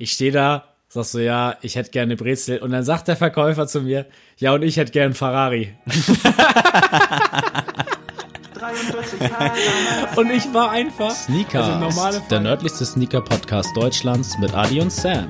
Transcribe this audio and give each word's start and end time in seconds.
Ich 0.00 0.12
stehe 0.12 0.30
da, 0.30 0.62
sagst 0.88 1.14
du, 1.14 1.18
ja, 1.18 1.56
ich 1.60 1.74
hätte 1.74 1.90
gerne 1.90 2.14
Brezel. 2.14 2.60
Und 2.60 2.70
dann 2.70 2.84
sagt 2.84 3.08
der 3.08 3.16
Verkäufer 3.16 3.66
zu 3.66 3.80
mir, 3.80 4.06
ja, 4.36 4.52
und 4.52 4.62
ich 4.62 4.76
hätte 4.76 4.92
gern 4.92 5.12
Ferrari. 5.12 5.74
und 10.14 10.30
ich 10.30 10.54
war 10.54 10.70
einfach 10.70 11.10
Sneaker, 11.10 11.82
also 11.82 12.22
der 12.30 12.38
nördlichste 12.38 12.84
Sneaker-Podcast 12.84 13.76
Deutschlands 13.76 14.38
mit 14.38 14.54
Adi 14.54 14.80
und 14.80 14.92
Sam. 14.92 15.26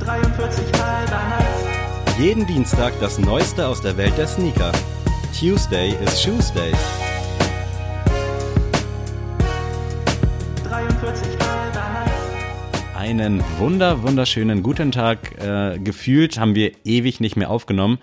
43 0.00 0.72
Mal. 0.72 1.04
Jeden 2.18 2.48
Dienstag 2.48 2.94
das 2.98 3.20
Neueste 3.20 3.68
aus 3.68 3.80
der 3.80 3.96
Welt 3.96 4.18
der 4.18 4.26
Sneaker. 4.26 4.72
Tuesday 5.38 5.94
is 6.04 6.20
Shoesday. 6.20 6.72
43 6.72 7.13
Einen 13.04 13.44
wunder, 13.58 14.02
wunderschönen 14.02 14.62
guten 14.62 14.90
Tag. 14.90 15.38
Äh, 15.38 15.78
gefühlt 15.78 16.38
haben 16.38 16.54
wir 16.54 16.72
ewig 16.86 17.20
nicht 17.20 17.36
mehr 17.36 17.50
aufgenommen. 17.50 17.98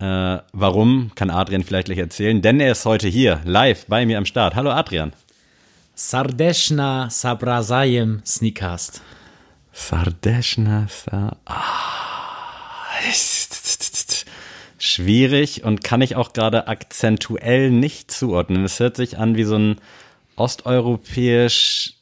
Äh, 0.00 0.38
warum, 0.52 1.12
kann 1.14 1.30
Adrian 1.30 1.62
vielleicht 1.62 1.84
gleich 1.84 1.98
erzählen, 1.98 2.42
denn 2.42 2.58
er 2.58 2.72
ist 2.72 2.84
heute 2.84 3.06
hier, 3.06 3.40
live 3.44 3.86
bei 3.86 4.04
mir 4.04 4.18
am 4.18 4.24
Start. 4.24 4.56
Hallo 4.56 4.72
Adrian. 4.72 5.12
Sardeshna 5.94 7.08
Sabrazajem 7.08 8.20
Sneakast. 8.26 9.00
Sardeshna 9.72 10.88
Sa 10.88 11.36
ah. 11.44 11.60
Schwierig 14.76 15.62
und 15.62 15.84
kann 15.84 16.02
ich 16.02 16.16
auch 16.16 16.32
gerade 16.32 16.66
akzentuell 16.66 17.70
nicht 17.70 18.10
zuordnen. 18.10 18.64
Es 18.64 18.80
hört 18.80 18.96
sich 18.96 19.18
an 19.18 19.36
wie 19.36 19.44
so 19.44 19.54
ein 19.54 19.76
osteuropäisch 20.34 22.01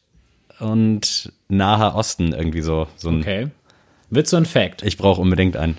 und 0.60 1.32
naher 1.48 1.95
Osten 1.95 2.32
irgendwie 2.32 2.62
so. 2.62 2.87
so 2.96 3.09
ein, 3.09 3.20
Okay. 3.20 3.48
Willst 4.11 4.33
du 4.33 4.36
ein 4.36 4.47
Fact? 4.47 4.83
Ich 4.83 4.97
brauche 4.98 5.20
unbedingt 5.20 5.56
einen. 5.56 5.78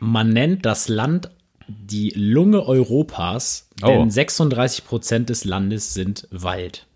Man 0.00 0.30
nennt 0.30 0.66
das 0.66 0.88
Land 0.88 1.30
die 1.68 2.10
Lunge 2.10 2.66
Europas, 2.66 3.68
Oh. 3.82 3.86
denn 3.86 4.10
36 4.10 4.84
Prozent 4.84 5.30
des 5.30 5.44
Landes 5.44 5.94
sind 5.94 6.28
Wald. 6.30 6.86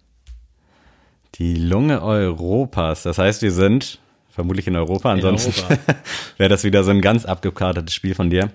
Die 1.36 1.54
Lunge 1.54 2.02
Europas. 2.02 3.02
Das 3.04 3.18
heißt, 3.18 3.42
wir 3.42 3.52
sind 3.52 3.98
vermutlich 4.30 4.66
in 4.66 4.76
Europa. 4.76 5.10
Ansonsten 5.12 5.52
wäre 6.36 6.48
das 6.50 6.64
wieder 6.64 6.84
so 6.84 6.90
ein 6.90 7.00
ganz 7.00 7.24
abgekartetes 7.24 7.94
Spiel 7.94 8.14
von 8.14 8.28
dir. 8.30 8.50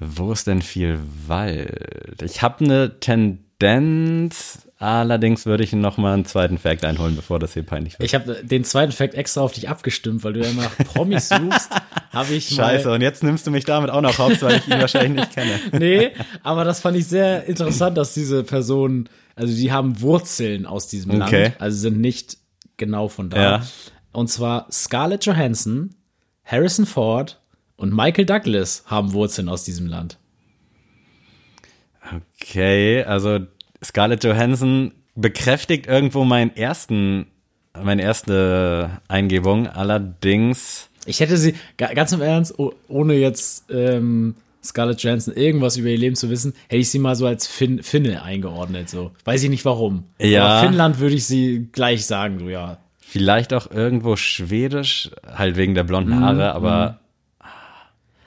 Wo 0.00 0.32
ist 0.32 0.46
denn 0.48 0.62
viel 0.62 0.98
Wald? 1.28 2.20
Ich 2.22 2.42
habe 2.42 2.64
eine 2.64 2.98
Tendenz. 3.00 4.68
Allerdings 4.82 5.46
würde 5.46 5.62
ich 5.62 5.72
noch 5.72 5.96
mal 5.96 6.12
einen 6.12 6.24
zweiten 6.24 6.58
Fact 6.58 6.84
einholen, 6.84 7.14
bevor 7.14 7.38
das 7.38 7.54
hier 7.54 7.62
peinlich 7.62 8.00
wird. 8.00 8.04
Ich 8.04 8.16
habe 8.16 8.42
den 8.42 8.64
zweiten 8.64 8.90
Fact 8.90 9.14
extra 9.14 9.40
auf 9.40 9.52
dich 9.52 9.68
abgestimmt, 9.68 10.24
weil 10.24 10.32
du 10.32 10.40
ja 10.40 10.50
immer 10.50 10.62
nach 10.62 10.76
Promis 10.78 11.28
suchst. 11.28 11.70
Habe 12.10 12.34
ich 12.34 12.48
Scheiße, 12.48 12.90
und 12.90 13.00
jetzt 13.00 13.22
nimmst 13.22 13.46
du 13.46 13.52
mich 13.52 13.64
damit 13.64 13.90
auch 13.90 14.00
noch 14.00 14.18
raus, 14.18 14.42
weil 14.42 14.56
ich 14.56 14.66
ihn 14.66 14.80
wahrscheinlich 14.80 15.12
nicht 15.12 15.34
kenne. 15.34 15.60
Nee, 15.72 16.10
aber 16.42 16.64
das 16.64 16.80
fand 16.80 16.96
ich 16.96 17.06
sehr 17.06 17.44
interessant, 17.44 17.96
dass 17.96 18.12
diese 18.12 18.42
Personen, 18.42 19.08
also 19.36 19.54
die 19.54 19.70
haben 19.70 20.00
Wurzeln 20.00 20.66
aus 20.66 20.88
diesem 20.88 21.22
Okay. 21.22 21.44
Land, 21.44 21.60
also 21.60 21.78
sind 21.78 22.00
nicht 22.00 22.38
genau 22.76 23.06
von 23.06 23.30
da. 23.30 23.40
Ja. 23.40 23.62
Und 24.10 24.30
zwar 24.30 24.66
Scarlett 24.72 25.24
Johansson, 25.24 25.94
Harrison 26.44 26.86
Ford 26.86 27.40
und 27.76 27.94
Michael 27.94 28.26
Douglas 28.26 28.82
haben 28.86 29.12
Wurzeln 29.12 29.48
aus 29.48 29.62
diesem 29.62 29.86
Land. 29.86 30.18
Okay, 32.42 33.04
also 33.04 33.38
Scarlett 33.84 34.24
Johansson 34.24 34.92
bekräftigt 35.14 35.86
irgendwo 35.86 36.24
meinen 36.24 36.54
ersten, 36.56 37.26
meine 37.82 38.02
erste 38.02 38.90
Eingebung. 39.08 39.66
Allerdings, 39.68 40.88
Ich 41.06 41.20
hätte 41.20 41.36
sie, 41.36 41.54
ga- 41.76 41.92
ganz 41.94 42.12
im 42.12 42.22
Ernst, 42.22 42.58
oh- 42.58 42.72
ohne 42.88 43.14
jetzt 43.14 43.64
ähm, 43.70 44.34
Scarlett 44.64 45.02
Johansson 45.02 45.34
irgendwas 45.34 45.76
über 45.76 45.88
ihr 45.88 45.98
Leben 45.98 46.14
zu 46.16 46.30
wissen, 46.30 46.54
hätte 46.68 46.76
ich 46.80 46.90
sie 46.90 46.98
mal 47.00 47.16
so 47.16 47.26
als 47.26 47.46
fin 47.48 47.82
Finne 47.82 48.22
eingeordnet. 48.22 48.88
So. 48.88 49.10
Weiß 49.24 49.42
ich 49.42 49.50
nicht 49.50 49.64
warum. 49.64 50.04
Ja. 50.20 50.46
Aber 50.46 50.66
Finnland 50.68 50.98
würde 51.00 51.16
ich 51.16 51.26
sie 51.26 51.68
gleich 51.72 52.06
sagen, 52.06 52.38
so 52.38 52.48
ja. 52.48 52.78
vielleicht 53.00 53.52
auch 53.52 53.70
irgendwo 53.70 54.14
schwedisch, 54.16 55.10
halt 55.26 55.56
wegen 55.56 55.74
der 55.74 55.82
blonden 55.84 56.20
Haare, 56.20 56.52
aber 56.54 56.98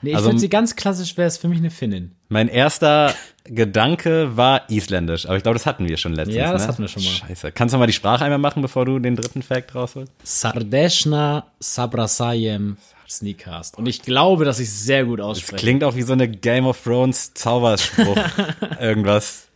Nee, 0.02 0.10
ich 0.10 0.16
Also- 0.16 0.28
finde 0.28 0.40
sie 0.40 0.50
ganz 0.50 0.76
klassisch, 0.76 1.16
wäre 1.16 1.26
es 1.26 1.38
für 1.38 1.48
mich 1.48 1.58
eine 1.58 1.70
Finnin. 1.70 2.12
mein 2.28 2.48
erster 2.48 3.12
Gedanke 3.48 4.36
war 4.36 4.68
isländisch. 4.70 5.26
Aber 5.26 5.36
ich 5.36 5.42
glaube, 5.42 5.56
das 5.56 5.66
hatten 5.66 5.88
wir 5.88 5.96
schon 5.96 6.12
letztens. 6.14 6.36
Ja, 6.36 6.52
das 6.52 6.62
ne? 6.62 6.68
hatten 6.68 6.82
wir 6.82 6.88
schon 6.88 7.02
mal. 7.04 7.10
Scheiße. 7.10 7.52
Kannst 7.52 7.74
du 7.74 7.78
mal 7.78 7.86
die 7.86 7.92
Sprache 7.92 8.24
einmal 8.24 8.38
machen, 8.38 8.62
bevor 8.62 8.84
du 8.84 8.98
den 8.98 9.16
dritten 9.16 9.42
Fact 9.42 9.74
rausholst? 9.74 10.12
Sardeshna 10.22 11.46
Sabrasayem 11.58 12.76
Sneakcast. 13.08 13.78
Und 13.78 13.86
ich 13.86 14.02
glaube, 14.02 14.44
dass 14.44 14.58
ich 14.58 14.68
es 14.68 14.84
sehr 14.84 15.04
gut 15.04 15.20
Das 15.20 15.26
ausspreche. 15.26 15.56
klingt 15.60 15.84
auch 15.84 15.94
wie 15.94 16.02
so 16.02 16.12
eine 16.12 16.28
Game 16.28 16.66
of 16.66 16.82
Thrones 16.82 17.34
Zauberspruch. 17.34 18.16
Irgendwas. 18.80 19.48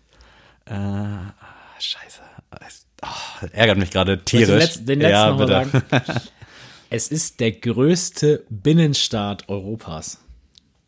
Äh, 0.66 0.72
scheiße. 1.78 2.20
Oh, 3.02 3.46
ärgert 3.52 3.78
mich 3.78 3.90
gerade 3.90 4.14
ich 4.14 4.18
den, 4.18 4.24
tierisch. 4.24 4.62
letzten, 4.64 4.86
den 4.86 5.00
letzten 5.00 5.14
ja, 5.14 5.32
bitte. 5.32 5.52
sagen. 5.52 6.20
Es 6.92 7.06
ist 7.06 7.38
der 7.38 7.52
größte 7.52 8.44
Binnenstaat 8.50 9.48
Europas. 9.48 10.18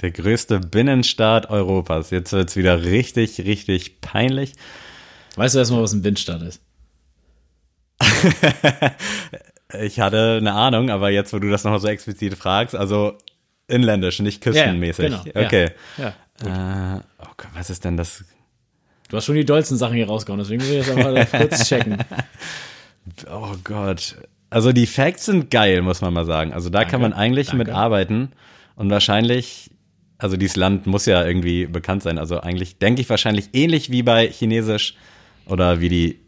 Der 0.03 0.11
größte 0.11 0.61
Binnenstaat 0.61 1.49
Europas. 1.49 2.11
Jetzt 2.11 2.33
wird's 2.33 2.57
wieder 2.57 2.85
richtig, 2.85 3.41
richtig 3.41 4.01
peinlich. 4.01 4.53
Weißt 5.37 5.55
du 5.55 5.61
erstmal, 5.61 5.83
was 5.83 5.93
ein 5.93 6.03
Binnenstaat 6.03 6.43
ist? 6.43 6.61
Ich 9.81 10.01
hatte 10.01 10.37
eine 10.39 10.53
Ahnung, 10.53 10.91
aber 10.91 11.11
jetzt, 11.11 11.33
wo 11.33 11.39
du 11.39 11.51
das 11.51 11.65
nochmal 11.65 11.81
so 11.81 11.89
explizit 11.89 12.35
fragst, 12.35 12.75
also 12.75 13.17
inländisch, 13.69 14.21
nicht 14.21 14.43
küstenmäßig. 14.43 15.07
genau, 15.07 15.25
ja. 15.35 15.47
okay. 15.47 15.71
Ja. 15.97 16.97
Äh, 16.97 17.01
oh 17.21 17.33
Gott, 17.37 17.51
was 17.55 17.71
ist 17.71 17.84
denn 17.84 17.97
das? 17.97 18.25
Du 19.09 19.17
hast 19.17 19.25
schon 19.25 19.34
die 19.34 19.45
dollsten 19.45 19.77
Sachen 19.77 19.95
hier 19.95 20.07
rausgehauen, 20.07 20.41
deswegen 20.41 20.63
will 20.63 20.81
ich 20.81 20.87
jetzt 20.87 20.97
einfach 20.97 21.39
kurz 21.39 21.65
checken. 21.69 21.99
Oh 23.31 23.55
Gott. 23.65 24.17
Also 24.51 24.73
die 24.73 24.87
Facts 24.87 25.27
sind 25.27 25.51
geil, 25.51 25.81
muss 25.81 26.03
man 26.03 26.13
mal 26.13 26.27
sagen. 26.27 26.53
Also 26.53 26.69
da 26.69 26.84
kann 26.84 27.01
man 27.01 27.15
eigentlich 27.15 27.49
danke. 27.49 27.65
mit 27.65 27.75
arbeiten 27.75 28.33
und 28.77 28.91
wahrscheinlich, 28.91 29.71
also 30.22 30.37
dieses 30.37 30.56
Land 30.56 30.87
muss 30.87 31.06
ja 31.06 31.25
irgendwie 31.27 31.66
bekannt 31.66 32.03
sein. 32.03 32.19
Also 32.19 32.41
eigentlich 32.41 32.78
denke 32.78 33.00
ich 33.00 33.10
wahrscheinlich 33.10 33.50
ähnlich 33.53 33.91
wie 33.91 34.03
bei 34.03 34.28
Chinesisch 34.28 34.94
oder 35.47 35.81
wie 35.81 35.88
die 35.88 36.19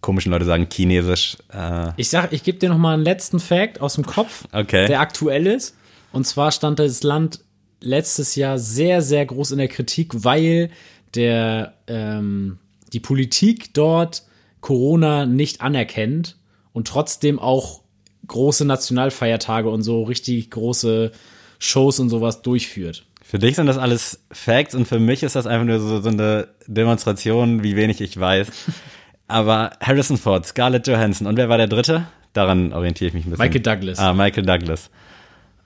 komischen 0.00 0.32
Leute 0.32 0.44
sagen 0.44 0.68
Chinesisch. 0.70 1.36
Äh, 1.52 1.90
Ich 1.96 2.08
sag, 2.08 2.32
ich 2.32 2.42
gebe 2.44 2.58
dir 2.58 2.68
noch 2.68 2.78
mal 2.78 2.94
einen 2.94 3.04
letzten 3.04 3.40
Fact 3.40 3.80
aus 3.80 3.94
dem 3.94 4.04
Kopf, 4.06 4.44
Okay. 4.52 4.86
der 4.86 5.00
aktuell 5.00 5.46
ist. 5.46 5.76
Und 6.12 6.26
zwar 6.26 6.52
stand 6.52 6.78
das 6.78 7.02
Land 7.02 7.40
letztes 7.80 8.36
Jahr 8.36 8.58
sehr, 8.58 9.02
sehr 9.02 9.26
groß 9.26 9.52
in 9.52 9.58
der 9.58 9.68
Kritik, 9.68 10.24
weil 10.24 10.70
der 11.14 11.74
ähm, 11.88 12.58
die 12.92 13.00
Politik 13.00 13.74
dort 13.74 14.22
Corona 14.60 15.26
nicht 15.26 15.60
anerkennt 15.60 16.36
und 16.72 16.86
trotzdem 16.86 17.38
auch 17.38 17.82
große 18.28 18.64
Nationalfeiertage 18.64 19.68
und 19.68 19.82
so 19.82 20.04
richtig 20.04 20.50
große 20.50 21.10
Shows 21.58 21.98
und 22.00 22.08
sowas 22.08 22.42
durchführt. 22.42 23.04
Für 23.32 23.38
dich 23.38 23.56
sind 23.56 23.64
das 23.64 23.78
alles 23.78 24.26
Facts 24.30 24.74
und 24.74 24.86
für 24.86 24.98
mich 24.98 25.22
ist 25.22 25.36
das 25.36 25.46
einfach 25.46 25.64
nur 25.64 25.80
so, 25.80 26.02
so 26.02 26.10
eine 26.10 26.48
Demonstration, 26.66 27.62
wie 27.62 27.76
wenig 27.76 28.02
ich 28.02 28.20
weiß. 28.20 28.48
Aber 29.26 29.70
Harrison 29.80 30.18
Ford, 30.18 30.44
Scarlett 30.44 30.86
Johansson 30.86 31.26
und 31.26 31.38
wer 31.38 31.48
war 31.48 31.56
der 31.56 31.66
dritte? 31.66 32.04
Daran 32.34 32.74
orientiere 32.74 33.08
ich 33.08 33.14
mich 33.14 33.24
ein 33.24 33.30
bisschen. 33.30 33.42
Michael 33.42 33.62
Douglas. 33.62 33.98
Ah, 33.98 34.12
Michael 34.12 34.44
Douglas. 34.44 34.90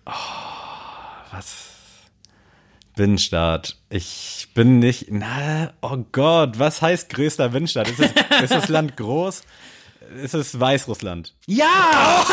Oh, 0.07 0.13
was? 1.33 1.57
Binnenstaat. 2.95 3.77
Ich 3.89 4.47
bin 4.55 4.79
nicht. 4.79 5.07
Na, 5.11 5.73
oh 5.83 6.05
Gott, 6.13 6.61
was 6.61 6.81
heißt 6.83 7.09
größter 7.09 7.49
Binnenstaat? 7.49 7.91
Ist, 7.91 7.99
es, 7.99 8.13
ist 8.45 8.55
das 8.55 8.69
Land 8.69 8.97
groß? 8.97 9.43
Ist 10.23 10.35
es 10.35 10.61
Weißrussland? 10.61 11.35
Ja! 11.47 12.25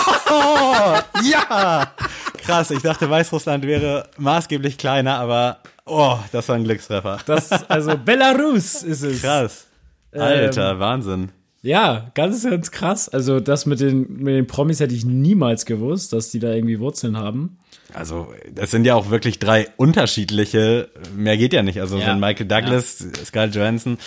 Ja! 1.23 1.91
Krass, 2.43 2.71
ich 2.71 2.81
dachte, 2.81 3.09
Weißrussland 3.09 3.65
wäre 3.65 4.09
maßgeblich 4.17 4.77
kleiner, 4.77 5.15
aber 5.19 5.59
oh, 5.85 6.17
das 6.31 6.49
war 6.49 6.55
ein 6.55 6.63
Glückstreffer. 6.63 7.19
Das, 7.25 7.51
also 7.69 7.97
Belarus 7.97 8.83
ist 8.83 9.01
es. 9.03 9.21
Krass. 9.21 9.67
Ähm, 10.13 10.21
Alter, 10.21 10.79
Wahnsinn. 10.79 11.29
Ja, 11.61 12.11
ganz, 12.13 12.43
ganz 12.43 12.71
krass. 12.71 13.07
Also 13.07 13.39
das 13.39 13.65
mit 13.65 13.79
den, 13.79 14.17
mit 14.17 14.35
den 14.35 14.47
Promis 14.47 14.81
hätte 14.81 14.93
ich 14.93 15.05
niemals 15.05 15.65
gewusst, 15.65 16.11
dass 16.11 16.29
die 16.29 16.39
da 16.39 16.51
irgendwie 16.51 16.79
Wurzeln 16.79 17.17
haben. 17.17 17.57
Also, 17.93 18.33
das 18.53 18.71
sind 18.71 18.85
ja 18.85 18.95
auch 18.95 19.09
wirklich 19.11 19.39
drei 19.39 19.67
unterschiedliche, 19.77 20.89
mehr 21.15 21.37
geht 21.37 21.53
ja 21.53 21.63
nicht. 21.63 21.79
Also, 21.79 21.97
Ja. 21.97 22.05
so 22.05 22.11
ein 22.11 22.19
Michael 22.19 22.47
Douglas, 22.47 23.05
Scarlett 23.25 23.55
Johansson, 23.55 23.97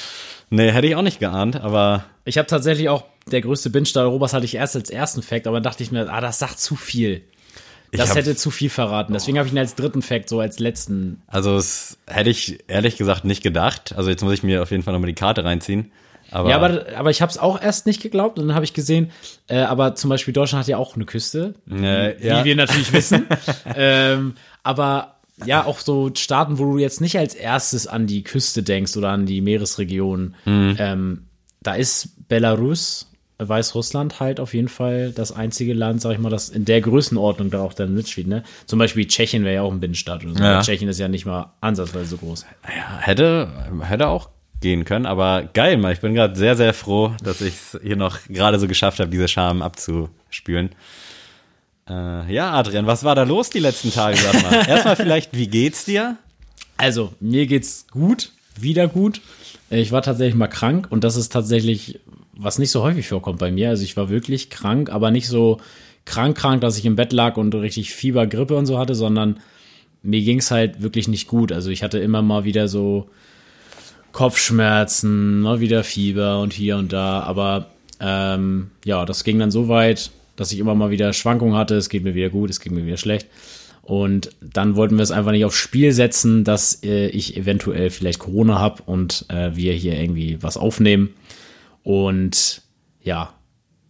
nee, 0.50 0.70
hätte 0.70 0.86
ich 0.86 0.96
auch 0.96 1.02
nicht 1.02 1.20
geahnt, 1.20 1.56
aber 1.60 2.04
Ich 2.24 2.36
habe 2.36 2.46
tatsächlich 2.48 2.88
auch, 2.88 3.04
der 3.30 3.40
größte 3.40 3.70
Binnenstaat 3.70 4.04
Europas 4.04 4.32
hatte 4.34 4.44
ich 4.44 4.56
erst 4.56 4.76
als 4.76 4.90
ersten 4.90 5.22
Fact, 5.22 5.46
aber 5.46 5.56
dann 5.56 5.62
dachte 5.62 5.82
ich 5.82 5.92
mir, 5.92 6.12
ah, 6.12 6.20
das 6.20 6.38
sagt 6.38 6.58
zu 6.60 6.76
viel. 6.76 7.22
Das 7.92 8.10
hab- 8.10 8.16
hätte 8.16 8.36
zu 8.36 8.50
viel 8.50 8.70
verraten. 8.70 9.12
Deswegen 9.12 9.38
habe 9.38 9.46
ich 9.46 9.52
ihn 9.54 9.58
als 9.58 9.74
dritten 9.74 10.02
Fact 10.02 10.28
so 10.28 10.40
als 10.40 10.58
letzten. 10.58 11.22
Also, 11.26 11.56
es 11.56 11.98
hätte 12.06 12.30
ich 12.30 12.58
ehrlich 12.68 12.96
gesagt 12.96 13.24
nicht 13.24 13.42
gedacht. 13.42 13.94
Also, 13.96 14.10
jetzt 14.10 14.22
muss 14.22 14.32
ich 14.34 14.42
mir 14.42 14.62
auf 14.62 14.70
jeden 14.70 14.82
Fall 14.82 14.92
nochmal 14.92 15.08
die 15.08 15.14
Karte 15.14 15.44
reinziehen. 15.44 15.92
Aber, 16.32 16.50
ja, 16.50 16.56
aber, 16.56 16.84
aber 16.96 17.10
ich 17.10 17.22
habe 17.22 17.30
es 17.30 17.38
auch 17.38 17.62
erst 17.62 17.86
nicht 17.86 18.02
geglaubt 18.02 18.38
und 18.40 18.48
dann 18.48 18.54
habe 18.56 18.64
ich 18.64 18.74
gesehen, 18.74 19.12
äh, 19.46 19.58
aber 19.60 19.94
zum 19.94 20.10
Beispiel 20.10 20.34
Deutschland 20.34 20.64
hat 20.64 20.68
ja 20.68 20.76
auch 20.76 20.96
eine 20.96 21.04
Küste, 21.04 21.54
Äh, 21.70 22.26
ja. 22.26 22.40
wie 22.40 22.46
wir 22.48 22.56
natürlich 22.56 22.92
wissen. 22.92 23.26
ähm, 23.76 24.34
aber 24.64 25.14
ja, 25.44 25.64
auch 25.64 25.78
so 25.78 26.10
Staaten, 26.16 26.58
wo 26.58 26.64
du 26.72 26.78
jetzt 26.78 27.00
nicht 27.00 27.16
als 27.16 27.34
erstes 27.34 27.86
an 27.86 28.08
die 28.08 28.24
Küste 28.24 28.64
denkst 28.64 28.96
oder 28.96 29.10
an 29.10 29.24
die 29.26 29.40
Meeresregion. 29.40 30.34
Mhm. 30.46 30.76
Ähm, 30.80 31.26
da 31.62 31.74
ist 31.74 32.28
Belarus, 32.28 33.12
Weißrussland 33.38 34.20
halt 34.20 34.40
auf 34.40 34.54
jeden 34.54 34.68
Fall 34.68 35.12
das 35.12 35.32
einzige 35.32 35.74
Land, 35.74 36.00
sag 36.00 36.12
ich 36.12 36.18
mal, 36.18 36.30
das 36.30 36.48
in 36.48 36.64
der 36.64 36.80
Größenordnung 36.80 37.50
da 37.50 37.60
auch 37.60 37.74
dann 37.74 37.94
mitspielt. 37.94 38.26
Ne? 38.26 38.42
Zum 38.66 38.78
Beispiel 38.78 39.06
Tschechien 39.06 39.44
wäre 39.44 39.56
ja 39.56 39.62
auch 39.62 39.72
ein 39.72 39.80
Binnenstaat 39.80 40.24
oder 40.24 40.34
so. 40.34 40.42
Ja. 40.42 40.62
Tschechien 40.62 40.88
ist 40.88 40.98
ja 40.98 41.08
nicht 41.08 41.26
mal 41.26 41.52
ansatzweise 41.60 42.06
so 42.06 42.16
groß. 42.16 42.46
Ja, 42.64 42.98
hätte, 42.98 43.48
hätte 43.82 44.08
auch 44.08 44.30
gehen 44.60 44.84
können, 44.84 45.06
aber 45.06 45.48
geil, 45.52 45.76
Mann. 45.76 45.92
Ich 45.92 46.00
bin 46.00 46.14
gerade 46.14 46.34
sehr, 46.34 46.56
sehr 46.56 46.72
froh, 46.72 47.14
dass 47.22 47.40
ich 47.40 47.54
es 47.54 47.78
hier 47.82 47.96
noch 47.96 48.18
gerade 48.28 48.58
so 48.58 48.66
geschafft 48.66 49.00
habe, 49.00 49.10
diese 49.10 49.28
Scham 49.28 49.60
abzuspülen. 49.60 50.70
Äh, 51.88 52.32
ja, 52.32 52.52
Adrian, 52.52 52.86
was 52.86 53.04
war 53.04 53.14
da 53.14 53.22
los 53.22 53.50
die 53.50 53.58
letzten 53.58 53.92
Tage, 53.92 54.16
sag 54.16 54.42
mal? 54.42 54.52
Erstmal 54.68 54.96
vielleicht, 54.96 55.36
wie 55.36 55.46
geht's 55.46 55.84
dir? 55.84 56.16
Also, 56.78 57.12
mir 57.20 57.46
geht's 57.46 57.86
gut, 57.90 58.32
wieder 58.58 58.88
gut. 58.88 59.20
Ich 59.70 59.92
war 59.92 60.02
tatsächlich 60.02 60.36
mal 60.36 60.46
krank 60.46 60.86
und 60.90 61.04
das 61.04 61.16
ist 61.16 61.32
tatsächlich, 61.32 62.00
was 62.36 62.58
nicht 62.58 62.70
so 62.70 62.82
häufig 62.82 63.08
vorkommt 63.08 63.38
bei 63.38 63.50
mir. 63.50 63.70
Also 63.70 63.82
ich 63.82 63.96
war 63.96 64.08
wirklich 64.08 64.50
krank, 64.50 64.90
aber 64.90 65.10
nicht 65.10 65.28
so 65.28 65.58
krank, 66.04 66.36
krank, 66.36 66.60
dass 66.60 66.78
ich 66.78 66.84
im 66.84 66.96
Bett 66.96 67.12
lag 67.12 67.36
und 67.36 67.54
richtig 67.54 67.92
Fieber, 67.92 68.26
Grippe 68.26 68.56
und 68.56 68.66
so 68.66 68.78
hatte, 68.78 68.94
sondern 68.94 69.40
mir 70.02 70.22
ging's 70.22 70.50
halt 70.50 70.82
wirklich 70.82 71.08
nicht 71.08 71.26
gut. 71.26 71.52
Also 71.52 71.70
ich 71.70 71.82
hatte 71.82 71.98
immer 71.98 72.22
mal 72.22 72.44
wieder 72.44 72.68
so 72.68 73.08
Kopfschmerzen, 74.12 75.40
mal 75.40 75.60
wieder 75.60 75.84
Fieber 75.84 76.40
und 76.40 76.52
hier 76.52 76.76
und 76.76 76.92
da. 76.92 77.20
Aber 77.20 77.70
ähm, 78.00 78.70
ja, 78.84 79.04
das 79.04 79.24
ging 79.24 79.38
dann 79.38 79.50
so 79.50 79.68
weit, 79.68 80.10
dass 80.36 80.52
ich 80.52 80.58
immer 80.58 80.74
mal 80.74 80.90
wieder 80.90 81.12
Schwankungen 81.12 81.56
hatte. 81.56 81.74
Es 81.74 81.88
geht 81.88 82.04
mir 82.04 82.14
wieder 82.14 82.30
gut, 82.30 82.50
es 82.50 82.60
geht 82.60 82.72
mir 82.72 82.86
wieder 82.86 82.96
schlecht. 82.96 83.26
Und 83.82 84.30
dann 84.40 84.74
wollten 84.74 84.96
wir 84.96 85.02
es 85.02 85.12
einfach 85.12 85.30
nicht 85.30 85.44
aufs 85.44 85.56
Spiel 85.56 85.92
setzen, 85.92 86.42
dass 86.44 86.82
äh, 86.82 87.06
ich 87.08 87.36
eventuell 87.36 87.90
vielleicht 87.90 88.18
Corona 88.18 88.58
habe 88.58 88.82
und 88.84 89.26
äh, 89.28 89.54
wir 89.54 89.72
hier 89.74 89.98
irgendwie 89.98 90.42
was 90.42 90.56
aufnehmen. 90.56 91.10
Und 91.86 92.62
ja, 93.00 93.32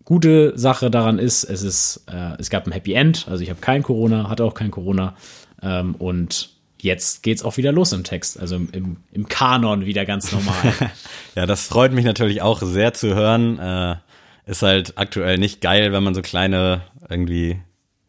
gute 0.05 0.53
Sache 0.59 0.91
daran 0.91 1.19
ist, 1.19 1.45
es 1.45 1.63
ist, 1.63 2.05
äh, 2.13 2.35
es 2.39 2.51
gab 2.51 2.67
ein 2.67 2.73
Happy 2.73 2.93
End. 2.93 3.27
Also 3.27 3.43
ich 3.43 3.49
habe 3.49 3.63
kein 3.63 3.83
Corona, 3.83 4.29
hatte 4.29 4.45
auch 4.45 4.53
kein 4.53 4.71
Corona. 4.71 5.17
Ähm, 5.63 5.95
und 5.95 6.51
jetzt 6.79 7.23
geht's 7.23 7.43
auch 7.43 7.57
wieder 7.57 7.73
los 7.73 7.95
im 7.95 8.05
Text, 8.05 8.39
also 8.39 8.57
im, 8.57 8.69
im, 8.73 8.97
im 9.13 9.29
Kanon 9.31 9.87
wieder 9.87 10.05
ganz 10.05 10.31
normal. 10.31 10.75
Ja, 11.37 11.47
das 11.47 11.69
freut 11.69 11.93
mich 11.93 12.05
natürlich 12.05 12.43
auch 12.43 12.61
sehr 12.61 12.93
zu 12.93 13.15
hören. 13.15 13.59
Äh, 13.59 13.97
ist 14.45 14.61
halt 14.61 14.99
aktuell 14.99 15.39
nicht 15.39 15.63
geil, 15.63 15.91
wenn 15.93 16.03
man 16.03 16.15
so 16.15 16.21
kleine 16.21 16.83
irgendwie, 17.09 17.61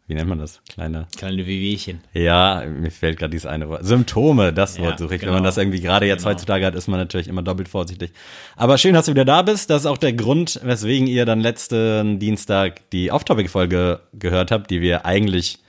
wie 0.08 0.14
nennt 0.16 0.30
man 0.30 0.40
das? 0.40 0.62
Kleine 0.70 1.06
Kleine 1.18 1.46
Wehwehchen. 1.46 2.00
Ja, 2.14 2.64
mir 2.66 2.92
fällt 2.92 3.20
gerade 3.20 3.32
dieses 3.32 3.46
eine 3.46 3.68
Wort. 3.68 3.86
Symptome, 3.86 4.54
das 4.54 4.78
Ja, 4.78 4.84
Wort 4.86 5.00
suche 5.00 5.16
ich. 5.16 5.20
genau. 5.22 5.34
Wenn 5.34 5.40
man 5.40 5.44
das 5.44 5.58
irgendwie 5.58 5.82
gerade 5.82 6.06
jetzt 6.06 6.20
Genau. 6.24 6.32
heutzutage 6.32 6.66
hat, 6.66 6.76
ist 6.76 6.88
man 6.88 7.00
natürlich 7.00 7.28
immer 7.28 7.42
doppelt 7.44 7.68
vorsichtig. 7.68 8.12
Aber 8.56 8.78
schön, 8.78 8.94
dass 8.94 9.08
du 9.08 9.12
wieder 9.12 9.26
da 9.26 9.42
bist. 9.42 9.70
Das 9.70 9.82
ist 9.82 9.86
auch 9.86 9.98
der 9.98 10.14
Grund, 10.14 10.60
weswegen 10.64 11.08
ihr 11.08 11.26
dann 11.26 11.42
letzten 11.42 12.20
Dienstag 12.20 12.90
die 12.92 13.12
Off-Topic-Folge 13.12 14.00
gehört 14.14 14.52
habt, 14.52 14.72
die 14.72 14.80
wir 14.82 15.06
eigentlich 15.06 15.60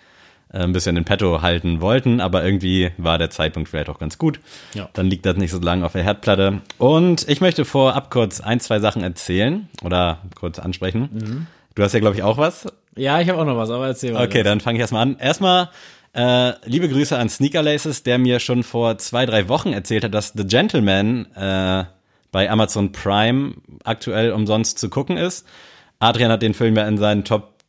äh, 0.53 0.59
ein 0.61 0.73
bisschen 0.73 0.97
in 0.97 1.05
petto 1.05 1.43
halten 1.43 1.81
wollten, 1.83 2.21
aber 2.21 2.43
irgendwie 2.45 2.91
war 2.97 3.19
der 3.19 3.29
Zeitpunkt 3.31 3.69
vielleicht 3.69 3.91
auch 3.91 3.99
ganz 3.99 4.17
gut. 4.19 4.41
Ja. 4.73 4.89
Dann 4.95 5.07
liegt 5.07 5.27
das 5.27 5.37
nicht 5.37 5.51
so 5.51 5.59
lange 5.59 5.85
auf 5.85 5.93
der 5.93 6.03
Herdplatte. 6.05 6.61
Und 6.79 7.29
ich 7.29 7.41
möchte 7.43 7.65
vorab 7.67 8.11
kurz 8.11 8.41
ein, 8.41 8.59
zwei 8.61 8.79
Sachen 8.81 9.03
erzählen 9.03 9.69
oder 9.83 10.21
kurz 10.37 10.59
ansprechen. 10.59 11.09
Mhm. 11.13 11.47
Du 11.79 11.85
hast 11.85 11.93
ja, 11.93 12.01
glaube 12.01 12.17
ich, 12.17 12.25
auch 12.25 12.39
was. 12.39 12.67
Ja, 12.97 13.21
ich 13.21 13.29
habe 13.29 13.41
auch 13.41 13.45
noch 13.45 13.57
was, 13.57 13.71
aber 13.71 13.87
erzähl 13.87 14.13
mal. 14.13 14.27
Okay, 14.27 14.43
dann 14.43 14.59
fange 14.59 14.79
ich 14.79 14.81
erstmal 14.81 15.03
an. 15.03 15.17
Erstmal 15.21 15.71
äh, 16.13 16.55
liebe 16.69 16.89
Grüße 16.89 17.17
an 17.17 17.29
Sneaker 17.29 17.63
Laces, 17.63 18.03
der 18.03 18.19
mir 18.19 18.41
schon 18.41 18.65
vor 18.65 18.99
zwei, 18.99 19.27
drei 19.27 19.49
Wochen 19.49 19.73
erzählt 19.73 20.03
hat, 20.03 20.13
dass 20.13 20.33
The 20.35 20.45
Gentleman 20.45 21.27
äh, 21.37 21.85
bei 22.33 22.51
Amazon 22.51 22.91
Prime 22.91 23.55
aktuell 23.85 24.33
umsonst 24.33 24.81
zu 24.81 24.91
gucken 24.91 25.17
ist. 25.17 25.47
Adrian 26.01 26.33
hat 26.33 26.43
den 26.43 26.53
Film 26.53 26.75
ja 26.75 26.89
in 26.89 26.99
seinen 26.99 27.23
Top 27.23 27.63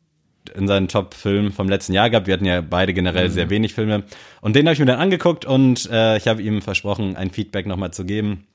in 0.55 0.67
seinen 0.67 0.87
Top-Film 0.87 1.51
vom 1.51 1.69
letzten 1.69 1.93
Jahr 1.93 2.09
gehabt. 2.09 2.25
Wir 2.25 2.33
hatten 2.33 2.45
ja 2.45 2.61
beide 2.61 2.95
generell 2.95 3.29
sehr 3.29 3.51
wenig 3.51 3.75
Filme. 3.75 4.05
Und 4.41 4.55
den 4.55 4.65
habe 4.65 4.73
ich 4.73 4.79
mir 4.79 4.87
dann 4.87 4.99
angeguckt 4.99 5.45
und 5.45 5.87
äh, 5.91 6.17
ich 6.17 6.27
habe 6.27 6.41
ihm 6.41 6.63
versprochen, 6.63 7.15
ein 7.15 7.29
Feedback 7.29 7.67
nochmal 7.67 7.91
zu 7.91 8.05
geben. 8.05 8.47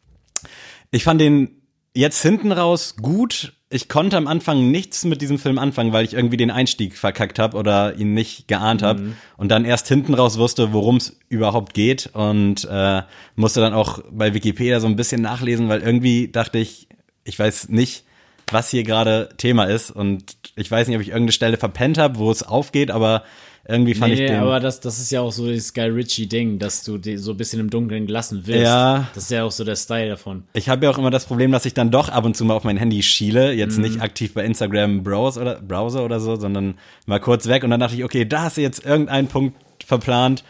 Ich 0.91 1.05
fand 1.05 1.21
den 1.21 1.63
jetzt 1.95 2.21
hinten 2.23 2.51
raus 2.51 2.97
gut. 2.97 3.53
Ich 3.75 3.89
konnte 3.89 4.17
am 4.17 4.29
Anfang 4.29 4.71
nichts 4.71 5.05
mit 5.05 5.21
diesem 5.21 5.37
Film 5.37 5.59
anfangen, 5.59 5.93
weil 5.93 6.05
ich 6.05 6.15
irgendwie 6.15 6.37
den 6.37 6.53
Einstieg 6.53 6.97
verkackt 6.97 7.41
habe 7.41 7.57
oder 7.57 7.97
ihn 7.97 8.15
nicht 8.15 8.47
geahnt 8.47 8.85
habe 8.85 9.15
und 9.37 9.49
dann 9.49 9.65
erst 9.65 9.89
hinten 9.89 10.15
raus 10.15 10.39
wusste, 10.39 10.73
worum 10.73 10.99
es 10.99 11.19
überhaupt 11.29 11.75
geht 11.75 12.09
und 12.13 12.69
äh, 12.71 13.03
musste 13.35 13.61
dann 13.61 13.73
auch 13.73 13.99
bei 14.13 14.33
Wikipedia 14.33 14.79
so 14.79 14.87
ein 14.87 14.95
bisschen 14.95 15.23
nachlesen, 15.23 15.69
weil 15.69 15.81
irgendwie 15.81 16.29
dachte 16.29 16.59
ich, 16.59 16.87
ich 17.25 17.37
weiß 17.37 17.69
nicht, 17.71 18.05
was 18.49 18.71
hier 18.71 18.85
gerade 18.85 19.31
Thema 19.39 19.65
ist 19.65 19.91
und 19.91 20.37
ich 20.55 20.71
weiß 20.71 20.87
nicht, 20.87 20.95
ob 20.95 21.03
ich 21.03 21.09
irgendeine 21.09 21.33
Stelle 21.33 21.57
verpennt 21.57 21.99
habe, 21.99 22.21
wo 22.21 22.31
es 22.31 22.45
aufgeht, 22.45 22.93
aber 22.93 23.25
irgendwie 23.67 23.95
fand 23.95 24.13
Nee, 24.15 24.25
ich 24.25 24.31
den 24.31 24.41
aber 24.41 24.61
das, 24.61 24.81
das 24.81 24.99
ist 24.99 25.11
ja 25.11 25.21
auch 25.23 25.33
so 25.33 25.51
das 25.51 25.73
Guy 25.73 25.89
Ritchie-Ding, 25.89 26.59
dass 26.59 26.83
du 26.85 26.99
die 26.99 27.17
so 27.17 27.31
ein 27.31 27.37
bisschen 27.37 27.61
im 27.61 27.71
Dunkeln 27.71 28.07
gelassen 28.07 28.43
willst. 28.45 28.63
Ja. 28.65 29.09
Das 29.15 29.25
ist 29.25 29.31
ja 29.31 29.45
auch 29.45 29.51
so 29.51 29.65
der 29.65 29.77
Style 29.77 30.09
davon. 30.11 30.45
Ich 30.53 30.69
habe 30.69 30.85
ja 30.85 30.91
auch 30.91 30.99
immer 30.99 31.11
das 31.11 31.25
Problem, 31.25 31.51
dass 31.53 31.65
ich 31.65 31.73
dann 31.75 31.91
doch 31.91 32.09
ab 32.11 32.25
und 32.25 32.37
zu 32.37 32.45
mal 32.45 32.55
auf 32.55 32.65
mein 32.65 32.77
Handy 32.77 33.03
schiele, 33.03 33.53
jetzt 33.53 33.77
Mhm. 33.77 33.83
nicht 33.85 34.01
aktiv 34.03 34.35
bei 34.35 34.45
Instagram 34.45 35.03
Browse 35.03 35.41
oder 35.41 35.55
Browser 35.63 36.05
oder 36.05 36.21
so, 36.21 36.37
sondern 36.37 36.75
mal 37.07 37.21
kurz 37.21 37.47
weg 37.49 37.65
und 37.65 37.71
dann 37.71 37.81
dachte 37.81 37.97
ich, 37.97 38.05
okay, 38.05 38.25
da 38.27 38.43
hast 38.43 38.57
du 38.57 38.61
jetzt 38.61 38.85
irgendeinen 38.85 39.29
Punkt 39.29 39.57
verplant. 39.85 40.45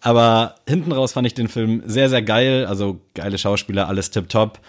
Aber 0.00 0.54
hinten 0.68 0.92
raus 0.92 1.12
fand 1.12 1.26
ich 1.26 1.34
den 1.34 1.48
Film 1.48 1.82
sehr, 1.86 2.08
sehr 2.08 2.22
geil. 2.22 2.66
Also 2.66 3.00
geile 3.14 3.36
Schauspieler, 3.38 3.88
alles 3.88 4.10
tipptopp. 4.10 4.60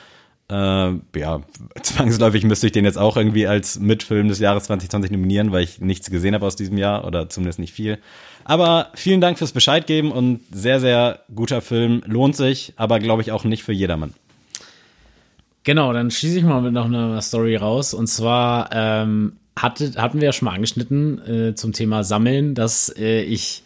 Äh, 0.50 0.94
ja, 1.16 1.42
zwangsläufig 1.82 2.44
müsste 2.44 2.68
ich 2.68 2.72
den 2.72 2.86
jetzt 2.86 2.98
auch 2.98 3.18
irgendwie 3.18 3.46
als 3.46 3.80
Mitfilm 3.80 4.28
des 4.30 4.40
Jahres 4.40 4.64
2020 4.64 5.12
nominieren, 5.12 5.52
weil 5.52 5.64
ich 5.64 5.80
nichts 5.80 6.10
gesehen 6.10 6.34
habe 6.34 6.46
aus 6.46 6.56
diesem 6.56 6.78
Jahr 6.78 7.06
oder 7.06 7.30
zumindest 7.30 7.60
nicht 7.60 7.74
viel. 7.74 8.00
Aber 8.46 8.88
vielen 8.96 9.22
Dank 9.22 9.38
fürs 9.38 9.52
Bescheid 9.52 9.86
geben 9.86 10.12
und 10.12 10.42
sehr, 10.52 10.80
sehr 10.80 11.20
guter 11.36 11.62
Film. 11.62 12.02
Lohnt 12.06 12.36
sich, 12.36 12.74
aber 12.78 13.00
glaube 13.00 13.22
ich 13.22 13.32
auch 13.32 13.44
nicht 13.44 13.64
für 13.64 13.74
jedermann. 13.74 14.14
Genau, 15.64 15.94
dann 15.94 16.10
schieße 16.10 16.40
ich 16.40 16.44
mal 16.44 16.62
mit 16.62 16.74
noch 16.74 16.86
einer 16.86 17.22
Story 17.22 17.56
raus. 17.56 17.94
Und 17.94 18.08
zwar 18.08 18.70
ähm, 18.74 19.34
hatte, 19.56 19.94
hatten 19.98 20.20
wir 20.20 20.28
ja 20.28 20.34
schon 20.34 20.48
mal 20.48 20.56
angeschnitten 20.56 21.22
äh, 21.28 21.56
zum 21.56 21.74
Thema 21.74 22.04
Sammeln, 22.04 22.56
dass 22.56 22.90
äh, 22.98 23.22
ich 23.22 23.62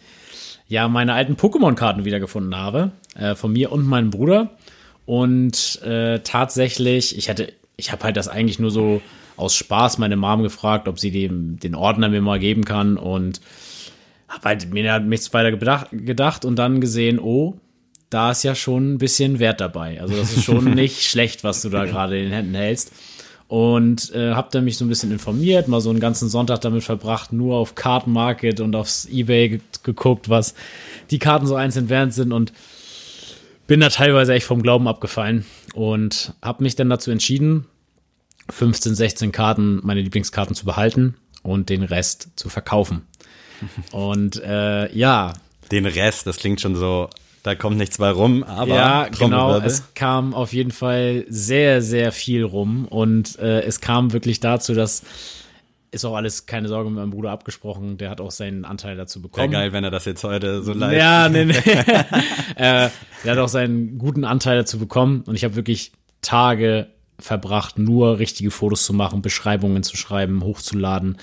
ja 0.68 0.88
meine 0.88 1.14
alten 1.14 1.34
Pokémon-Karten 1.34 2.04
wiedergefunden 2.04 2.54
habe. 2.54 2.90
Äh, 3.14 3.36
von 3.36 3.52
mir 3.52 3.72
und 3.72 3.86
meinem 3.86 4.10
Bruder. 4.10 4.50
Und 5.06 5.82
äh, 5.82 6.20
tatsächlich, 6.20 7.16
ich 7.18 7.28
hatte, 7.28 7.52
ich 7.76 7.92
habe 7.92 8.04
halt 8.04 8.16
das 8.16 8.28
eigentlich 8.28 8.58
nur 8.58 8.70
so 8.70 9.02
aus 9.36 9.54
Spaß 9.54 9.98
meine 9.98 10.16
Mom 10.16 10.42
gefragt, 10.42 10.88
ob 10.88 10.98
sie 10.98 11.10
dem, 11.10 11.58
den 11.58 11.74
Ordner 11.74 12.08
mir 12.08 12.22
mal 12.22 12.38
geben 12.38 12.64
kann. 12.64 12.96
Und 12.96 13.40
habe 14.28 14.48
halt 14.48 14.72
mir 14.72 14.90
halt 14.92 15.06
nichts 15.06 15.32
weiter 15.32 15.50
gedacht, 15.50 15.88
gedacht 15.92 16.44
und 16.44 16.56
dann 16.56 16.80
gesehen, 16.80 17.18
oh, 17.18 17.54
da 18.10 18.30
ist 18.30 18.44
ja 18.44 18.54
schon 18.54 18.94
ein 18.94 18.98
bisschen 18.98 19.38
Wert 19.38 19.60
dabei. 19.60 20.00
Also 20.00 20.16
das 20.16 20.36
ist 20.36 20.44
schon 20.44 20.64
nicht 20.74 21.02
schlecht, 21.02 21.44
was 21.44 21.62
du 21.62 21.68
da 21.68 21.84
gerade 21.84 22.16
in 22.16 22.24
den 22.24 22.32
Händen 22.32 22.54
hältst. 22.54 22.92
Und 23.46 24.12
äh, 24.14 24.32
hab 24.32 24.50
dann 24.52 24.64
mich 24.64 24.78
so 24.78 24.84
ein 24.84 24.88
bisschen 24.88 25.12
informiert, 25.12 25.68
mal 25.68 25.80
so 25.80 25.90
einen 25.90 26.00
ganzen 26.00 26.28
Sonntag 26.28 26.62
damit 26.62 26.82
verbracht, 26.82 27.32
nur 27.32 27.56
auf 27.56 27.74
Card 27.74 28.06
Market 28.06 28.60
und 28.60 28.74
aufs 28.74 29.04
Ebay 29.04 29.48
ge 29.48 29.60
geguckt, 29.82 30.30
was 30.30 30.54
die 31.10 31.18
Karten 31.18 31.46
so 31.46 31.54
einzeln 31.54 31.90
wert 31.90 32.14
sind 32.14 32.32
und 32.32 32.52
bin 33.66 33.80
da 33.80 33.88
teilweise 33.88 34.34
echt 34.34 34.46
vom 34.46 34.62
Glauben 34.62 34.88
abgefallen 34.88 35.44
und 35.74 36.34
hab 36.42 36.60
mich 36.60 36.76
dann 36.76 36.90
dazu 36.90 37.10
entschieden, 37.10 37.66
15, 38.50 38.94
16 38.94 39.32
Karten, 39.32 39.80
meine 39.82 40.02
Lieblingskarten 40.02 40.54
zu 40.54 40.64
behalten 40.64 41.16
und 41.42 41.70
den 41.70 41.82
Rest 41.82 42.28
zu 42.36 42.48
verkaufen. 42.48 43.06
Und 43.92 44.42
äh, 44.42 44.92
ja, 44.94 45.32
Den 45.70 45.86
Rest, 45.86 46.26
das 46.26 46.38
klingt 46.38 46.60
schon 46.60 46.74
so, 46.74 47.08
da 47.44 47.54
kommt 47.54 47.78
nichts 47.78 47.98
bei 47.98 48.10
rum, 48.10 48.42
aber 48.42 48.74
ja, 48.74 49.08
genau. 49.08 49.58
Es 49.58 49.94
kam 49.94 50.34
auf 50.34 50.52
jeden 50.52 50.72
Fall 50.72 51.24
sehr, 51.28 51.80
sehr 51.80 52.10
viel 52.10 52.42
rum 52.42 52.86
und 52.86 53.38
äh, 53.38 53.62
es 53.62 53.80
kam 53.80 54.12
wirklich 54.12 54.40
dazu, 54.40 54.74
dass 54.74 55.02
ist 55.94 56.04
auch 56.04 56.14
alles, 56.14 56.46
keine 56.46 56.68
Sorge, 56.68 56.90
mit 56.90 56.98
meinem 56.98 57.10
Bruder 57.10 57.30
abgesprochen. 57.30 57.96
Der 57.96 58.10
hat 58.10 58.20
auch 58.20 58.30
seinen 58.30 58.64
Anteil 58.64 58.96
dazu 58.96 59.20
Wäre 59.20 59.28
bekommen. 59.28 59.50
geil, 59.52 59.72
wenn 59.72 59.84
er 59.84 59.90
das 59.90 60.04
jetzt 60.04 60.24
heute 60.24 60.62
so 60.62 60.72
live. 60.72 60.92
Ja, 60.96 61.28
nee, 61.28 61.44
nee. 61.44 61.54
äh, 62.56 62.88
der 63.24 63.32
hat 63.32 63.38
auch 63.38 63.48
seinen 63.48 63.98
guten 63.98 64.24
Anteil 64.24 64.56
dazu 64.58 64.78
bekommen 64.78 65.22
und 65.26 65.34
ich 65.34 65.44
habe 65.44 65.56
wirklich 65.56 65.92
Tage 66.20 66.88
verbracht, 67.18 67.78
nur 67.78 68.18
richtige 68.18 68.50
Fotos 68.50 68.84
zu 68.84 68.92
machen, 68.92 69.22
Beschreibungen 69.22 69.82
zu 69.82 69.96
schreiben, 69.96 70.42
hochzuladen, 70.42 71.18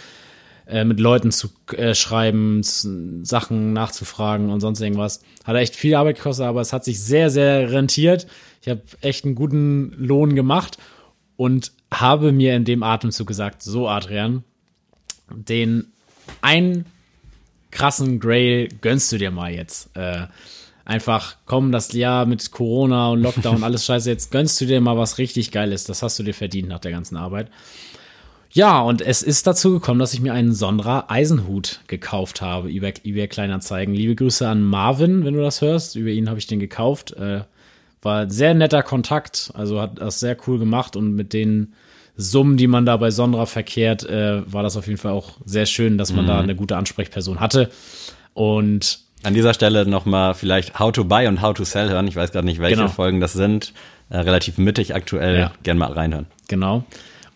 äh, 0.65 0.85
mit 0.85 0.99
Leuten 0.99 1.31
zu 1.31 1.49
äh, 1.75 1.93
schreiben, 1.93 2.61
Sachen 2.63 3.73
nachzufragen 3.73 4.49
und 4.49 4.61
sonst 4.61 4.79
irgendwas. 4.81 5.21
Hat 5.43 5.55
echt 5.57 5.75
viel 5.75 5.95
Arbeit 5.95 6.17
gekostet, 6.17 6.45
aber 6.45 6.61
es 6.61 6.71
hat 6.71 6.85
sich 6.85 7.01
sehr, 7.01 7.29
sehr 7.29 7.71
rentiert. 7.71 8.27
Ich 8.61 8.69
habe 8.69 8.81
echt 9.01 9.25
einen 9.25 9.35
guten 9.35 9.93
Lohn 9.97 10.35
gemacht 10.35 10.77
und 11.35 11.73
habe 11.93 12.31
mir 12.31 12.55
in 12.55 12.63
dem 12.63 12.83
Atemzug 12.83 13.27
gesagt, 13.27 13.63
so 13.63 13.89
Adrian, 13.89 14.43
den 15.35 15.87
einen 16.41 16.85
krassen 17.71 18.19
Grail 18.19 18.69
gönnst 18.81 19.11
du 19.11 19.17
dir 19.17 19.31
mal 19.31 19.51
jetzt. 19.51 19.95
Äh, 19.95 20.27
einfach, 20.85 21.35
komm, 21.45 21.71
das 21.71 21.93
Jahr 21.93 22.25
mit 22.25 22.51
Corona 22.51 23.09
und 23.09 23.21
Lockdown, 23.21 23.63
alles 23.63 23.85
scheiße, 23.87 24.09
jetzt 24.09 24.31
gönnst 24.31 24.59
du 24.61 24.65
dir 24.65 24.81
mal 24.81 24.97
was 24.97 25.17
richtig 25.17 25.51
Geiles. 25.51 25.85
Das 25.85 26.03
hast 26.03 26.19
du 26.19 26.23
dir 26.23 26.33
verdient 26.33 26.69
nach 26.69 26.79
der 26.79 26.91
ganzen 26.91 27.17
Arbeit. 27.17 27.49
Ja, 28.53 28.81
und 28.81 29.01
es 29.01 29.23
ist 29.23 29.47
dazu 29.47 29.71
gekommen, 29.71 29.99
dass 29.99 30.13
ich 30.13 30.19
mir 30.19 30.33
einen 30.33 30.53
Sondra 30.53 31.05
Eisenhut 31.07 31.79
gekauft 31.87 32.41
habe 32.41 32.69
über 32.69 32.89
eBay 32.89 33.29
Kleinanzeigen. 33.29 33.93
Liebe 33.93 34.15
Grüße 34.15 34.45
an 34.45 34.61
Marvin, 34.61 35.23
wenn 35.23 35.35
du 35.35 35.41
das 35.41 35.61
hörst. 35.61 35.95
Über 35.95 36.09
ihn 36.09 36.27
habe 36.27 36.37
ich 36.37 36.47
den 36.47 36.59
gekauft. 36.59 37.13
Äh, 37.13 37.43
war 38.01 38.29
sehr 38.29 38.53
netter 38.53 38.83
Kontakt, 38.83 39.51
also 39.53 39.79
hat 39.79 39.99
das 39.99 40.19
sehr 40.19 40.35
cool 40.47 40.59
gemacht 40.59 40.95
und 40.95 41.13
mit 41.13 41.33
den 41.33 41.73
Summen, 42.17 42.57
die 42.57 42.67
man 42.67 42.85
da 42.85 42.97
bei 42.97 43.09
Sondra 43.11 43.45
verkehrt, 43.45 44.03
äh, 44.03 44.41
war 44.51 44.63
das 44.63 44.77
auf 44.77 44.87
jeden 44.87 44.99
Fall 44.99 45.11
auch 45.13 45.37
sehr 45.45 45.65
schön, 45.65 45.97
dass 45.97 46.13
man 46.13 46.27
da 46.27 46.39
eine 46.39 46.55
gute 46.55 46.75
Ansprechperson 46.77 47.39
hatte. 47.39 47.69
Und 48.33 48.99
An 49.23 49.33
dieser 49.33 49.53
Stelle 49.53 49.85
nochmal 49.85 50.33
vielleicht 50.33 50.79
How 50.79 50.91
to 50.91 51.03
Buy 51.05 51.27
und 51.27 51.41
How 51.41 51.53
to 51.53 51.63
Sell 51.63 51.89
hören. 51.89 52.07
Ich 52.07 52.15
weiß 52.15 52.31
gerade 52.31 52.45
nicht, 52.45 52.59
welche 52.59 52.77
Genau. 52.77 52.89
Folgen 52.89 53.19
das 53.21 53.33
sind. 53.33 53.73
Äh, 54.09 54.17
relativ 54.19 54.57
mittig 54.57 54.93
aktuell. 54.95 55.37
Ja. 55.39 55.51
Gern 55.63 55.77
mal 55.77 55.91
reinhören. 55.93 56.25
Genau. 56.47 56.83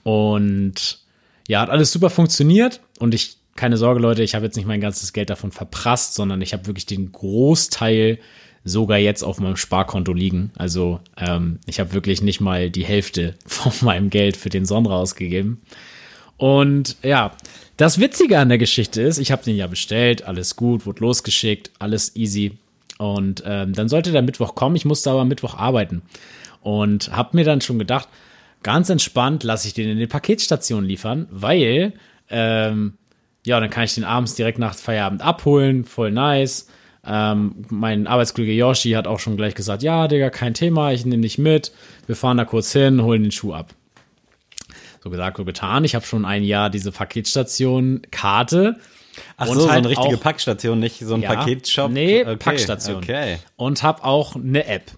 Und 0.03 0.99
ja, 1.47 1.61
hat 1.61 1.69
alles 1.69 1.91
super 1.91 2.09
funktioniert. 2.09 2.81
Und 2.99 3.13
ich, 3.13 3.37
keine 3.55 3.77
Sorge, 3.77 3.99
Leute, 3.99 4.23
ich 4.23 4.35
habe 4.35 4.45
jetzt 4.45 4.55
nicht 4.55 4.67
mein 4.67 4.81
ganzes 4.81 5.13
Geld 5.13 5.29
davon 5.29 5.51
verprasst, 5.51 6.15
sondern 6.15 6.41
ich 6.41 6.53
habe 6.53 6.67
wirklich 6.67 6.85
den 6.85 7.11
Großteil 7.11 8.19
sogar 8.65 8.97
jetzt 8.97 9.23
auf 9.23 9.39
meinem 9.39 9.55
Sparkonto 9.55 10.11
liegen. 10.11 10.51
Also 10.57 10.99
ähm, 11.17 11.59
ich 11.67 11.79
habe 11.79 11.93
wirklich 11.93 12.21
nicht 12.21 12.41
mal 12.41 12.71
die 12.71 12.83
Hälfte 12.83 13.35
von 13.45 13.71
meinem 13.81 14.09
Geld 14.09 14.35
für 14.35 14.49
den 14.49 14.65
Sondra 14.65 14.97
ausgegeben. 14.97 15.61
Und 16.37 16.97
ja, 17.01 17.31
das 17.77 17.99
Witzige 17.99 18.39
an 18.39 18.49
der 18.49 18.57
Geschichte 18.57 19.01
ist, 19.01 19.19
ich 19.19 19.31
habe 19.31 19.43
den 19.43 19.55
ja 19.55 19.67
bestellt, 19.67 20.25
alles 20.25 20.55
gut, 20.55 20.85
wurde 20.85 21.01
losgeschickt, 21.01 21.71
alles 21.79 22.15
easy. 22.15 22.57
Und 22.97 23.43
ähm, 23.45 23.73
dann 23.73 23.87
sollte 23.87 24.11
der 24.11 24.21
Mittwoch 24.21 24.55
kommen, 24.55 24.75
ich 24.75 24.85
musste 24.85 25.11
aber 25.11 25.25
Mittwoch 25.25 25.55
arbeiten. 25.55 26.01
Und 26.61 27.11
habe 27.11 27.37
mir 27.37 27.45
dann 27.45 27.61
schon 27.61 27.77
gedacht, 27.77 28.09
ganz 28.63 28.89
entspannt 28.89 29.43
lasse 29.43 29.67
ich 29.67 29.75
den 29.75 29.89
in 29.89 29.99
die 29.99 30.07
Paketstation 30.07 30.85
liefern, 30.85 31.27
weil, 31.29 31.93
ähm, 32.29 32.93
ja, 33.45 33.59
dann 33.59 33.69
kann 33.69 33.83
ich 33.83 33.93
den 33.93 34.03
abends 34.03 34.33
direkt 34.33 34.57
nach 34.57 34.73
Feierabend 34.73 35.21
abholen, 35.21 35.85
voll 35.85 36.11
nice. 36.11 36.67
Ähm, 37.07 37.65
mein 37.69 38.07
Arbeitskollege 38.07 38.53
Yoshi 38.53 38.91
hat 38.91 39.07
auch 39.07 39.19
schon 39.19 39.37
gleich 39.37 39.55
gesagt, 39.55 39.83
ja, 39.83 40.07
Digga, 40.07 40.29
kein 40.29 40.53
Thema, 40.53 40.91
ich 40.91 41.05
nehme 41.05 41.21
dich 41.23 41.37
mit. 41.37 41.71
Wir 42.07 42.15
fahren 42.15 42.37
da 42.37 42.45
kurz 42.45 42.71
hin, 42.73 43.01
holen 43.03 43.23
den 43.23 43.31
Schuh 43.31 43.53
ab. 43.53 43.73
So 45.03 45.09
gesagt, 45.11 45.37
so 45.37 45.45
getan. 45.45 45.83
Ich 45.83 45.93
habe 45.93 46.05
schon 46.05 46.25
ein 46.25 46.43
Jahr 46.43 46.69
diese 46.69 46.91
Paketstation 46.91 48.01
Karte. 48.09 48.77
Ach 49.37 49.47
Und 49.47 49.55
so, 49.55 49.61
so 49.61 49.69
halt 49.69 49.79
eine 49.85 49.89
richtige 49.89 50.17
auch- 50.17 50.21
Packstation, 50.21 50.79
nicht 50.79 50.99
so 50.99 51.13
ein 51.13 51.21
Ja. 51.21 51.33
Paketshop. 51.35 51.91
Nee, 51.91 52.21
okay. 52.23 52.35
Packstation. 52.37 52.97
Okay. 52.97 53.37
Und 53.55 53.83
habe 53.83 54.03
auch 54.03 54.35
eine 54.35 54.65
App. 54.65 54.91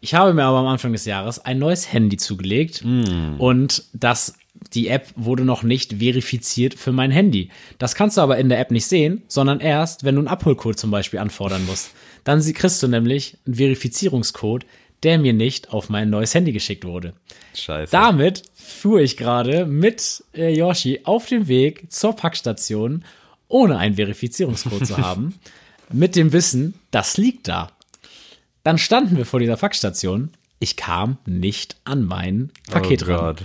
Ich 0.00 0.14
habe 0.14 0.34
mir 0.34 0.44
aber 0.44 0.58
am 0.58 0.66
Anfang 0.66 0.92
des 0.92 1.06
Jahres 1.06 1.38
ein 1.38 1.58
neues 1.58 1.90
Handy 1.92 2.16
zugelegt 2.18 2.82
Hm. 2.82 3.36
und 3.38 3.84
das, 3.94 4.34
die 4.72 4.88
App 4.88 5.08
wurde 5.16 5.44
noch 5.44 5.62
nicht 5.62 5.94
verifiziert 5.94 6.74
für 6.74 6.92
mein 6.92 7.10
Handy. 7.10 7.50
Das 7.78 7.94
kannst 7.94 8.16
du 8.16 8.20
aber 8.20 8.38
in 8.38 8.48
der 8.48 8.58
App 8.60 8.70
nicht 8.70 8.86
sehen, 8.86 9.22
sondern 9.28 9.60
erst, 9.60 10.04
wenn 10.04 10.14
du 10.14 10.20
einen 10.20 10.28
Abholcode 10.28 10.78
zum 10.78 10.90
Beispiel 10.90 11.20
anfordern 11.20 11.64
musst. 11.66 11.90
Dann 12.24 12.40
kriegst 12.54 12.82
du 12.82 12.88
nämlich 12.88 13.36
einen 13.46 13.56
Verifizierungscode, 13.56 14.64
der 15.02 15.18
mir 15.18 15.34
nicht 15.34 15.70
auf 15.70 15.90
mein 15.90 16.10
neues 16.10 16.34
Handy 16.34 16.52
geschickt 16.52 16.84
wurde. 16.84 17.12
Scheiße. 17.54 17.92
Damit 17.92 18.42
fuhr 18.54 19.00
ich 19.00 19.16
gerade 19.16 19.66
mit 19.66 20.24
äh, 20.34 20.54
Yoshi 20.56 21.00
auf 21.04 21.26
dem 21.26 21.46
Weg 21.46 21.92
zur 21.92 22.16
Packstation, 22.16 23.04
ohne 23.48 23.76
einen 23.76 23.96
Verifizierungscode 23.96 24.86
zu 24.86 24.96
haben, 24.96 25.34
mit 25.92 26.16
dem 26.16 26.32
Wissen, 26.32 26.74
das 26.90 27.18
liegt 27.18 27.48
da. 27.48 27.70
Dann 28.62 28.78
standen 28.78 29.18
wir 29.18 29.26
vor 29.26 29.40
dieser 29.40 29.56
Packstation. 29.58 30.30
Ich 30.64 30.78
kam 30.78 31.18
nicht 31.26 31.76
an 31.84 32.06
mein 32.06 32.50
Paket 32.70 33.06
oh 33.06 33.12
ran. 33.12 33.36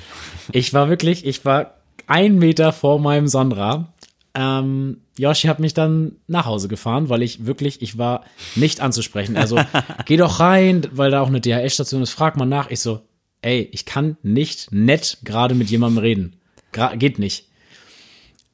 Ich 0.54 0.74
war 0.74 0.88
wirklich, 0.88 1.26
ich 1.26 1.44
war 1.44 1.74
ein 2.08 2.40
Meter 2.40 2.72
vor 2.72 2.98
meinem 2.98 3.28
Sondra. 3.28 3.92
Ähm, 4.34 5.02
Yoshi 5.18 5.50
hat 5.50 5.60
mich 5.60 5.74
dann 5.74 6.14
nach 6.28 6.46
Hause 6.46 6.70
gefahren, 6.70 7.10
weil 7.10 7.22
ich 7.22 7.46
wirklich, 7.46 7.82
ich 7.82 7.98
war 7.98 8.24
nicht 8.56 8.80
anzusprechen. 8.80 9.36
Also, 9.36 9.60
geh 10.06 10.16
doch 10.16 10.40
rein, 10.40 10.88
weil 10.94 11.12
da 11.12 11.20
auch 11.20 11.28
eine 11.28 11.42
DHL-Station 11.42 12.02
ist, 12.04 12.12
frag 12.12 12.38
mal 12.38 12.46
nach. 12.46 12.70
Ich 12.72 12.80
so, 12.80 13.02
ey, 13.42 13.68
ich 13.74 13.84
kann 13.84 14.16
nicht 14.24 14.72
nett 14.72 15.18
gerade 15.26 15.56
mit 15.56 15.70
jemandem 15.70 16.02
reden. 16.02 16.36
Gra 16.72 16.96
geht 16.96 17.20
nicht. 17.20 17.50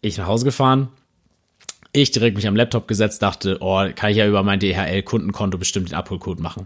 Ich 0.01 0.17
nach 0.17 0.25
Hause 0.25 0.43
gefahren, 0.45 0.87
ich 1.91 2.09
direkt 2.09 2.35
mich 2.35 2.47
am 2.47 2.55
Laptop 2.55 2.87
gesetzt, 2.87 3.21
dachte, 3.21 3.59
oh, 3.59 3.85
kann 3.93 4.09
ich 4.09 4.17
ja 4.17 4.27
über 4.27 4.41
mein 4.41 4.59
DHL-Kundenkonto 4.59 5.59
bestimmt 5.59 5.89
den 5.89 5.95
Abholcode 5.95 6.39
machen. 6.39 6.65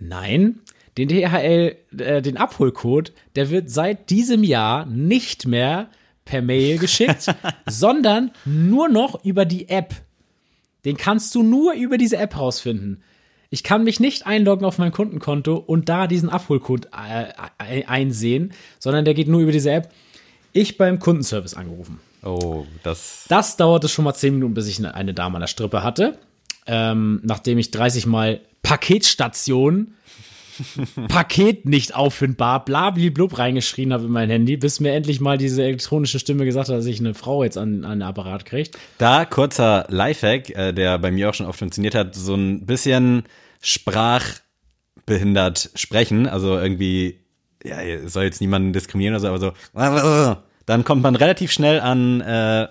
Nein, 0.00 0.58
den 1.06 1.08
DHL, 1.08 1.76
äh, 1.98 2.22
den 2.22 2.36
Abholcode, 2.36 3.12
der 3.36 3.50
wird 3.50 3.70
seit 3.70 4.10
diesem 4.10 4.44
Jahr 4.44 4.86
nicht 4.86 5.46
mehr 5.46 5.88
per 6.24 6.42
Mail 6.42 6.78
geschickt, 6.78 7.26
sondern 7.66 8.30
nur 8.44 8.88
noch 8.88 9.24
über 9.24 9.44
die 9.44 9.68
App. 9.68 9.94
Den 10.84 10.96
kannst 10.96 11.34
du 11.34 11.42
nur 11.42 11.74
über 11.74 11.98
diese 11.98 12.16
App 12.16 12.38
rausfinden. 12.38 13.02
Ich 13.50 13.64
kann 13.64 13.82
mich 13.82 13.98
nicht 13.98 14.26
einloggen 14.26 14.64
auf 14.64 14.78
mein 14.78 14.92
Kundenkonto 14.92 15.56
und 15.56 15.88
da 15.88 16.06
diesen 16.06 16.28
Abholcode 16.28 16.86
äh, 16.86 17.84
einsehen, 17.84 18.52
sondern 18.78 19.04
der 19.04 19.14
geht 19.14 19.26
nur 19.28 19.40
über 19.40 19.50
diese 19.52 19.72
App. 19.72 19.90
Ich 20.52 20.78
beim 20.78 20.98
Kundenservice 21.00 21.54
angerufen. 21.54 21.98
Oh, 22.22 22.64
das. 22.82 23.24
Das 23.28 23.56
dauerte 23.56 23.88
schon 23.88 24.04
mal 24.04 24.14
10 24.14 24.34
Minuten, 24.34 24.54
bis 24.54 24.68
ich 24.68 24.84
eine- 24.86 25.14
Dame 25.14 25.36
an 25.36 25.40
der 25.40 25.46
Strippe 25.48 25.82
hatte. 25.82 26.18
Ähm, 26.66 27.20
nachdem 27.24 27.58
ich 27.58 27.70
30 27.70 28.06
Mal 28.06 28.40
Paketstation, 28.62 29.94
Paket 31.08 31.66
nicht 31.66 31.94
auffindbar, 31.94 32.64
blablablub 32.64 33.38
reingeschrien 33.38 33.92
habe 33.92 34.04
in 34.04 34.10
mein 34.10 34.30
Handy, 34.30 34.56
bis 34.56 34.80
mir 34.80 34.92
endlich 34.92 35.20
mal 35.20 35.38
diese 35.38 35.62
elektronische 35.62 36.18
Stimme 36.18 36.44
gesagt 36.44 36.68
hat, 36.68 36.76
dass 36.76 36.86
ich 36.86 36.98
eine 37.00 37.14
Frau 37.14 37.44
jetzt 37.44 37.58
an, 37.58 37.84
an 37.84 37.98
den 37.98 38.02
Apparat 38.02 38.44
kriegt. 38.44 38.76
Da 38.98 39.24
kurzer 39.24 39.86
Lifehack, 39.88 40.50
äh, 40.50 40.72
der 40.72 40.98
bei 40.98 41.10
mir 41.10 41.30
auch 41.30 41.34
schon 41.34 41.46
oft 41.46 41.58
funktioniert 41.58 41.94
hat, 41.94 42.14
so 42.14 42.34
ein 42.34 42.66
bisschen 42.66 43.24
sprachbehindert 43.62 45.70
sprechen, 45.74 46.26
also 46.26 46.58
irgendwie, 46.58 47.20
ja, 47.64 47.76
soll 48.08 48.24
jetzt 48.24 48.40
niemanden 48.40 48.72
diskriminieren 48.72 49.16
oder 49.16 49.38
so, 49.38 49.52
aber 49.74 50.00
so, 50.00 50.36
dann 50.66 50.84
kommt 50.84 51.02
man 51.02 51.16
relativ 51.16 51.52
schnell 51.52 51.80
an 51.80 52.20
äh, 52.20 52.68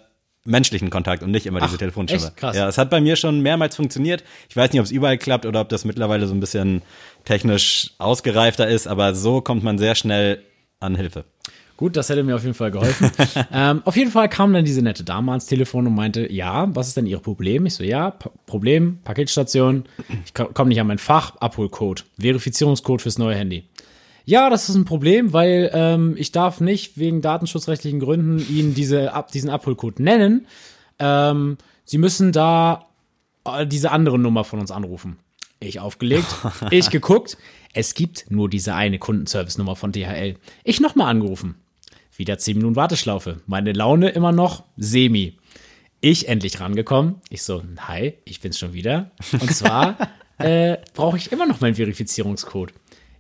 menschlichen 0.50 0.90
Kontakt 0.90 1.24
und 1.24 1.32
nicht 1.32 1.46
immer 1.46 1.62
diese 1.62 1.76
Ach, 1.76 1.80
Telefonstimme. 1.80 2.24
echt? 2.24 2.38
Krass. 2.38 2.56
Ja, 2.56 2.68
es 2.68 2.78
hat 2.78 2.90
bei 2.90 3.00
mir 3.00 3.16
schon 3.16 3.42
mehrmals 3.42 3.76
funktioniert. 3.76 4.24
Ich 4.50 4.56
weiß 4.56 4.72
nicht, 4.72 4.80
ob 4.80 4.86
es 4.86 4.92
überall 4.92 5.18
klappt 5.18 5.46
oder 5.46 5.62
ob 5.62 5.70
das 5.70 5.86
mittlerweile 5.86 6.28
so 6.28 6.34
ein 6.34 6.40
bisschen 6.40 6.82
technisch 7.26 7.92
ausgereifter 7.98 8.68
ist, 8.68 8.88
aber 8.88 9.14
so 9.14 9.42
kommt 9.42 9.64
man 9.64 9.78
sehr 9.78 9.96
schnell 9.96 10.44
an 10.80 10.96
Hilfe. 10.96 11.26
Gut, 11.80 11.96
das 11.96 12.10
hätte 12.10 12.24
mir 12.24 12.36
auf 12.36 12.44
jeden 12.44 12.56
Fall 12.56 12.72
geholfen. 12.72 13.10
ähm, 13.54 13.82
auf 13.86 13.96
jeden 13.96 14.12
Fall 14.12 14.28
kam 14.28 14.52
dann 14.52 14.66
diese 14.66 14.82
nette 14.82 15.06
Dame 15.06 15.32
ans 15.32 15.46
Telefon 15.46 15.88
und 15.88 15.96
meinte, 15.96 16.30
ja, 16.30 16.68
was 16.76 16.90
ist 16.90 16.98
denn 16.98 17.06
Ihr 17.06 17.20
Problem? 17.20 17.66
Ich 17.68 17.76
so, 17.76 17.86
ja, 17.86 18.12
P 18.12 18.30
Problem, 18.46 19.00
Paketstation, 19.06 19.86
ich 20.26 20.34
komme 20.34 20.68
nicht 20.68 20.82
an 20.82 20.88
mein 20.88 20.98
Fach, 20.98 21.38
Abholcode, 21.38 22.04
Verifizierungscode 22.20 23.02
fürs 23.02 23.18
neue 23.18 23.36
Handy. 23.36 23.64
Ja, 24.30 24.52
das 24.52 24.70
ist 24.70 24.76
ein 24.76 24.86
Problem, 24.86 25.34
weil 25.34 25.72
ähm, 25.74 26.14
ich 26.16 26.32
darf 26.32 26.62
nicht 26.62 27.00
wegen 27.00 27.20
datenschutzrechtlichen 27.20 28.00
Gründen 28.00 28.38
Ihnen 28.38 28.76
diese, 28.76 29.12
ab, 29.12 29.32
diesen 29.32 29.50
Abholcode 29.50 30.00
nennen. 30.00 30.46
Ähm, 31.00 31.58
Sie 31.84 31.98
müssen 31.98 32.32
da 32.32 32.86
äh, 33.44 33.66
diese 33.66 33.90
andere 33.90 34.20
Nummer 34.20 34.44
von 34.44 34.60
uns 34.60 34.70
anrufen. 34.70 35.18
Ich 35.60 35.80
aufgelegt, 35.80 36.28
ich 36.70 36.92
geguckt. 36.92 37.40
Es 37.74 37.96
gibt 37.96 38.30
nur 38.30 38.50
diese 38.50 38.76
eine 38.76 39.00
Kundenservice-Nummer 39.00 39.76
von 39.76 39.94
DHL. 39.94 40.36
Ich 40.64 40.80
nochmal 40.80 41.10
angerufen. 41.10 41.56
Wieder 42.16 42.38
10 42.38 42.58
Minuten 42.58 42.76
Warteschlaufe. 42.76 43.42
Meine 43.48 43.74
Laune 43.74 44.10
immer 44.10 44.32
noch 44.32 44.64
semi. 44.78 45.40
Ich 46.02 46.28
endlich 46.28 46.60
rangekommen. 46.60 47.16
Ich 47.32 47.42
so, 47.42 47.64
hi, 47.80 48.14
ich 48.26 48.42
bin's 48.42 48.60
schon 48.60 48.74
wieder. 48.74 49.10
Und 49.32 49.52
zwar 49.56 49.98
äh, 50.38 50.78
brauche 50.94 51.18
ich 51.18 51.32
immer 51.32 51.48
noch 51.48 51.62
meinen 51.62 51.74
Verifizierungscode. 51.74 52.74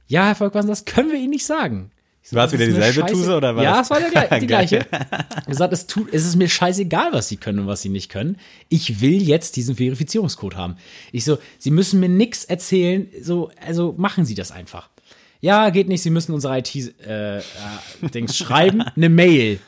Ja, 0.10 0.25
Herr 0.25 0.36
Volkmann, 0.36 0.68
das 0.68 0.86
können 0.86 1.12
wir 1.12 1.20
Ihnen 1.20 1.30
nicht 1.30 1.46
sagen. 1.46 1.92
So, 2.24 2.36
War 2.36 2.48
es 2.48 2.51
wieder 2.51 2.66
dieselbe 2.66 3.06
Tuse 3.06 3.38
oder 3.38 3.56
was? 3.56 3.63
Ja, 3.63 3.82
es 3.82 3.89
war 3.89 4.00
der, 4.00 4.39
die 4.39 4.48
gleiche. 4.48 4.86
gesagt, 5.48 5.72
es, 5.72 5.88
tut, 5.88 6.12
es 6.12 6.25
ist 6.25 6.36
mir 6.36 6.50
scheißegal, 6.50 7.13
was 7.13 7.28
sie 7.28 7.38
können 7.38 7.60
und 7.60 7.68
was 7.68 7.84
sie 7.84 7.89
nicht 7.89 8.10
können. 8.10 8.38
Ich 8.70 9.01
will 9.01 9.22
jetzt 9.22 9.56
diesen 9.56 9.75
Verifizierungscode 9.75 10.56
haben. 10.56 10.78
Ich 11.12 11.24
so, 11.25 11.38
sie 11.60 11.72
müssen 11.72 12.00
mir 12.00 12.10
nichts 12.10 12.44
erzählen, 12.44 13.08
so, 13.22 13.51
also 13.66 13.94
machen 13.98 14.25
sie 14.25 14.36
das 14.36 14.51
einfach. 14.51 14.89
Ja, 15.42 15.70
geht 15.70 15.88
nicht, 15.88 16.01
sie 16.01 16.10
müssen 16.10 16.34
unsere 16.34 16.58
IT-Dings 16.58 16.92
äh, 17.06 17.38
äh, 17.39 18.28
schreiben, 18.34 18.82
eine 18.82 19.10
Mail. 19.10 19.60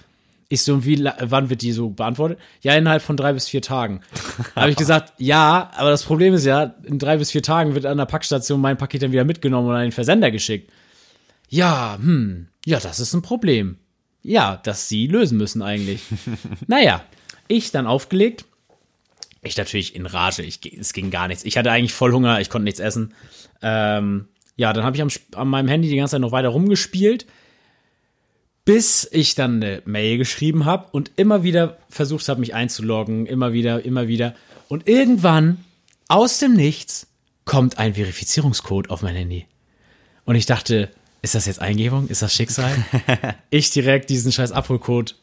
Ich 0.51 0.63
so, 0.63 0.73
und 0.73 0.85
wie, 0.85 1.01
wann 1.21 1.49
wird 1.49 1.61
die 1.61 1.71
so 1.71 1.91
beantwortet? 1.91 2.37
Ja, 2.59 2.75
innerhalb 2.75 3.01
von 3.01 3.15
drei 3.15 3.31
bis 3.31 3.47
vier 3.47 3.61
Tagen. 3.61 4.01
Da 4.53 4.63
habe 4.63 4.71
ich 4.71 4.75
gesagt, 4.75 5.13
ja, 5.17 5.71
aber 5.77 5.91
das 5.91 6.03
Problem 6.03 6.33
ist 6.33 6.43
ja, 6.43 6.75
in 6.83 6.99
drei 6.99 7.15
bis 7.15 7.31
vier 7.31 7.41
Tagen 7.41 7.73
wird 7.73 7.85
an 7.85 7.97
der 7.97 8.05
Packstation 8.05 8.59
mein 8.59 8.77
Paket 8.77 9.01
dann 9.01 9.13
wieder 9.13 9.23
mitgenommen 9.23 9.69
und 9.69 9.75
an 9.75 9.83
den 9.83 9.91
Versender 9.93 10.29
geschickt. 10.29 10.69
Ja, 11.47 11.97
hm, 11.97 12.49
ja, 12.65 12.81
das 12.81 12.99
ist 12.99 13.13
ein 13.13 13.21
Problem. 13.21 13.77
Ja, 14.23 14.59
das 14.61 14.89
sie 14.89 15.07
lösen 15.07 15.37
müssen 15.37 15.61
eigentlich. 15.61 16.01
naja, 16.67 17.01
ich 17.47 17.71
dann 17.71 17.87
aufgelegt. 17.87 18.43
Ich 19.41 19.55
natürlich 19.55 19.95
in 19.95 20.05
Rage, 20.05 20.43
ich, 20.43 20.59
es 20.77 20.91
ging 20.91 21.11
gar 21.11 21.29
nichts. 21.29 21.45
Ich 21.45 21.57
hatte 21.57 21.71
eigentlich 21.71 21.93
voll 21.93 22.11
Hunger, 22.11 22.41
ich 22.41 22.49
konnte 22.49 22.65
nichts 22.65 22.81
essen. 22.81 23.13
Ähm, 23.61 24.27
ja, 24.57 24.73
dann 24.73 24.83
habe 24.83 24.97
ich 24.97 25.01
am, 25.01 25.09
an 25.33 25.47
meinem 25.47 25.69
Handy 25.69 25.87
die 25.87 25.95
ganze 25.95 26.11
Zeit 26.11 26.21
noch 26.21 26.33
weiter 26.33 26.49
rumgespielt, 26.49 27.25
bis 28.65 29.07
ich 29.11 29.35
dann 29.35 29.55
eine 29.55 29.81
Mail 29.85 30.17
geschrieben 30.17 30.65
habe 30.65 30.87
und 30.91 31.11
immer 31.15 31.43
wieder 31.43 31.77
versucht 31.89 32.27
habe, 32.29 32.39
mich 32.39 32.53
einzuloggen, 32.53 33.25
immer 33.25 33.53
wieder, 33.53 33.83
immer 33.83 34.07
wieder. 34.07 34.35
Und 34.67 34.87
irgendwann, 34.87 35.63
aus 36.07 36.39
dem 36.39 36.53
Nichts, 36.53 37.07
kommt 37.45 37.79
ein 37.79 37.95
Verifizierungscode 37.95 38.89
auf 38.89 39.01
mein 39.01 39.15
Handy. 39.15 39.47
Und 40.25 40.35
ich 40.35 40.45
dachte, 40.45 40.89
ist 41.21 41.35
das 41.35 41.45
jetzt 41.45 41.59
Eingebung? 41.59 42.07
Ist 42.07 42.21
das 42.21 42.33
Schicksal? 42.33 42.73
ich 43.49 43.71
direkt 43.71 44.09
diesen 44.09 44.31
scheiß 44.31 44.51
Abholcode 44.51 45.15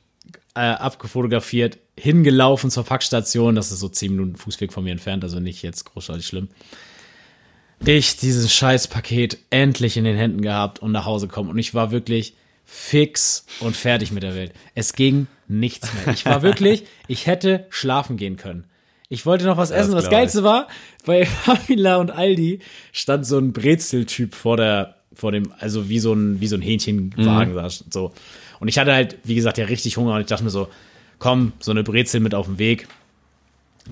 äh, 0.55 0.61
abgefotografiert, 0.61 1.79
hingelaufen 1.99 2.71
zur 2.71 2.85
Packstation. 2.85 3.55
Das 3.55 3.71
ist 3.71 3.79
so 3.79 3.89
10 3.89 4.13
Minuten 4.13 4.37
Fußweg 4.37 4.73
von 4.73 4.85
mir 4.85 4.91
entfernt, 4.91 5.23
also 5.23 5.41
nicht 5.41 5.63
jetzt 5.63 5.85
großartig 5.85 6.27
schlimm. 6.27 6.49
Ich 7.85 8.17
dieses 8.17 8.53
scheiß 8.53 8.89
Paket 8.89 9.39
endlich 9.51 9.97
in 9.97 10.05
den 10.05 10.17
Händen 10.17 10.43
gehabt 10.43 10.81
und 10.81 10.91
nach 10.91 11.05
Hause 11.05 11.29
kommen. 11.29 11.49
Und 11.49 11.59
ich 11.59 11.75
war 11.75 11.93
wirklich 11.93 12.35
fix 12.71 13.47
und 13.61 13.75
fertig 13.77 14.13
mit 14.13 14.23
der 14.23 14.35
Welt. 14.35 14.53
Es 14.75 14.93
ging 14.93 15.27
nichts 15.49 15.89
mehr. 15.95 16.13
Ich 16.15 16.27
war 16.27 16.43
wirklich, 16.43 16.85
ich 17.09 17.27
hätte 17.27 17.67
schlafen 17.71 18.19
gehen 18.19 18.37
können. 18.37 18.65
Ich 19.09 19.25
wollte 19.25 19.47
noch 19.47 19.57
was 19.57 19.71
essen. 19.71 19.93
Das 19.93 20.05
glaub 20.05 20.13
ich. 20.13 20.19
Geilste 20.19 20.45
war, 20.45 20.69
bei 21.07 21.25
Famila 21.27 21.97
und 21.97 22.11
Aldi 22.11 22.61
stand 22.93 23.27
so 23.27 23.39
ein 23.39 23.55
Brezeltyp 23.55 24.35
vor 24.35 24.59
der, 24.59 24.97
vor 25.15 25.33
dem, 25.33 25.51
also 25.59 25.89
wie 25.89 25.99
so 25.99 26.13
ein, 26.13 26.41
wie 26.43 26.47
so 26.47 26.57
ein 26.57 26.63
Hähnchenwagen, 26.63 27.55
Mhm. 27.55 27.71
so. 27.91 28.13
Und 28.61 28.69
ich 28.69 28.79
hatte 28.79 28.93
halt, 28.93 29.17
wie 29.25 29.35
gesagt, 29.35 29.57
ja 29.57 29.65
richtig 29.65 29.97
Hunger 29.97 30.15
und 30.15 30.21
ich 30.21 30.27
dachte 30.27 30.45
mir 30.45 30.51
so, 30.51 30.69
komm, 31.19 31.55
so 31.61 31.71
eine 31.71 31.83
Brezel 31.85 32.21
mit 32.21 32.35
auf 32.35 32.45
dem 32.47 32.59
Weg. 32.59 32.87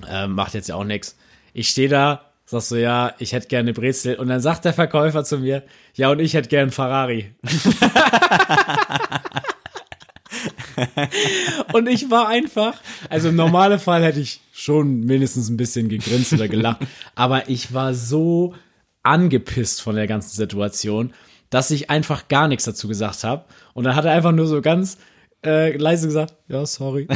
Ähm, 0.07 0.33
macht 0.33 0.53
jetzt 0.53 0.69
ja 0.69 0.75
auch 0.75 0.83
nix. 0.83 1.17
Ich 1.53 1.69
stehe 1.69 1.89
da, 1.89 2.26
sagst 2.47 2.69
so, 2.69 2.77
ja, 2.77 3.13
ich 3.19 3.33
hätte 3.33 3.47
gerne 3.47 3.73
Brezel. 3.73 4.15
Und 4.15 4.29
dann 4.29 4.39
sagt 4.39 4.65
der 4.65 4.73
Verkäufer 4.73 5.23
zu 5.23 5.37
mir, 5.39 5.61
ja, 5.93 6.09
und 6.09 6.19
ich 6.19 6.33
hätte 6.33 6.49
gerne 6.49 6.63
einen 6.63 6.71
Ferrari. 6.71 7.35
und 11.73 11.87
ich 11.87 12.09
war 12.09 12.29
einfach, 12.29 12.79
also 13.09 13.29
im 13.29 13.35
normalen 13.35 13.79
Fall 13.79 14.03
hätte 14.03 14.21
ich 14.21 14.41
schon 14.53 15.01
mindestens 15.01 15.49
ein 15.49 15.57
bisschen 15.57 15.89
gegrinst 15.89 16.33
oder 16.33 16.47
gelacht, 16.47 16.79
aber 17.15 17.49
ich 17.49 17.73
war 17.73 17.93
so 17.93 18.55
angepisst 19.03 19.81
von 19.81 19.95
der 19.95 20.07
ganzen 20.07 20.35
Situation, 20.35 21.13
dass 21.49 21.71
ich 21.71 21.89
einfach 21.89 22.27
gar 22.27 22.47
nichts 22.47 22.65
dazu 22.65 22.87
gesagt 22.87 23.23
habe. 23.23 23.45
Und 23.73 23.83
dann 23.83 23.95
hat 23.95 24.05
er 24.05 24.11
einfach 24.11 24.31
nur 24.31 24.47
so 24.47 24.61
ganz 24.61 24.97
äh, 25.45 25.75
leise 25.75 26.07
gesagt, 26.07 26.35
ja, 26.47 26.65
sorry. 26.65 27.07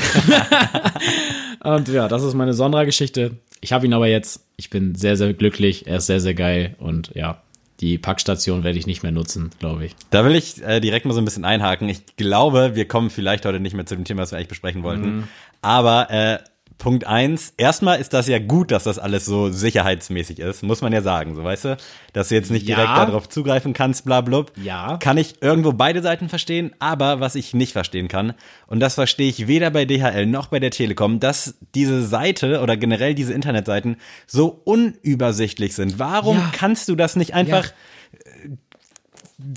Und 1.63 1.87
ja, 1.89 2.07
das 2.07 2.23
ist 2.23 2.33
meine 2.33 2.53
Sondra-Geschichte. 2.53 3.37
Ich 3.61 3.73
habe 3.73 3.85
ihn 3.85 3.93
aber 3.93 4.07
jetzt. 4.07 4.45
Ich 4.57 4.69
bin 4.69 4.95
sehr, 4.95 5.15
sehr 5.17 5.33
glücklich. 5.33 5.87
Er 5.87 5.97
ist 5.97 6.07
sehr, 6.07 6.19
sehr 6.19 6.33
geil. 6.33 6.75
Und 6.79 7.11
ja, 7.15 7.41
die 7.79 7.97
Packstation 7.97 8.63
werde 8.63 8.77
ich 8.77 8.85
nicht 8.85 9.03
mehr 9.03 9.11
nutzen, 9.11 9.49
glaube 9.59 9.85
ich. 9.85 9.95
Da 10.09 10.25
will 10.25 10.35
ich 10.35 10.61
äh, 10.63 10.79
direkt 10.79 11.05
mal 11.05 11.13
so 11.13 11.21
ein 11.21 11.25
bisschen 11.25 11.45
einhaken. 11.45 11.89
Ich 11.89 12.15
glaube, 12.15 12.75
wir 12.75 12.87
kommen 12.87 13.09
vielleicht 13.09 13.45
heute 13.45 13.59
nicht 13.59 13.75
mehr 13.75 13.85
zu 13.85 13.95
dem 13.95 14.03
Thema, 14.03 14.21
was 14.23 14.31
wir 14.31 14.37
eigentlich 14.37 14.49
besprechen 14.49 14.83
wollten. 14.83 15.17
Mhm. 15.17 15.23
Aber 15.61 16.09
äh, 16.11 16.39
Punkt 16.81 17.05
eins, 17.05 17.53
erstmal 17.57 17.99
ist 18.01 18.11
das 18.11 18.27
ja 18.27 18.39
gut, 18.39 18.71
dass 18.71 18.85
das 18.85 18.97
alles 18.97 19.23
so 19.23 19.51
sicherheitsmäßig 19.51 20.39
ist, 20.39 20.63
muss 20.63 20.81
man 20.81 20.91
ja 20.91 21.03
sagen, 21.03 21.35
so 21.35 21.43
weißt 21.43 21.65
du, 21.65 21.77
dass 22.13 22.29
du 22.29 22.35
jetzt 22.35 22.49
nicht 22.49 22.67
Ja. 22.67 22.75
direkt 22.75 22.97
darauf 22.97 23.29
zugreifen 23.29 23.73
kannst, 23.73 24.03
bla 24.03 24.21
blub. 24.21 24.51
Ja. 24.55 24.97
Kann 24.97 25.17
ich 25.19 25.43
irgendwo 25.43 25.73
beide 25.73 26.01
Seiten 26.01 26.27
verstehen, 26.27 26.71
aber 26.79 27.19
was 27.19 27.35
ich 27.35 27.53
nicht 27.53 27.73
verstehen 27.73 28.07
kann, 28.07 28.33
und 28.65 28.79
das 28.79 28.95
verstehe 28.95 29.29
ich 29.29 29.47
weder 29.47 29.69
bei 29.69 29.85
DHL 29.85 30.25
noch 30.25 30.47
bei 30.47 30.59
der 30.59 30.71
Telekom, 30.71 31.19
dass 31.19 31.53
diese 31.75 32.01
Seite 32.01 32.61
oder 32.61 32.75
generell 32.77 33.13
diese 33.13 33.33
Internetseiten 33.33 33.97
so 34.25 34.47
unübersichtlich 34.47 35.75
sind. 35.75 35.99
Warum 35.99 36.37
Ja. 36.37 36.49
kannst 36.51 36.89
du 36.89 36.95
das 36.95 37.15
nicht 37.15 37.35
einfach 37.35 37.71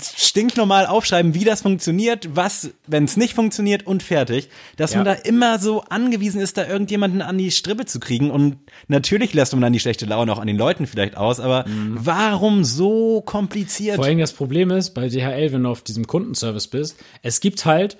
stinknormal 0.01 0.85
aufschreiben, 0.85 1.33
wie 1.33 1.43
das 1.43 1.61
funktioniert, 1.61 2.29
was, 2.35 2.71
wenn 2.87 3.05
es 3.05 3.17
nicht 3.17 3.33
funktioniert 3.33 3.85
und 3.85 4.03
fertig, 4.03 4.49
dass 4.77 4.91
Ja. 4.93 4.97
man 4.97 5.05
da 5.05 5.13
immer 5.13 5.59
so 5.59 5.81
angewiesen 5.81 6.41
ist, 6.41 6.57
da 6.57 6.67
irgendjemanden 6.67 7.21
an 7.21 7.37
die 7.37 7.51
Strippe 7.51 7.85
zu 7.85 7.99
kriegen 7.99 8.31
und 8.31 8.57
natürlich 8.87 9.33
lässt 9.33 9.53
man 9.53 9.61
dann 9.61 9.73
die 9.73 9.79
schlechte 9.79 10.05
Laune 10.05 10.31
auch 10.31 10.39
an 10.39 10.47
den 10.47 10.57
Leuten 10.57 10.87
vielleicht 10.87 11.17
aus, 11.17 11.39
aber 11.39 11.65
warum 11.67 12.63
so 12.63 13.21
kompliziert? 13.21 13.95
Vor 13.95 14.05
allem 14.05 14.19
das 14.19 14.33
Problem 14.33 14.71
ist, 14.71 14.91
bei 14.91 15.09
DHL, 15.09 15.51
wenn 15.51 15.63
du 15.63 15.69
auf 15.69 15.81
diesem 15.81 16.07
Kundenservice 16.07 16.67
bist, 16.67 16.97
es 17.21 17.39
gibt 17.39 17.65
halt 17.65 17.97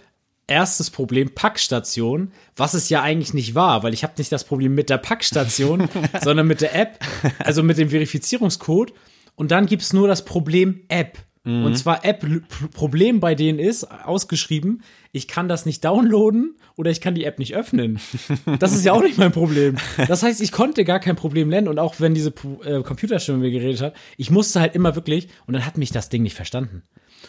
erstes 0.48 0.92
Problem 0.92 1.34
Packstation, 1.34 2.32
was 2.56 2.76
es 2.76 2.90
ja 2.90 3.02
eigentlich 3.02 3.34
nicht 3.34 3.56
war, 3.56 3.82
weil 3.84 3.94
ich 3.94 4.04
habe 4.04 4.14
nicht 4.18 4.32
das 4.32 4.44
Problem 4.44 4.76
mit 4.76 4.90
der 4.90 4.98
Packstation, 5.00 5.90
sondern 6.24 6.46
mit 6.48 6.62
der 6.62 6.76
App, 6.76 7.00
also 7.40 7.64
mit 7.64 7.78
dem 7.78 7.90
Verifizierungscode. 7.90 8.94
Und 9.36 9.52
dann 9.52 9.66
gibt's 9.66 9.92
nur 9.92 10.08
das 10.08 10.24
Problem 10.24 10.82
App. 10.88 11.18
Und 11.46 11.78
zwar 11.78 12.04
App-Problem 12.04 13.20
bei 13.20 13.36
denen 13.36 13.60
ist, 13.60 13.84
ausgeschrieben, 13.84 14.82
ich 15.12 15.28
kann 15.28 15.48
das 15.48 15.68
nicht 15.68 15.86
downloaden 15.86 16.56
oder 16.76 16.90
ich 16.90 17.02
kann 17.02 17.14
die 17.14 17.24
App 17.24 17.38
nicht 17.38 17.56
öffnen. 17.56 18.00
Das 18.60 18.74
ist 18.74 18.84
ja 18.84 18.94
auch 18.94 19.04
nicht 19.04 19.18
mein 19.18 19.32
Problem. 19.32 19.78
Das 20.08 20.24
heißt, 20.24 20.42
ich 20.42 20.52
konnte 20.52 20.84
gar 20.86 21.00
kein 21.00 21.16
Problem 21.16 21.50
lernen 21.50 21.68
und 21.68 21.78
auch 21.78 22.00
wenn 22.00 22.14
diese 22.14 22.34
äh, 22.64 22.82
Computerstimme 22.82 23.38
mir 23.38 23.52
geredet 23.52 23.82
hat, 23.82 23.96
ich 24.18 24.32
musste 24.32 24.60
halt 24.60 24.76
immer 24.76 24.96
wirklich, 24.96 25.28
und 25.46 25.54
dann 25.54 25.66
hat 25.66 25.78
mich 25.78 25.92
das 25.92 26.10
Ding 26.10 26.24
nicht 26.24 26.36
verstanden. 26.36 26.84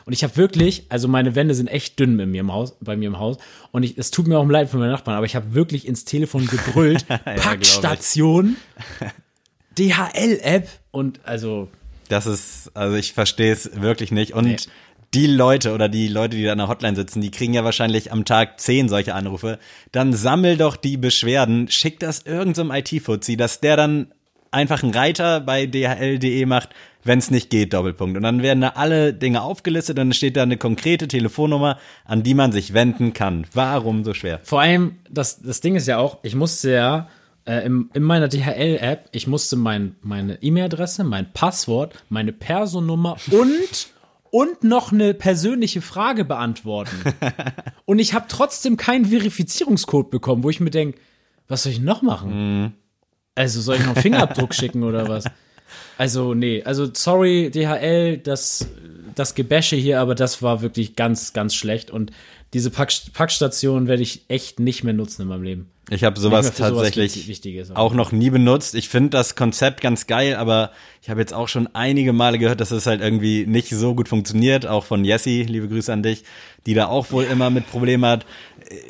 Und 0.05 0.12
ich 0.12 0.24
habe 0.24 0.37
wirklich, 0.37 0.87
also 0.88 1.09
meine 1.09 1.35
Wände 1.35 1.55
sind 1.55 1.68
echt 1.68 1.98
dünn 1.98 2.16
bei 2.16 2.26
mir 2.26 2.40
im 2.40 2.52
Haus, 2.52 2.76
bei 2.81 2.96
mir 2.96 3.09
im 3.09 3.18
Haus. 3.18 3.38
Und 3.72 3.83
ich, 3.83 3.98
es 3.98 4.11
tut 4.11 4.26
mir 4.26 4.38
auch 4.38 4.48
leid 4.48 4.70
für 4.70 4.79
meine 4.79 4.92
Nachbarn, 4.92 5.16
aber 5.16 5.26
ich 5.26 5.37
habe 5.37 5.55
wirklich 5.55 5.87
ins 5.87 6.05
Telefon 6.05 6.46
gebrüllt, 6.46 7.05
ich. 7.09 7.42
Packstation, 7.42 8.57
DHL-App 9.79 10.68
und 10.90 11.20
also 11.24 11.68
Das 12.09 12.27
ist, 12.27 12.71
also 12.75 12.97
ich 12.97 13.12
verstehe 13.12 13.53
es 13.53 13.81
wirklich 13.81 14.12
nicht. 14.12 14.33
Und 14.35 14.45
Nee. 14.47 14.57
die 15.14 15.27
Leute 15.27 15.73
oder 15.73 15.88
die 15.88 16.09
Leute, 16.09 16.37
die 16.37 16.45
da 16.45 16.53
an 16.53 16.59
der 16.59 16.69
Hotline 16.69 16.97
sitzen, 16.97 17.21
die 17.21 17.31
kriegen 17.31 17.55
ja 17.55 17.64
wahrscheinlich 17.64 18.12
am 18.12 18.25
Tag 18.25 18.61
zehn 18.61 18.88
solche 18.88 19.14
Anrufe. 19.14 19.59
Dann 19.92 20.12
sammel 20.12 20.57
doch 20.57 20.77
die 20.77 20.97
Beschwerden, 20.97 21.69
schick 21.69 22.01
das 22.01 22.23
irgendeinem 22.23 22.71
IT-Fuzzi, 22.71 23.37
dass 23.37 23.61
der 23.61 23.77
dann 23.77 24.12
einfach 24.51 24.83
einen 24.83 24.92
Reiter 24.95 25.40
bei 25.40 25.66
dhl.de 25.66 26.47
macht, 26.47 26.71
wenn 27.05 27.19
es 27.19 27.31
nicht 27.31 27.51
geht, 27.51 27.73
Doppelpunkt. 27.75 28.16
Und 28.16 28.23
dann 28.23 28.42
werden 28.42 28.61
da 28.62 28.71
alle 28.71 29.12
Dinge 29.14 29.42
aufgelistet 29.42 29.99
und 29.99 30.09
dann 30.09 30.12
steht 30.12 30.37
da 30.37 30.42
eine 30.42 30.57
konkrete 30.57 31.07
Telefonnummer, 31.09 31.79
an 32.05 32.23
die 32.23 32.35
man 32.35 32.53
sich 32.53 32.73
wenden 32.73 33.12
kann. 33.12 33.47
Warum 33.53 34.03
so 34.05 34.12
schwer? 34.14 34.40
Vor 34.42 34.61
allem, 34.61 34.97
das, 35.11 35.40
das 35.40 35.61
Ding 35.61 35.77
ist 35.77 35.87
ja 35.87 35.99
auch, 35.99 36.19
ich 36.23 36.35
musste 36.35 36.73
ja 36.73 37.09
äh, 37.47 37.65
im, 37.65 37.91
in 37.95 38.03
meiner 38.03 38.29
DHL-App, 38.29 39.09
ich 39.13 39.27
musste 39.27 39.57
mein, 39.57 39.97
meine 40.03 40.43
E-Mail-Adresse, 40.43 41.05
mein 41.05 41.33
Passwort, 41.33 41.95
meine 42.09 42.33
Personennummer 42.33 43.17
und, 43.31 43.89
und 44.31 44.65
noch 44.65 44.93
eine 44.93 45.15
persönliche 45.15 45.81
Frage 45.81 46.25
beantworten. 46.25 46.97
und 47.85 47.99
ich 47.99 48.15
habe 48.15 48.27
trotzdem 48.29 48.77
keinen 48.77 49.07
Verifizierungscode 49.07 50.11
bekommen, 50.11 50.43
wo 50.43 50.51
ich 50.51 50.61
mir 50.61 50.71
denke, 50.71 50.99
was 51.49 51.63
soll 51.63 51.73
ich 51.73 51.81
noch 51.81 52.03
machen? 52.03 52.75
Also 53.37 53.61
soll 53.61 53.77
ich 53.77 53.83
noch 53.83 53.95
einen 53.95 54.03
Fingerabdruck 54.03 54.55
schicken 54.55 54.83
oder 54.83 55.09
was? 55.09 55.25
Also, 55.99 56.35
nee, 56.35 56.63
also 56.65 56.89
sorry, 56.93 57.51
DHL, 57.51 58.19
das, 58.19 58.69
das 59.15 59.35
Gebäsche 59.35 59.77
hier, 59.77 60.01
aber 60.01 60.15
das 60.15 60.43
war 60.43 60.63
wirklich 60.63 60.97
ganz, 60.97 61.33
ganz 61.33 61.55
schlecht. 61.55 61.91
Und 61.91 62.13
diese 62.57 62.71
Pack, 62.71 62.90
Packstation 63.12 63.87
werde 63.87 64.03
ich 64.03 64.23
echt 64.29 64.61
nicht 64.61 64.83
mehr 64.83 64.95
nutzen 64.95 65.23
in 65.23 65.29
meinem 65.29 65.42
Leben. 65.42 65.71
Ich 65.90 66.05
habe 66.05 66.19
sowas 66.19 66.47
sowas 66.47 66.57
tatsächlich 66.57 67.29
Wichtiges. 67.29 67.71
auch 67.77 67.92
noch 67.92 68.12
nie 68.12 68.31
benutzt. 68.31 68.75
Ich 68.75 68.88
finde 68.88 69.11
das 69.11 69.37
Konzept 69.37 69.83
ganz 69.83 70.07
geil, 70.07 70.37
aber 70.37 70.71
ich 71.03 71.11
habe 71.11 71.21
jetzt 71.21 71.35
auch 71.35 71.49
schon 71.49 71.69
einige 71.75 72.14
Male 72.14 72.38
gehört, 72.38 72.62
dass 72.62 72.71
es 72.71 72.87
halt 72.87 73.03
irgendwie 73.03 73.45
nicht 73.47 73.69
so 73.69 73.95
gut 73.95 74.09
funktioniert. 74.09 74.66
Auch 74.66 74.85
von 74.85 75.05
Jessie, 75.05 75.42
liebe 75.42 75.69
Grüße 75.69 75.92
an 75.92 76.03
dich, 76.03 76.25
die 76.64 76.73
da 76.73 76.87
auch 76.87 77.11
wohl 77.11 77.25
immer 77.25 77.51
mit 77.51 77.71
Problemen 77.71 78.07
hat. 78.07 78.25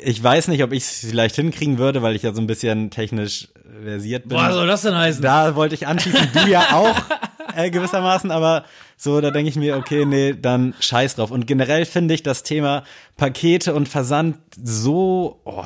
Ich 0.01 0.23
weiß 0.23 0.47
nicht, 0.47 0.63
ob 0.63 0.71
ich 0.71 0.83
es 0.83 0.99
vielleicht 1.09 1.35
hinkriegen 1.35 1.77
würde, 1.77 2.01
weil 2.01 2.15
ich 2.15 2.23
ja 2.23 2.33
so 2.33 2.39
ein 2.39 2.47
bisschen 2.47 2.89
technisch 2.89 3.49
versiert 3.83 4.29
bin. 4.29 4.37
Was 4.37 4.53
soll 4.53 4.67
das 4.67 4.81
denn 4.83 4.95
heißen? 4.95 5.21
Da 5.21 5.55
wollte 5.55 5.75
ich 5.75 5.85
anschließen, 5.85 6.29
du 6.33 6.49
ja 6.49 6.67
auch 6.71 6.95
äh, 7.53 7.69
gewissermaßen, 7.69 8.31
aber 8.31 8.63
so, 8.99 9.21
da 9.21 9.29
denke 9.29 9.49
ich 9.49 9.55
mir, 9.55 9.77
okay, 9.77 10.05
nee, 10.05 10.33
dann 10.33 10.73
scheiß 10.79 11.15
drauf. 11.15 11.29
Und 11.29 11.45
generell 11.45 11.85
finde 11.85 12.15
ich 12.15 12.23
das 12.23 12.41
Thema 12.41 12.83
Pakete 13.15 13.75
und 13.75 13.87
Versand 13.87 14.37
so 14.61 15.39
oh, 15.45 15.63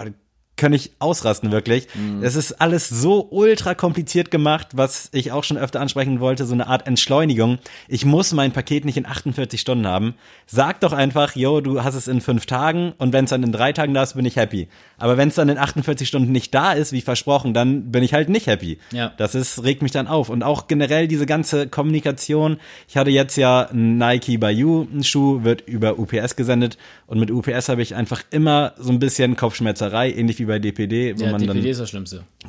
könnte 0.62 0.76
ich 0.76 0.92
ausrasten, 1.00 1.52
wirklich. 1.52 1.88
Es 2.22 2.36
ist 2.36 2.62
alles 2.62 2.88
so 2.88 3.28
ultra 3.32 3.74
kompliziert 3.74 4.30
gemacht, 4.30 4.68
was 4.74 5.10
ich 5.12 5.32
auch 5.32 5.44
schon 5.44 5.58
öfter 5.58 5.82
ansprechen 5.82 6.20
wollte, 6.20 6.46
so 6.46 6.54
eine 6.54 6.68
Art 6.68 6.86
Entschleunigung. 6.86 7.58
Ich 7.88 8.06
muss 8.06 8.32
mein 8.32 8.52
Paket 8.52 8.86
nicht 8.86 8.96
in 8.96 9.08
48 9.08 9.60
Stunden 9.60 9.88
haben. 9.88 10.14
Sag 10.46 10.80
doch 10.82 10.94
einfach, 10.94 11.36
yo, 11.36 11.62
du 11.62 11.84
hast 11.84 11.96
es 11.96 12.08
in 12.08 12.22
fünf 12.22 12.46
Tagen 12.46 12.94
und 13.00 13.12
wenn 13.12 13.24
es 13.24 13.32
dann 13.32 13.42
in 13.42 13.52
drei 13.52 13.74
Tagen 13.74 13.96
da 13.96 14.04
ist, 14.04 14.14
bin 14.14 14.24
ich 14.24 14.36
happy. 14.36 14.68
Aber 15.00 15.18
wenn 15.18 15.30
es 15.30 15.36
dann 15.36 15.50
in 15.50 15.58
48 15.58 16.08
Stunden 16.08 16.32
nicht 16.32 16.54
da 16.54 16.74
ist, 16.74 16.92
wie 16.92 17.02
versprochen, 17.02 17.56
dann 17.56 17.92
bin 17.92 18.04
ich 18.04 18.14
halt 18.14 18.30
nicht 18.30 18.46
happy. 18.46 18.78
Ja. 18.92 19.14
Das 19.18 19.34
ist, 19.34 19.64
regt 19.64 19.82
mich 19.82 19.92
dann 19.92 20.06
auf. 20.06 20.30
Und 20.30 20.44
auch 20.44 20.68
generell 20.68 21.08
diese 21.08 21.26
ganze 21.26 21.70
Kommunikation. 21.70 22.58
Ich 22.88 22.98
hatte 22.98 23.10
jetzt 23.10 23.36
ja 23.36 23.68
Nike 23.74 24.38
by 24.38 24.50
You, 24.50 24.86
ein 24.94 25.04
Schuh, 25.04 25.44
wird 25.44 25.62
über 25.62 25.98
UPS 25.98 26.36
gesendet. 26.36 26.78
Und 27.08 27.20
mit 27.20 27.32
UPS 27.32 27.68
habe 27.68 27.82
ich 27.82 27.96
einfach 27.96 28.22
immer 28.30 28.74
so 28.78 28.92
ein 28.92 29.00
bisschen 29.00 29.36
Kopfschmerzerei, 29.36 30.12
ähnlich 30.12 30.38
wie 30.38 30.51
bei 30.52 30.60
DPD, 30.60 31.18
wo 31.18 31.24
Ja, 31.24 31.32
man 31.32 31.42
DPD 31.42 31.46
dann 31.46 31.56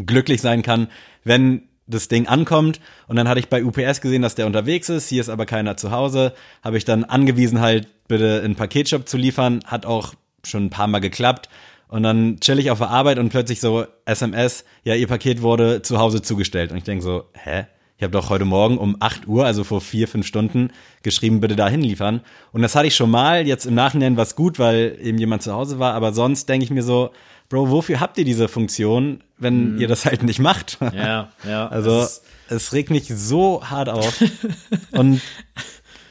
glücklich 0.04 0.40
sein 0.40 0.62
kann, 0.62 0.88
wenn 1.22 1.62
das 1.86 2.08
Ding 2.08 2.26
ankommt. 2.26 2.80
Und 3.06 3.16
dann 3.16 3.28
hatte 3.28 3.38
ich 3.38 3.48
bei 3.48 3.64
UPS 3.64 4.00
gesehen, 4.00 4.22
dass 4.22 4.34
der 4.34 4.46
unterwegs 4.46 4.88
ist. 4.88 5.08
Hier 5.08 5.20
ist 5.20 5.28
aber 5.28 5.46
keiner 5.46 5.76
zu 5.76 5.92
Hause. 5.92 6.32
Habe 6.62 6.78
ich 6.78 6.84
dann 6.84 7.04
angewiesen, 7.04 7.60
halt 7.60 7.86
bitte 8.08 8.42
in 8.44 8.56
Paketshop 8.56 9.08
zu 9.08 9.16
liefern. 9.16 9.60
Hat 9.66 9.86
auch 9.86 10.14
schon 10.44 10.64
ein 10.66 10.70
paar 10.70 10.88
Mal 10.88 10.98
geklappt. 11.00 11.48
Und 11.88 12.02
dann 12.02 12.40
chill 12.40 12.58
ich 12.58 12.70
auf 12.70 12.78
der 12.78 12.90
Arbeit 12.90 13.18
und 13.18 13.28
plötzlich 13.28 13.60
so 13.60 13.84
SMS, 14.06 14.64
ja, 14.82 14.94
ihr 14.94 15.06
Paket 15.06 15.42
wurde 15.42 15.82
zu 15.82 15.98
Hause 15.98 16.22
zugestellt. 16.22 16.72
Und 16.72 16.78
ich 16.78 16.84
denke 16.84 17.04
so, 17.04 17.24
hä? 17.34 17.66
Ich 17.98 18.04
habe 18.04 18.12
doch 18.12 18.30
heute 18.30 18.44
Morgen 18.44 18.78
um 18.78 18.96
8 18.98 19.28
Uhr, 19.28 19.46
also 19.46 19.62
vor 19.62 19.80
vier, 19.80 20.08
fünf 20.08 20.26
Stunden, 20.26 20.70
geschrieben, 21.04 21.38
bitte 21.38 21.54
dahin 21.54 21.82
liefern. 21.82 22.22
Und 22.50 22.62
das 22.62 22.74
hatte 22.74 22.88
ich 22.88 22.96
schon 22.96 23.10
mal. 23.10 23.46
Jetzt 23.46 23.64
im 23.64 23.74
Nachhinein 23.74 24.16
was 24.16 24.34
gut, 24.34 24.58
weil 24.58 24.98
eben 25.00 25.18
jemand 25.18 25.42
zu 25.42 25.52
Hause 25.52 25.78
war. 25.78 25.94
Aber 25.94 26.12
sonst 26.12 26.48
denke 26.48 26.64
ich 26.64 26.70
mir 26.72 26.82
so, 26.82 27.12
Bro, 27.52 27.70
wofür 27.70 28.00
habt 28.00 28.16
ihr 28.16 28.24
diese 28.24 28.48
Funktion, 28.48 29.20
wenn 29.36 29.78
ihr 29.78 29.86
das 29.86 30.06
halt 30.06 30.22
nicht 30.22 30.38
macht? 30.38 30.78
Ja, 30.80 31.30
ja. 31.46 31.66
Also 31.70 32.00
ist- 32.00 32.22
es 32.48 32.72
regt 32.72 32.88
mich 32.88 33.08
so 33.14 33.62
hart 33.62 33.90
auf. 33.90 34.22
Und 34.92 35.20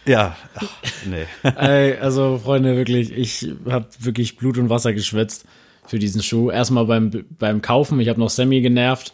ja, 0.06 0.36
ach, 0.54 0.68
nee. 1.06 1.26
Ey, 1.50 1.98
also 1.98 2.40
Freunde, 2.44 2.76
wirklich, 2.78 3.12
ich 3.12 3.52
habe 3.68 3.88
wirklich 4.00 4.38
Blut 4.38 4.60
und 4.60 4.70
Wasser 4.70 4.94
geschwitzt 4.94 5.46
für 5.88 5.98
diesen 5.98 6.22
Schuh. 6.22 6.52
Erstmal 6.52 6.86
beim, 6.86 7.26
beim 7.40 7.64
Kaufen, 7.64 8.00
ich 8.00 8.08
habe 8.10 8.20
noch 8.20 8.30
Sammy 8.30 8.62
genervt. 8.62 9.12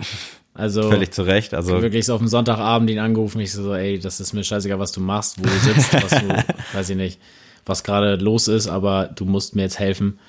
Also 0.54 0.84
Völlig 0.90 1.14
zu 1.14 1.22
Recht. 1.24 1.54
Also 1.54 1.82
wirklich 1.82 2.06
so 2.08 2.14
auf 2.14 2.20
dem 2.20 2.28
Sonntagabend 2.28 2.90
ihn 2.90 3.00
angerufen. 3.00 3.40
Ich 3.40 3.54
so, 3.54 3.74
ey, 3.74 4.00
das 4.00 4.20
ist 4.20 4.34
mir 4.34 4.44
scheißegal, 4.44 4.80
was 4.80 4.92
du 4.92 5.00
machst, 5.00 5.40
wo 5.40 5.44
du 5.44 5.50
sitzt, 5.60 5.94
was 5.94 6.10
du, 6.10 6.44
weiß 6.74 6.90
ich 6.90 6.98
nicht, 6.98 7.20
was 7.66 7.84
gerade 7.86 8.16
los 8.16 8.50
ist, 8.50 8.68
aber 8.68 9.08
du 9.16 9.24
musst 9.24 9.56
mir 9.56 9.62
jetzt 9.62 9.80
helfen. 9.80 10.20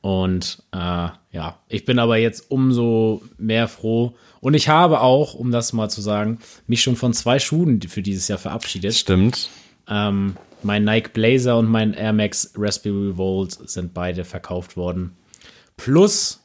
Und 0.00 0.62
äh, 0.72 0.76
ja, 1.32 1.58
ich 1.68 1.84
bin 1.84 1.98
aber 1.98 2.16
jetzt 2.16 2.50
umso 2.50 3.22
mehr 3.36 3.68
froh. 3.68 4.14
Und 4.40 4.54
ich 4.54 4.68
habe 4.68 5.00
auch, 5.00 5.34
um 5.34 5.50
das 5.50 5.72
mal 5.72 5.88
zu 5.88 6.00
sagen, 6.00 6.38
mich 6.66 6.82
schon 6.82 6.96
von 6.96 7.12
zwei 7.12 7.38
Schuhen 7.38 7.80
für 7.82 8.02
dieses 8.02 8.28
Jahr 8.28 8.38
verabschiedet. 8.38 8.94
stimmt. 8.94 9.50
Ähm, 9.88 10.36
mein 10.62 10.84
Nike 10.84 11.12
Blazer 11.12 11.56
und 11.58 11.66
mein 11.66 11.94
Air 11.94 12.12
Max 12.12 12.52
Raspberry 12.56 13.16
Volt 13.16 13.52
sind 13.68 13.94
beide 13.94 14.24
verkauft 14.24 14.76
worden. 14.76 15.16
Plus, 15.76 16.40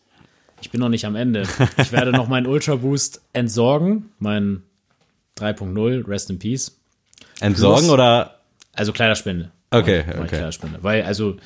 ich 0.62 0.70
bin 0.72 0.80
noch 0.80 0.90
nicht 0.90 1.06
am 1.06 1.16
Ende. 1.16 1.44
Ich 1.78 1.92
werde 1.92 2.12
noch 2.12 2.28
meinen 2.28 2.48
Ultra 2.48 2.76
Boost 2.76 3.22
entsorgen, 3.34 4.12
mein 4.20 4.64
3.0, 5.38 6.08
Rest 6.08 6.30
in 6.30 6.40
Peace. 6.40 6.80
Entsorgen 7.40 7.86
Plus- 7.86 7.94
oder 7.94 8.40
Also 8.74 8.94
Kleiderspende. 8.94 9.52
Okay, 9.72 10.04
okay. 10.08 10.28
Kleiderspende. 10.28 10.80
Weil, 10.84 11.04
also, 11.04 11.38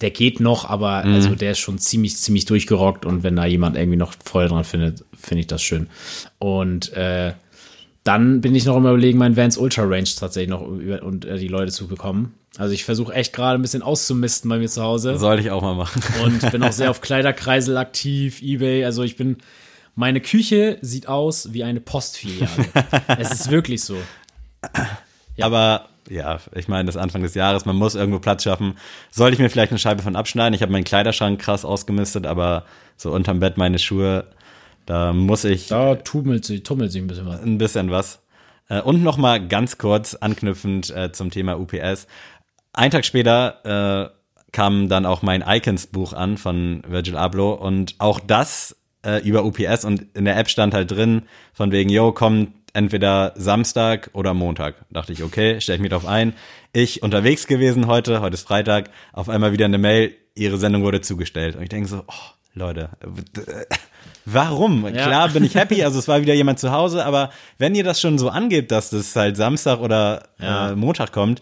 der 0.00 0.10
geht 0.10 0.40
noch, 0.40 0.68
aber 0.68 1.04
also 1.04 1.34
der 1.34 1.52
ist 1.52 1.58
schon 1.58 1.78
ziemlich, 1.78 2.16
ziemlich 2.16 2.44
durchgerockt 2.44 3.06
und 3.06 3.22
wenn 3.22 3.36
da 3.36 3.46
jemand 3.46 3.76
irgendwie 3.76 3.96
noch 3.96 4.12
Freude 4.24 4.50
dran 4.50 4.64
findet, 4.64 5.04
finde 5.18 5.40
ich 5.40 5.46
das 5.46 5.62
schön. 5.62 5.88
Und 6.38 6.92
äh, 6.92 7.32
dann 8.04 8.40
bin 8.40 8.54
ich 8.54 8.66
noch 8.66 8.76
im 8.76 8.82
Überlegen, 8.82 9.18
meinen 9.18 9.36
Vans 9.36 9.56
Ultra 9.56 9.82
Range 9.82 10.04
tatsächlich 10.04 10.50
noch 10.50 10.66
über, 10.68 11.02
und 11.02 11.24
äh, 11.24 11.38
die 11.38 11.48
Leute 11.48 11.72
zu 11.72 11.88
bekommen. 11.88 12.34
Also 12.58 12.72
ich 12.72 12.84
versuche 12.84 13.12
echt 13.12 13.32
gerade 13.32 13.58
ein 13.58 13.62
bisschen 13.62 13.82
auszumisten 13.82 14.48
bei 14.48 14.58
mir 14.58 14.68
zu 14.68 14.82
Hause 14.82 15.18
soll 15.18 15.40
ich 15.40 15.50
auch 15.50 15.62
mal 15.62 15.74
machen? 15.74 16.02
und 16.24 16.50
bin 16.52 16.62
auch 16.62 16.72
sehr 16.72 16.90
auf 16.90 17.00
Kleiderkreisel 17.00 17.76
aktiv, 17.76 18.42
Ebay. 18.42 18.84
Also 18.84 19.02
ich 19.02 19.16
bin, 19.16 19.38
meine 19.94 20.20
Küche 20.20 20.78
sieht 20.82 21.08
aus 21.08 21.52
wie 21.52 21.64
eine 21.64 21.80
Postfiliale. 21.80 22.66
es 23.18 23.32
ist 23.32 23.50
wirklich 23.50 23.82
so. 23.82 23.96
Aber 25.40 25.88
ja, 26.08 26.38
ich 26.54 26.68
meine, 26.68 26.86
das 26.86 26.96
ist 26.96 27.00
Anfang 27.02 27.22
des 27.22 27.34
Jahres, 27.34 27.64
man 27.64 27.76
muss 27.76 27.94
irgendwo 27.94 28.18
Platz 28.18 28.44
schaffen. 28.44 28.74
Sollte 29.10 29.34
ich 29.34 29.40
mir 29.40 29.50
vielleicht 29.50 29.72
eine 29.72 29.78
Scheibe 29.78 30.02
von 30.02 30.16
abschneiden? 30.16 30.54
Ich 30.54 30.62
habe 30.62 30.72
meinen 30.72 30.84
Kleiderschrank 30.84 31.40
krass 31.40 31.64
ausgemistet, 31.64 32.26
aber 32.26 32.64
so 32.96 33.12
unterm 33.12 33.40
Bett 33.40 33.56
meine 33.56 33.78
Schuhe, 33.78 34.26
da 34.86 35.12
muss 35.12 35.44
ich 35.44 35.68
Da 35.68 35.96
tummelt 35.96 36.44
sich, 36.44 36.62
tummelt 36.62 36.92
sich 36.92 37.02
ein 37.02 37.06
bisschen 37.08 37.26
was. 37.26 37.40
ein 37.42 37.58
bisschen 37.58 37.90
was. 37.90 38.20
Äh, 38.68 38.80
Und 38.80 39.02
noch 39.02 39.16
mal 39.16 39.46
ganz 39.46 39.78
kurz 39.78 40.14
anknüpfend 40.14 40.90
äh, 40.90 41.12
zum 41.12 41.30
Thema 41.30 41.58
UPS. 41.58 42.06
Ein 42.72 42.90
Tag 42.90 43.04
später 43.04 44.10
äh, 44.10 44.16
kam 44.52 44.88
dann 44.88 45.06
auch 45.06 45.22
mein 45.22 45.44
Icons-Buch 45.46 46.12
an 46.12 46.36
von 46.38 46.82
Virgil 46.86 47.16
Abloh 47.16 47.52
und 47.52 47.94
auch 47.98 48.20
das 48.20 48.76
äh, 49.04 49.20
über 49.26 49.44
UPS 49.44 49.84
und 49.84 50.06
in 50.14 50.24
der 50.24 50.36
App 50.36 50.48
stand 50.48 50.72
halt 50.74 50.90
drin 50.90 51.22
von 51.52 51.72
wegen, 51.72 51.90
yo, 51.90 52.12
kommt 52.12 52.52
entweder 52.76 53.32
Samstag 53.36 54.10
oder 54.12 54.34
Montag. 54.34 54.76
Dachte 54.90 55.12
ich, 55.12 55.22
okay, 55.22 55.60
stell 55.60 55.76
ich 55.76 55.80
mich 55.80 55.90
drauf 55.90 56.06
ein. 56.06 56.34
Ich 56.72 57.02
unterwegs 57.02 57.46
gewesen 57.46 57.86
heute, 57.86 58.20
heute 58.20 58.34
ist 58.34 58.46
Freitag, 58.46 58.90
auf 59.12 59.28
einmal 59.28 59.52
wieder 59.52 59.64
eine 59.64 59.78
Mail, 59.78 60.14
ihre 60.34 60.58
Sendung 60.58 60.82
wurde 60.82 61.00
zugestellt. 61.00 61.56
Und 61.56 61.62
ich 61.62 61.68
denke 61.70 61.88
so, 61.88 62.02
oh, 62.06 62.12
Leute, 62.54 62.90
äh, 63.36 63.74
warum? 64.24 64.84
Ja. 64.86 64.92
Klar 65.06 65.28
bin 65.30 65.44
ich 65.44 65.54
happy, 65.54 65.82
also 65.82 65.98
es 65.98 66.08
war 66.08 66.20
wieder 66.20 66.34
jemand 66.34 66.58
zu 66.58 66.70
Hause, 66.72 67.04
aber 67.04 67.30
wenn 67.58 67.74
ihr 67.74 67.84
das 67.84 68.00
schon 68.00 68.18
so 68.18 68.28
angebt, 68.28 68.70
dass 68.72 68.90
das 68.90 69.14
halt 69.16 69.36
Samstag 69.36 69.80
oder 69.80 70.24
Ja. 70.38 70.70
äh, 70.72 70.76
Montag 70.76 71.12
kommt, 71.12 71.40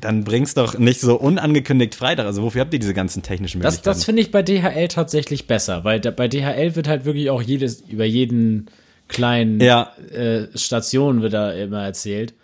dann 0.00 0.24
bring's 0.24 0.54
doch 0.54 0.78
nicht 0.78 1.00
so 1.00 1.16
unangekündigt 1.16 1.94
Freitag. 1.94 2.26
Also 2.26 2.42
wofür 2.42 2.62
habt 2.62 2.72
ihr 2.74 2.80
diese 2.80 2.94
ganzen 2.94 3.22
technischen 3.22 3.60
Das, 3.60 3.74
Möglichkeiten? 3.74 3.96
das 3.96 4.04
finde 4.04 4.22
ich 4.22 4.30
bei 4.30 4.42
DHL 4.42 4.88
tatsächlich 4.88 5.46
besser, 5.46 5.84
weil 5.84 6.00
da, 6.00 6.10
bei 6.10 6.28
DHL 6.28 6.74
wird 6.76 6.88
halt 6.88 7.04
wirklich 7.04 7.30
auch 7.30 7.40
jedes, 7.42 7.80
über 7.82 8.04
jeden 8.04 8.68
kleinen 9.12 9.60
Ja. 9.60 9.92
äh, 10.12 10.46
Station 10.56 11.22
wird 11.22 11.32
da 11.34 11.52
immer 11.52 11.84
erzählt. 11.84 12.34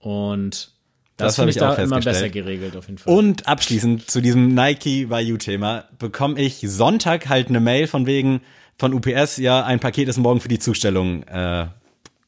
Und 0.00 0.72
Das 1.16 1.28
das, 1.28 1.38
hab 1.38 1.44
finde 1.44 1.50
ich 1.50 1.62
auch 1.62 1.76
da 1.76 1.82
immer 1.82 2.00
besser 2.00 2.28
geregelt 2.28 2.76
auf 2.76 2.86
jeden 2.86 2.98
Fall. 2.98 3.14
Und 3.14 3.46
abschließend 3.46 4.10
zu 4.10 4.20
diesem 4.20 4.54
Nike 4.54 5.06
by 5.06 5.20
You 5.20 5.36
Thema 5.36 5.84
bekomme 5.98 6.40
ich 6.40 6.60
Sonntag 6.66 7.28
halt 7.28 7.48
eine 7.48 7.60
Mail 7.60 7.86
von 7.86 8.06
wegen 8.06 8.40
von 8.76 8.92
UPS, 8.92 9.36
ja, 9.36 9.64
ein 9.64 9.78
Paket 9.78 10.08
ist 10.08 10.16
morgen 10.18 10.40
für 10.40 10.48
die 10.48 10.58
Zustellung, 10.58 11.22
äh, 11.24 11.66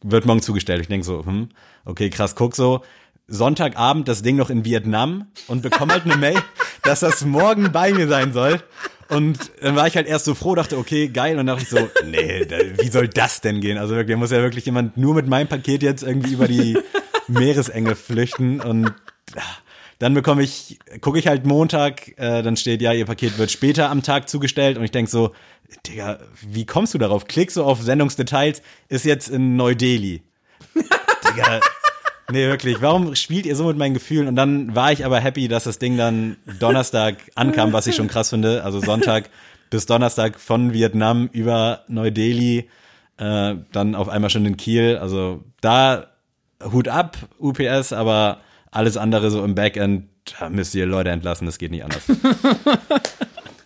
wird 0.02 0.26
morgen 0.26 0.40
zugestellt. 0.42 0.80
Ich 0.80 0.87
denke 0.88 1.04
so, 1.04 1.26
hm, 1.26 1.48
okay, 1.85 2.09
krass, 2.09 2.37
guck 2.37 2.54
so. 2.54 2.82
Sonntagabend 3.26 4.06
das 4.06 4.22
Ding 4.22 4.37
noch 4.37 4.50
in 4.50 4.64
Vietnam 4.64 5.26
und 5.48 5.62
bekomme 5.62 5.92
halt 5.94 6.04
eine 6.04 6.16
Mail, 6.16 6.38
dass 6.85 7.00
das 7.00 7.24
morgen 7.24 7.72
bei 7.72 7.92
mir 7.92 8.06
sein 8.06 8.32
soll. 8.32 8.61
Und 9.09 9.51
dann 9.61 9.77
war 9.77 9.87
ich 9.87 9.97
halt 9.97 10.07
erst 10.07 10.25
so 10.25 10.35
froh, 10.35 10.55
dachte, 10.55 10.79
okay, 10.79 11.09
geil. 11.09 11.33
Und 11.33 11.47
dann 11.47 11.59
dachte 11.59 11.62
ich 11.62 11.69
so, 11.69 11.88
nee, 12.07 12.45
da, 12.45 12.57
wie 12.81 12.88
soll 12.88 13.09
das 13.09 13.40
denn 13.40 13.61
gehen? 13.61 13.79
Also 13.79 13.95
wirklich, 13.95 14.14
da 14.14 14.19
muss 14.19 14.31
ja 14.31 14.38
wirklich 14.38 14.66
jemand 14.66 14.97
nur 14.97 15.14
mit 15.14 15.27
meinem 15.27 15.49
Paket 15.49 15.83
jetzt 15.83 16.03
irgendwie 16.03 16.33
über 16.33 16.49
die 16.49 16.79
Meeresenge 17.29 17.95
flüchten. 17.95 18.61
Und 18.61 18.92
ah, 19.37 19.42
dann 19.99 20.14
bekomme 20.14 20.42
ich, 20.42 20.79
gucke 21.01 21.19
ich 21.19 21.29
halt 21.29 21.47
Montag, 21.47 22.19
äh, 22.19 22.42
dann 22.42 22.57
steht, 22.57 22.83
ja, 22.83 22.92
ihr 22.92 23.07
Paket 23.07 23.38
wird 23.38 23.51
später 23.51 23.90
am 23.90 24.03
Tag 24.03 24.29
zugestellt. 24.29 24.77
Und 24.77 24.85
ich 24.85 24.90
denk 24.90 25.09
so, 25.09 25.33
Digga, 25.87 26.19
wie 26.42 26.66
kommst 26.66 26.95
du 26.95 26.99
darauf? 26.99 27.27
Klick 27.27 27.51
so 27.51 27.64
auf 27.64 27.83
Sendungsdetails, 27.83 28.62
ist 28.88 29.05
jetzt 29.05 29.29
in 29.29 29.57
Neu-Delhi. 29.57 30.23
Digga, 30.75 31.61
nee, 32.31 32.47
wirklich, 32.47 32.81
warum 32.81 33.15
spielt 33.15 33.47
ihr 33.47 33.57
so 33.57 33.67
mit 33.67 33.77
meinen 33.77 33.95
Gefühlen? 33.95 34.29
Und 34.29 34.37
dann 34.37 34.75
war 34.75 34.93
ich 34.93 35.05
aber 35.05 35.21
happy, 35.21 35.49
dass 35.49 35.65
das 35.65 35.79
Ding 35.79 35.97
dann 35.97 36.37
Donnerstag 36.59 37.17
ankam, 37.35 37.73
was 37.73 37.87
ich 37.87 37.97
schon 37.97 38.09
krass 38.09 38.31
finde. 38.31 38.65
Also 38.65 38.81
Sonntag 38.81 39.31
bis 39.71 39.87
Donnerstag 39.87 40.39
von 40.39 40.73
Vietnam 40.73 41.29
über 41.33 41.85
Neu-Delhi, 41.89 42.69
äh, 43.19 43.55
dann 43.73 43.95
auf 43.95 44.09
einmal 44.09 44.31
schon 44.31 44.47
in 44.47 44.57
Kiel. 44.57 44.99
Also 44.99 45.45
da 45.61 46.07
Hut 46.73 46.89
ab, 46.89 47.17
UPS, 47.39 47.93
aber 47.93 48.41
alles 48.71 48.97
andere 48.97 49.31
so 49.31 49.45
im 49.45 49.55
Backend, 49.55 50.09
da 50.39 50.51
müsst 50.51 50.75
ihr 50.75 50.87
Leute 50.87 51.11
entlassen, 51.11 51.47
das 51.47 51.59
geht 51.59 51.71
nicht 51.71 51.85
anders. 51.85 52.03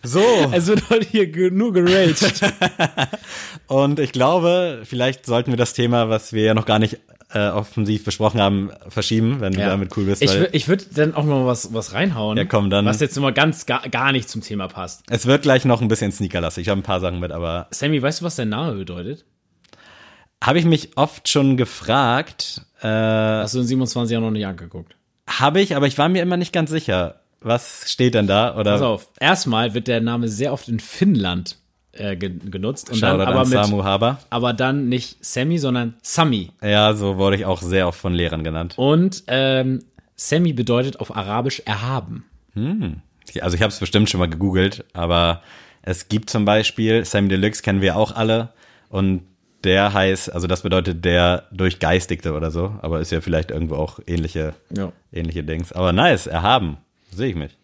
So, 0.03 0.23
es 0.51 0.67
wird 0.67 0.89
heute 0.89 1.05
hier 1.07 1.51
nur 1.51 1.73
geraged. 1.73 2.23
und 3.67 3.99
ich 3.99 4.11
glaube, 4.11 4.81
vielleicht 4.83 5.25
sollten 5.25 5.51
wir 5.51 5.57
das 5.57 5.73
Thema, 5.73 6.09
was 6.09 6.33
wir 6.33 6.43
ja 6.43 6.53
noch 6.53 6.65
gar 6.65 6.79
nicht 6.79 6.97
äh, 7.33 7.47
offensiv 7.49 8.03
besprochen 8.03 8.41
haben, 8.41 8.71
verschieben, 8.89 9.39
wenn 9.39 9.53
du 9.53 9.59
damit 9.59 9.95
cool 9.95 10.05
bist. 10.05 10.21
Ich, 10.21 10.31
ich 10.51 10.67
würde 10.67 10.85
dann 10.93 11.13
auch 11.15 11.23
mal 11.23 11.45
was, 11.45 11.73
was 11.73 11.93
reinhauen. 11.93 12.37
Ja, 12.37 12.45
komm, 12.45 12.69
dann- 12.69 12.85
Was 12.85 12.99
jetzt 12.99 13.15
immer 13.15 13.31
ganz 13.31 13.65
gar, 13.65 13.87
gar 13.89 14.11
nicht 14.11 14.27
zum 14.27 14.41
Thema 14.41 14.67
passt. 14.67 15.03
es 15.09 15.25
wird 15.27 15.43
gleich 15.43 15.63
noch 15.65 15.81
ein 15.81 15.87
bisschen 15.87 16.11
sneakerlastig. 16.11 16.63
Ich 16.63 16.69
habe 16.69 16.81
ein 16.81 16.83
paar 16.83 16.99
Sachen 16.99 17.19
mit, 17.19 17.31
aber 17.31 17.67
Sammy, 17.71 18.01
weißt 18.01 18.21
du, 18.21 18.25
was 18.25 18.35
der 18.35 18.45
Name 18.45 18.73
bedeutet? 18.73 19.25
habe 20.43 20.57
ich 20.57 20.65
mich 20.65 20.97
oft 20.97 21.29
schon 21.29 21.55
gefragt. 21.55 22.63
Äh, 22.81 22.87
Hast 22.87 23.53
du 23.53 23.59
in 23.59 23.65
27 23.67 24.11
Jahren 24.13 24.23
noch 24.23 24.31
nicht 24.31 24.45
angeguckt? 24.47 24.95
habe 25.29 25.61
ich, 25.61 25.75
aber 25.77 25.85
ich 25.87 25.97
war 25.99 26.09
mir 26.09 26.21
immer 26.23 26.35
nicht 26.35 26.51
ganz 26.51 26.69
sicher. 26.71 27.20
Was 27.41 27.89
steht 27.91 28.13
denn 28.13 28.27
da? 28.27 28.55
Oder 28.55 28.73
Pass 28.73 28.81
auf. 28.81 29.09
Erstmal 29.19 29.73
wird 29.73 29.87
der 29.87 29.99
Name 30.01 30.27
sehr 30.27 30.53
oft 30.53 30.67
in 30.69 30.79
Finnland 30.79 31.57
äh, 31.93 32.15
ge 32.15 32.29
genutzt. 32.29 32.89
Und 32.91 32.97
Shoutout 32.97 33.17
dann 33.17 33.27
aber 33.27 33.39
mit, 33.41 33.49
Samu 33.53 33.83
Haber. 33.83 34.19
aber 34.29 34.53
dann 34.53 34.87
nicht 34.89 35.17
Sammy, 35.25 35.57
sondern 35.57 35.95
Sami. 36.01 36.51
Ja, 36.61 36.93
so 36.93 37.17
wurde 37.17 37.35
ich 37.37 37.45
auch 37.45 37.61
sehr 37.61 37.87
oft 37.87 37.99
von 37.99 38.13
Lehrern 38.13 38.43
genannt. 38.43 38.75
Und 38.77 39.23
ähm, 39.27 39.83
Sammy 40.15 40.53
bedeutet 40.53 40.99
auf 40.99 41.15
Arabisch 41.15 41.61
erhaben. 41.65 42.25
Also 43.41 43.55
ich 43.55 43.61
habe 43.61 43.71
es 43.71 43.79
bestimmt 43.79 44.09
schon 44.09 44.19
mal 44.19 44.29
gegoogelt, 44.29 44.85
aber 44.93 45.41
es 45.81 46.09
gibt 46.09 46.29
zum 46.29 46.45
Beispiel, 46.45 47.05
Sammy 47.05 47.29
Deluxe 47.29 47.61
kennen 47.63 47.81
wir 47.81 47.95
auch 47.95 48.11
alle 48.15 48.49
und 48.89 49.23
der 49.63 49.93
heißt, 49.93 50.31
also 50.33 50.47
das 50.47 50.61
bedeutet 50.63 51.05
der 51.05 51.43
Durchgeistigte 51.51 52.33
oder 52.33 52.51
so, 52.51 52.75
aber 52.81 52.99
ist 52.99 53.11
ja 53.11 53.21
vielleicht 53.21 53.51
irgendwo 53.51 53.75
auch 53.75 53.99
ähnliche, 54.05 54.53
Ja. 54.75 54.91
ähnliche 55.13 55.43
Dings. 55.43 55.71
Aber 55.71 55.93
nice, 55.93 56.27
erhaben, 56.27 56.77
sehe 57.11 57.29
ich 57.29 57.35
mich. 57.35 57.57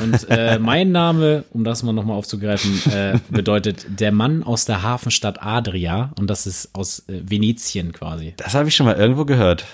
Und 0.00 0.28
äh, 0.28 0.58
mein 0.60 0.92
Name, 0.92 1.44
um 1.50 1.64
das 1.64 1.82
mal 1.82 1.92
nochmal 1.92 2.16
aufzugreifen, 2.16 2.80
äh, 2.92 3.18
bedeutet 3.30 3.86
der 3.88 4.12
Mann 4.12 4.42
aus 4.42 4.64
der 4.64 4.82
Hafenstadt 4.82 5.42
Adria. 5.42 6.12
Und 6.18 6.28
das 6.28 6.46
ist 6.46 6.74
aus 6.74 7.00
äh, 7.08 7.20
Venetien 7.24 7.92
quasi. 7.92 8.34
Das 8.36 8.54
habe 8.54 8.68
ich 8.68 8.76
schon 8.76 8.86
mal 8.86 8.96
irgendwo 8.96 9.24
gehört. 9.24 9.64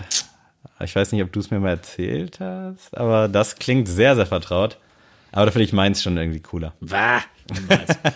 Ich 0.83 0.97
weiß 0.97 1.13
nicht, 1.13 1.23
ob 1.23 1.33
du 1.33 1.41
es 1.41 1.51
mir 1.51 1.61
mal 1.61 1.71
erzählt 1.71 2.41
hast, 2.41 2.97
aber 2.97 3.29
das 3.29 3.57
klingt 3.57 3.87
sehr, 3.87 4.15
sehr 4.17 4.27
vertraut. 4.27 4.79
Aber 5.33 5.47
da 5.47 5.53
finde 5.53 5.65
ich 5.65 5.73
meins 5.73 6.03
schon 6.03 6.17
irgendwie 6.17 6.41
cooler. 6.41 6.75
Wah. 6.81 7.21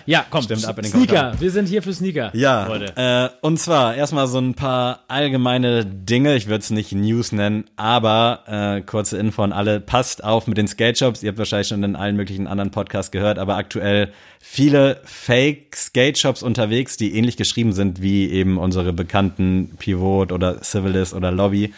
Ja, 0.06 0.24
komm, 0.28 0.42
Stimmt, 0.42 0.66
ab 0.66 0.76
in 0.78 0.84
den 0.84 0.92
Sneaker. 0.92 1.32
Wir 1.38 1.50
sind 1.50 1.68
hier 1.68 1.82
für 1.82 1.92
Sneaker. 1.92 2.30
Ja, 2.34 2.66
Leute. 2.66 2.92
äh, 2.96 3.46
und 3.46 3.58
zwar 3.58 3.94
erstmal 3.94 4.26
so 4.26 4.38
ein 4.38 4.54
paar 4.54 5.00
allgemeine 5.08 5.84
Dinge. 5.84 6.36
Ich 6.36 6.46
würde 6.46 6.60
es 6.60 6.70
nicht 6.70 6.92
News 6.92 7.32
nennen, 7.32 7.64
aber 7.76 8.40
äh, 8.46 8.80
kurze 8.82 9.18
Info 9.18 9.42
an 9.42 9.52
alle. 9.52 9.80
Passt 9.80 10.22
auf 10.22 10.46
mit 10.46 10.58
den 10.58 10.68
Skate 10.68 10.98
Shops. 10.98 11.22
Ihr 11.22 11.28
habt 11.28 11.38
wahrscheinlich 11.38 11.68
schon 11.68 11.82
in 11.82 11.96
allen 11.96 12.16
möglichen 12.16 12.46
anderen 12.46 12.70
Podcasts 12.70 13.10
gehört, 13.10 13.38
aber 13.38 13.56
aktuell 13.56 14.12
viele 14.40 15.00
Fake 15.04 15.74
Skate 15.74 16.18
Shops 16.18 16.42
unterwegs, 16.42 16.96
die 16.96 17.16
ähnlich 17.16 17.36
geschrieben 17.36 17.72
sind 17.72 18.02
wie 18.02 18.30
eben 18.30 18.58
unsere 18.58 18.92
bekannten 18.92 19.76
Pivot 19.78 20.32
oder 20.32 20.60
Civilist 20.62 21.14
oder 21.14 21.30
Lobby. 21.30 21.72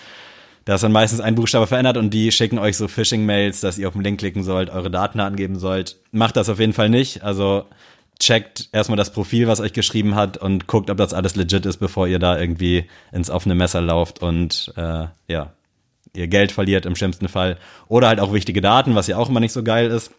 Da 0.66 0.74
ist 0.74 0.82
dann 0.82 0.90
meistens 0.90 1.20
ein 1.20 1.36
Buchstabe 1.36 1.68
verändert 1.68 1.96
und 1.96 2.10
die 2.10 2.32
schicken 2.32 2.58
euch 2.58 2.76
so 2.76 2.88
Phishing-Mails, 2.88 3.60
dass 3.60 3.78
ihr 3.78 3.86
auf 3.86 3.94
den 3.94 4.02
Link 4.02 4.18
klicken 4.18 4.42
sollt, 4.42 4.68
eure 4.68 4.90
Daten 4.90 5.20
angeben 5.20 5.60
sollt. 5.60 5.96
Macht 6.10 6.36
das 6.36 6.48
auf 6.48 6.58
jeden 6.58 6.72
Fall 6.72 6.88
nicht. 6.88 7.22
Also 7.22 7.66
checkt 8.18 8.68
erstmal 8.72 8.96
das 8.96 9.12
Profil, 9.12 9.46
was 9.46 9.60
euch 9.60 9.72
geschrieben 9.72 10.16
hat 10.16 10.36
und 10.38 10.66
guckt, 10.66 10.90
ob 10.90 10.98
das 10.98 11.14
alles 11.14 11.36
legit 11.36 11.66
ist, 11.66 11.76
bevor 11.76 12.08
ihr 12.08 12.18
da 12.18 12.36
irgendwie 12.36 12.86
ins 13.12 13.30
offene 13.30 13.54
Messer 13.54 13.80
lauft 13.80 14.22
und 14.22 14.72
äh, 14.76 15.06
ja, 15.28 15.52
ihr 16.12 16.26
Geld 16.26 16.50
verliert 16.50 16.84
im 16.84 16.96
schlimmsten 16.96 17.28
Fall. 17.28 17.58
Oder 17.86 18.08
halt 18.08 18.18
auch 18.18 18.32
wichtige 18.32 18.60
Daten, 18.60 18.96
was 18.96 19.06
ja 19.06 19.18
auch 19.18 19.28
immer 19.28 19.40
nicht 19.40 19.52
so 19.52 19.62
geil 19.62 19.88
ist. 19.88 20.10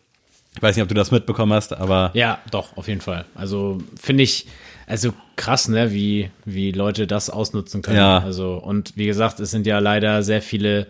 Ich 0.57 0.61
weiß 0.63 0.75
nicht, 0.75 0.83
ob 0.83 0.89
du 0.89 0.95
das 0.95 1.11
mitbekommen 1.11 1.53
hast, 1.53 1.73
aber 1.73 2.11
Ja, 2.13 2.39
doch, 2.51 2.75
auf 2.75 2.87
jeden 2.87 3.01
Fall. 3.01 3.25
Also 3.35 3.77
finde 3.99 4.23
ich, 4.23 4.47
also 4.87 5.13
krass, 5.35 5.67
ne, 5.67 5.93
wie, 5.93 6.29
wie 6.45 6.71
Leute 6.71 7.07
das 7.07 7.29
ausnutzen 7.29 7.81
können. 7.81 7.97
Ja. 7.97 8.19
Also, 8.19 8.55
und 8.55 8.93
wie 8.95 9.05
gesagt, 9.05 9.39
es 9.39 9.51
sind 9.51 9.67
ja 9.67 9.79
leider 9.79 10.23
sehr 10.23 10.41
viele 10.41 10.87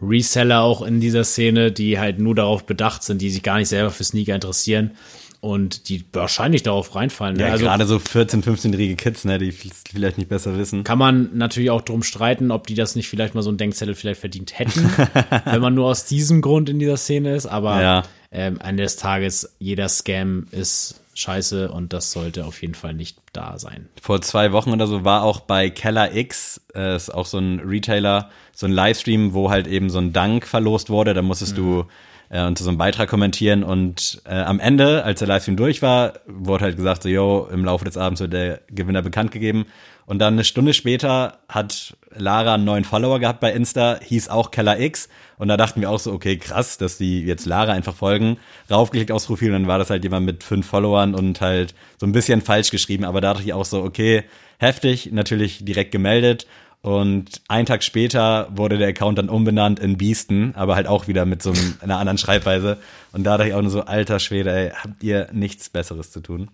Reseller 0.00 0.62
auch 0.62 0.82
in 0.82 1.00
dieser 1.00 1.24
Szene, 1.24 1.70
die 1.70 1.98
halt 1.98 2.18
nur 2.18 2.34
darauf 2.34 2.64
bedacht 2.64 3.02
sind, 3.02 3.20
die 3.20 3.30
sich 3.30 3.42
gar 3.42 3.58
nicht 3.58 3.68
selber 3.68 3.90
für 3.90 4.04
Sneaker 4.04 4.34
interessieren 4.34 4.92
und 5.40 5.90
die 5.90 6.04
wahrscheinlich 6.12 6.62
darauf 6.62 6.94
reinfallen. 6.94 7.36
Ne? 7.36 7.42
ja, 7.42 7.48
also 7.50 7.66
gerade 7.66 7.84
so 7.84 7.96
14-, 7.96 8.42
15-jährige 8.42 8.96
Kids, 8.96 9.26
ne, 9.26 9.38
die 9.38 9.52
vielleicht 9.52 10.16
nicht 10.16 10.30
besser 10.30 10.56
wissen. 10.56 10.84
kann 10.84 10.98
man 10.98 11.36
natürlich 11.36 11.70
auch 11.70 11.82
drum 11.82 12.02
streiten, 12.02 12.50
ob 12.50 12.66
die 12.66 12.74
das 12.74 12.96
nicht 12.96 13.08
vielleicht 13.08 13.34
mal 13.34 13.42
so 13.42 13.50
ein 13.50 13.58
Denkzettel 13.58 13.94
vielleicht 13.94 14.20
verdient 14.20 14.58
hätten, 14.58 14.90
wenn 15.44 15.60
man 15.60 15.74
nur 15.74 15.86
aus 15.86 16.06
diesem 16.06 16.40
Grund 16.40 16.70
in 16.70 16.78
dieser 16.78 16.96
Szene 16.96 17.34
ist. 17.34 17.46
Aber 17.46 17.82
Ja. 17.82 18.02
Ähm, 18.34 18.58
des 18.76 18.96
Tages, 18.96 19.54
jeder 19.58 19.88
Scam 19.88 20.48
ist 20.50 21.00
scheiße 21.14 21.70
und 21.70 21.92
das 21.92 22.10
sollte 22.10 22.44
auf 22.44 22.60
jeden 22.60 22.74
Fall 22.74 22.92
nicht 22.92 23.16
da 23.32 23.58
sein. 23.58 23.88
vor 24.02 24.20
zwei 24.20 24.52
Wochen 24.52 24.72
oder 24.72 24.86
so 24.86 25.04
war 25.04 25.22
auch 25.22 25.40
bei 25.40 25.70
Keller 25.70 26.14
X, 26.14 26.60
äh, 26.74 26.96
ist 26.96 27.14
auch 27.14 27.26
so 27.26 27.38
ein 27.38 27.60
Retailer, 27.60 28.30
so 28.52 28.66
ein 28.66 28.72
Livestream, 28.72 29.32
wo 29.32 29.50
halt 29.50 29.66
eben 29.66 29.90
so 29.90 29.98
ein 29.98 30.12
Dank 30.12 30.46
verlost 30.46 30.90
wurde. 30.90 31.14
Da 31.14 31.22
musstest 31.22 31.56
du 31.56 31.86
äh, 32.30 32.44
unter 32.44 32.64
so 32.64 32.70
einem 32.70 32.78
Beitrag 32.78 33.08
kommentieren 33.08 33.62
und 33.62 34.20
äh, 34.24 34.34
am 34.34 34.58
Ende, 34.58 35.04
als 35.04 35.20
der 35.20 35.28
Livestream 35.28 35.56
durch 35.56 35.82
war, 35.82 36.14
wurde 36.26 36.64
halt 36.64 36.76
gesagt, 36.76 37.04
so, 37.04 37.08
yo, 37.08 37.48
im 37.52 37.64
Laufe 37.64 37.84
des 37.84 37.96
Abends 37.96 38.20
wird 38.20 38.32
der 38.32 38.60
Gewinner 38.68 39.02
bekannt 39.02 39.30
gegeben. 39.30 39.66
Und 40.06 40.18
dann 40.18 40.34
eine 40.34 40.44
Stunde 40.44 40.74
später 40.74 41.38
hat 41.48 41.96
Lara 42.14 42.54
einen 42.54 42.64
neuen 42.64 42.84
Follower 42.84 43.18
gehabt 43.18 43.40
bei 43.40 43.52
Insta, 43.52 43.98
hieß 44.02 44.28
auch 44.28 44.50
Keller 44.50 44.78
X. 44.78 45.08
Und 45.38 45.48
da 45.48 45.56
dachten 45.56 45.80
wir 45.80 45.90
auch 45.90 45.98
so, 45.98 46.12
okay, 46.12 46.36
krass, 46.36 46.78
dass 46.78 46.98
die 46.98 47.22
jetzt 47.22 47.46
Lara 47.46 47.72
einfach 47.72 47.94
folgen. 47.94 48.38
Raufgeklickt 48.70 49.10
aufs 49.10 49.26
Profil 49.26 49.48
und 49.48 49.62
dann 49.62 49.66
war 49.66 49.78
das 49.78 49.90
halt 49.90 50.04
jemand 50.04 50.26
mit 50.26 50.44
fünf 50.44 50.66
Followern 50.66 51.14
und 51.14 51.40
halt 51.40 51.74
so 51.98 52.06
ein 52.06 52.12
bisschen 52.12 52.40
falsch 52.40 52.70
geschrieben. 52.70 53.04
Aber 53.04 53.20
da 53.20 53.32
dachte 53.32 53.46
ich 53.46 53.52
auch 53.52 53.64
so, 53.64 53.82
okay, 53.82 54.24
heftig, 54.58 55.10
natürlich 55.12 55.64
direkt 55.64 55.90
gemeldet. 55.90 56.46
Und 56.82 57.40
einen 57.48 57.64
Tag 57.64 57.82
später 57.82 58.48
wurde 58.54 58.76
der 58.76 58.88
Account 58.88 59.16
dann 59.16 59.30
umbenannt 59.30 59.80
in 59.80 59.96
Beasten, 59.96 60.54
aber 60.54 60.74
halt 60.76 60.86
auch 60.86 61.08
wieder 61.08 61.24
mit 61.24 61.42
so 61.42 61.54
einer 61.80 61.98
anderen 61.98 62.18
Schreibweise. 62.18 62.76
Und 63.12 63.24
da 63.24 63.38
dachte 63.38 63.48
ich 63.48 63.54
auch 63.54 63.62
nur 63.62 63.70
so, 63.70 63.86
alter 63.86 64.18
Schwede, 64.18 64.52
ey, 64.52 64.70
habt 64.70 65.02
ihr 65.02 65.28
nichts 65.32 65.70
Besseres 65.70 66.12
zu 66.12 66.20
tun? 66.20 66.50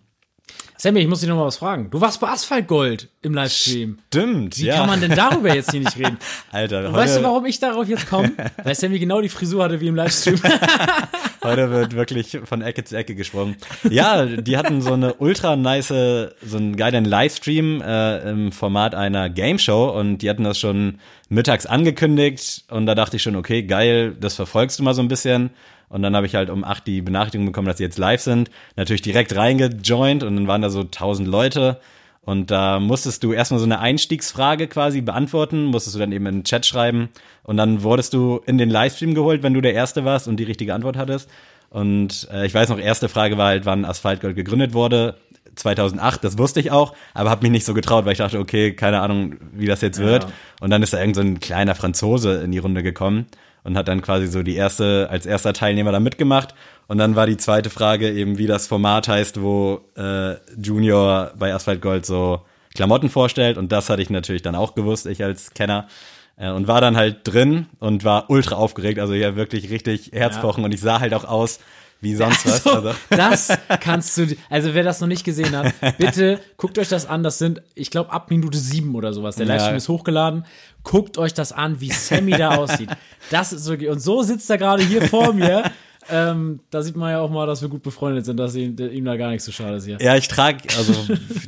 Sammy, 0.80 1.00
ich 1.00 1.08
muss 1.08 1.20
dich 1.20 1.28
noch 1.28 1.36
mal 1.36 1.44
was 1.44 1.58
fragen. 1.58 1.90
Du 1.90 2.00
warst 2.00 2.20
bei 2.20 2.28
Asphalt 2.28 2.66
Gold 2.66 3.10
im 3.20 3.34
Livestream. 3.34 3.98
Stimmt, 4.06 4.58
Wie 4.58 4.68
kann 4.68 4.86
man 4.86 4.98
denn 4.98 5.14
darüber 5.14 5.54
jetzt 5.54 5.72
hier 5.72 5.80
nicht 5.80 5.98
reden? 5.98 6.16
Alter, 6.52 6.88
Und 6.88 6.94
weißt 6.94 7.18
du, 7.18 7.22
warum 7.22 7.44
ich 7.44 7.60
darauf 7.60 7.86
jetzt 7.86 8.08
komme? 8.08 8.32
Weil 8.64 8.74
Sammy 8.74 8.98
genau 8.98 9.20
die 9.20 9.28
Frisur 9.28 9.62
hatte 9.62 9.78
wie 9.82 9.88
im 9.88 9.94
Livestream. 9.94 10.40
heute 11.44 11.70
wird 11.70 11.94
wirklich 11.94 12.38
von 12.44 12.62
Ecke 12.62 12.82
zu 12.82 12.96
Ecke 12.96 13.14
gesprungen. 13.14 13.56
Ja, 13.90 14.24
die 14.24 14.56
hatten 14.56 14.80
so 14.80 14.94
eine 14.94 15.12
ultra 15.16 15.54
nice, 15.54 15.88
so 15.88 16.56
einen 16.56 16.76
geilen 16.76 17.04
Livestream 17.04 17.82
äh, 17.82 18.30
im 18.30 18.50
Format 18.50 18.94
einer 18.94 19.28
Game 19.28 19.58
Show 19.58 19.90
und 19.90 20.22
die 20.22 20.30
hatten 20.30 20.44
das 20.44 20.58
schon 20.58 20.98
mittags 21.28 21.66
angekündigt 21.66 22.64
und 22.70 22.86
da 22.86 22.94
dachte 22.94 23.16
ich 23.16 23.22
schon, 23.22 23.36
okay, 23.36 23.64
geil, 23.64 24.16
das 24.18 24.34
verfolgst 24.34 24.78
du 24.78 24.82
mal 24.82 24.94
so 24.94 25.02
ein 25.02 25.08
bisschen. 25.08 25.50
Und 25.90 26.02
dann 26.02 26.16
habe 26.16 26.24
ich 26.24 26.36
halt 26.36 26.50
um 26.50 26.64
acht 26.64 26.86
die 26.86 27.02
Benachrichtigung 27.02 27.46
bekommen, 27.46 27.66
dass 27.66 27.76
sie 27.78 27.82
jetzt 27.82 27.98
live 27.98 28.22
sind. 28.22 28.48
Natürlich 28.76 29.02
direkt 29.02 29.34
reingejoint 29.34 30.22
und 30.22 30.36
dann 30.36 30.46
waren 30.46 30.62
da 30.62 30.70
so 30.70 30.84
tausend 30.84 31.28
Leute. 31.28 31.80
Und 32.22 32.52
da 32.52 32.78
musstest 32.78 33.24
du 33.24 33.32
erstmal 33.32 33.58
so 33.58 33.66
eine 33.66 33.80
Einstiegsfrage 33.80 34.68
quasi 34.68 35.00
beantworten, 35.00 35.64
musstest 35.64 35.96
du 35.96 36.00
dann 36.00 36.12
eben 36.12 36.26
in 36.26 36.36
den 36.36 36.44
Chat 36.44 36.64
schreiben. 36.64 37.08
Und 37.42 37.56
dann 37.56 37.82
wurdest 37.82 38.14
du 38.14 38.40
in 38.46 38.56
den 38.56 38.70
Livestream 38.70 39.14
geholt, 39.14 39.42
wenn 39.42 39.52
du 39.52 39.60
der 39.60 39.74
Erste 39.74 40.04
warst 40.04 40.28
und 40.28 40.36
die 40.36 40.44
richtige 40.44 40.74
Antwort 40.74 40.96
hattest. 40.96 41.28
Und 41.70 42.28
äh, 42.32 42.46
ich 42.46 42.54
weiß 42.54 42.68
noch, 42.68 42.78
erste 42.78 43.08
Frage 43.08 43.36
war 43.36 43.48
halt, 43.48 43.66
wann 43.66 43.84
Asphaltgold 43.84 44.36
gegründet 44.36 44.74
wurde. 44.74 45.16
2008, 45.56 46.22
das 46.22 46.38
wusste 46.38 46.60
ich 46.60 46.70
auch, 46.70 46.94
aber 47.12 47.30
habe 47.30 47.42
mich 47.42 47.50
nicht 47.50 47.66
so 47.66 47.74
getraut, 47.74 48.04
weil 48.04 48.12
ich 48.12 48.18
dachte, 48.18 48.38
okay, 48.38 48.72
keine 48.72 49.00
Ahnung, 49.00 49.34
wie 49.52 49.66
das 49.66 49.80
jetzt 49.80 49.98
wird. 49.98 50.28
Und 50.60 50.70
dann 50.70 50.82
ist 50.84 50.92
da 50.92 51.00
irgend 51.00 51.16
so 51.16 51.22
ein 51.22 51.40
kleiner 51.40 51.74
Franzose 51.74 52.42
in 52.42 52.52
die 52.52 52.58
Runde 52.58 52.84
gekommen 52.84 53.26
und 53.64 53.76
hat 53.76 53.88
dann 53.88 54.02
quasi 54.02 54.26
so 54.26 54.42
die 54.42 54.56
erste, 54.56 55.08
als 55.10 55.26
erster 55.26 55.52
Teilnehmer 55.52 55.92
da 55.92 56.00
mitgemacht. 56.00 56.54
Und 56.88 56.98
dann 56.98 57.16
war 57.16 57.26
die 57.26 57.36
zweite 57.36 57.70
Frage 57.70 58.10
eben, 58.10 58.38
wie 58.38 58.46
das 58.46 58.66
Format 58.66 59.08
heißt, 59.08 59.40
wo 59.42 59.80
äh, 59.96 60.34
Junior 60.60 61.32
bei 61.38 61.54
Asphalt 61.54 61.80
Gold 61.80 62.06
so 62.06 62.42
Klamotten 62.74 63.10
vorstellt. 63.10 63.58
Und 63.58 63.72
das 63.72 63.90
hatte 63.90 64.02
ich 64.02 64.10
natürlich 64.10 64.42
dann 64.42 64.54
auch 64.54 64.74
gewusst, 64.74 65.06
ich 65.06 65.22
als 65.22 65.54
Kenner. 65.54 65.86
Äh, 66.36 66.50
und 66.50 66.66
war 66.66 66.80
dann 66.80 66.96
halt 66.96 67.20
drin 67.24 67.66
und 67.78 68.04
war 68.04 68.30
ultra 68.30 68.56
aufgeregt, 68.56 68.98
also 68.98 69.14
ja 69.14 69.36
wirklich 69.36 69.70
richtig 69.70 70.10
Herzpochen. 70.12 70.64
Und 70.64 70.72
ich 70.72 70.80
sah 70.80 71.00
halt 71.00 71.14
auch 71.14 71.24
aus 71.24 71.60
wie 72.00 72.14
sonst 72.14 72.46
was. 72.46 72.62
So, 72.62 72.70
Also, 72.70 72.94
das 73.10 73.48
kannst 73.80 74.16
du, 74.16 74.26
also 74.48 74.74
wer 74.74 74.82
das 74.82 75.00
noch 75.00 75.08
nicht 75.08 75.24
gesehen 75.24 75.54
hat, 75.56 75.74
bitte 75.98 76.40
guckt 76.56 76.78
euch 76.78 76.88
das 76.88 77.06
an. 77.06 77.22
Das 77.22 77.38
sind, 77.38 77.62
ich 77.74 77.90
glaube, 77.90 78.10
ab 78.12 78.30
Minute 78.30 78.56
sieben 78.58 78.94
oder 78.94 79.12
sowas. 79.12 79.36
Der 79.36 79.46
Ja. 79.46 79.54
Livestream 79.54 79.76
ist 79.76 79.88
hochgeladen. 79.88 80.44
Guckt 80.82 81.18
euch 81.18 81.34
das 81.34 81.52
an, 81.52 81.80
wie 81.80 81.90
Sammy 81.90 82.32
da 82.32 82.56
aussieht. 82.56 82.88
Das 83.30 83.52
ist 83.52 83.64
so, 83.64 83.74
und 83.74 84.00
so 84.00 84.22
sitzt 84.22 84.48
er 84.50 84.58
gerade 84.58 84.82
hier 84.82 85.02
vor 85.08 85.32
mir. 85.32 85.70
Ähm, 86.08 86.60
da 86.70 86.82
sieht 86.82 86.96
man 86.96 87.10
ja 87.10 87.20
auch 87.20 87.30
mal, 87.30 87.46
dass 87.46 87.60
wir 87.62 87.68
gut 87.68 87.82
befreundet 87.82 88.24
sind, 88.24 88.36
dass 88.38 88.54
ihm, 88.54 88.74
ihm 88.78 89.04
da 89.04 89.16
gar 89.16 89.30
nichts 89.30 89.44
zu 89.44 89.52
schade 89.52 89.76
ist 89.76 89.84
hier. 89.84 89.98
Ja, 90.00 90.16
ich 90.16 90.28
trage, 90.28 90.58
also 90.78 90.94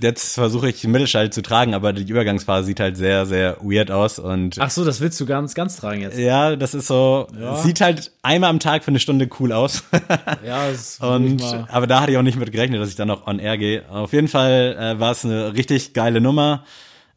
jetzt 0.01 0.35
versuche 0.35 0.69
ich 0.69 0.85
Mittelschall 0.87 1.31
zu 1.31 1.43
tragen, 1.43 1.75
aber 1.75 1.93
die 1.93 2.03
Übergangsphase 2.03 2.67
sieht 2.67 2.79
halt 2.79 2.97
sehr, 2.97 3.25
sehr 3.27 3.57
weird 3.63 3.91
aus 3.91 4.19
und 4.19 4.57
Ach 4.61 4.71
so, 4.71 4.85
das 4.85 5.01
willst 5.01 5.19
du 5.21 5.27
ganz, 5.27 5.55
ganz 5.55 5.77
tragen 5.77 6.03
jetzt. 6.03 6.19
ja, 6.19 6.55
das 6.57 6.75
ist 6.75 6.87
so, 6.87 7.27
Ja. 7.41 7.57
sieht 7.57 7.81
halt 7.81 8.13
einmal 8.23 8.51
am 8.51 8.61
Tag 8.61 8.85
für 8.85 8.89
eine 8.91 9.01
Stunde 9.01 9.29
cool 9.41 9.53
aus. 9.53 9.85
Ja, 10.47 10.69
das 10.71 10.99
Und 11.01 11.41
ich 11.41 11.51
mal- 11.51 11.67
aber 11.71 11.87
da 11.87 12.01
hatte 12.01 12.13
ich 12.13 12.19
auch 12.19 12.23
nicht 12.23 12.39
mit 12.39 12.53
gerechnet, 12.53 12.81
dass 12.81 12.89
ich 12.91 12.97
dann 12.97 13.09
noch 13.09 13.27
on 13.27 13.39
air 13.39 13.57
gehe. 13.59 13.89
Auf 13.91 14.13
jeden 14.13 14.29
Fall 14.29 14.77
äh, 14.79 15.01
war 15.01 15.13
es 15.13 15.25
eine 15.25 15.55
richtig 15.55 15.93
geile 15.95 16.21
Nummer. 16.21 16.65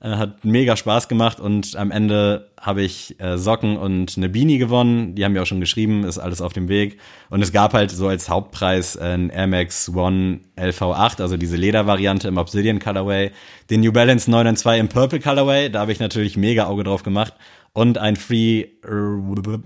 Äh, 0.01 0.09
hat 0.17 0.43
mega 0.43 0.75
Spaß 0.75 1.07
gemacht 1.07 1.39
und 1.39 1.75
am 1.77 1.89
Ende 1.89 2.51
habe 2.59 2.81
ich 2.81 3.19
äh, 3.19 3.37
Socken 3.37 3.77
und 3.77 4.17
eine 4.17 4.27
Beanie 4.27 4.57
gewonnen. 4.57 5.15
Die 5.15 5.23
haben 5.23 5.31
mir 5.31 5.41
auch 5.41 5.47
schon 5.47 5.61
geschrieben, 5.61 6.03
ist 6.03 6.19
alles 6.19 6.41
auf 6.41 6.51
dem 6.51 6.67
Weg. 6.67 6.99
Und 7.29 7.41
es 7.41 7.53
gab 7.53 7.73
halt 7.73 7.91
so 7.91 8.07
als 8.07 8.27
Hauptpreis 8.27 8.97
ein 8.97 9.29
Air 9.29 9.47
Max 9.47 9.89
One 9.89 10.41
LV8, 10.57 11.21
also 11.21 11.37
diese 11.37 11.55
Ledervariante 11.55 12.27
im 12.27 12.37
Obsidian 12.37 12.79
Colorway, 12.79 13.31
den 13.69 13.81
New 13.81 13.93
Balance 13.93 14.29
992 14.29 14.79
im 14.79 14.89
Purple 14.89 15.19
Colorway, 15.19 15.69
da 15.69 15.79
habe 15.79 15.93
ich 15.93 15.99
natürlich 15.99 16.35
mega 16.35 16.65
Auge 16.65 16.83
drauf 16.83 17.03
gemacht 17.03 17.33
und 17.71 17.97
ein 17.97 18.17
Free 18.17 18.67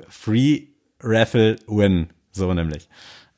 Free 0.10 0.62
Raffle 1.02 1.56
Win, 1.68 2.10
so 2.32 2.54
nämlich. 2.54 2.88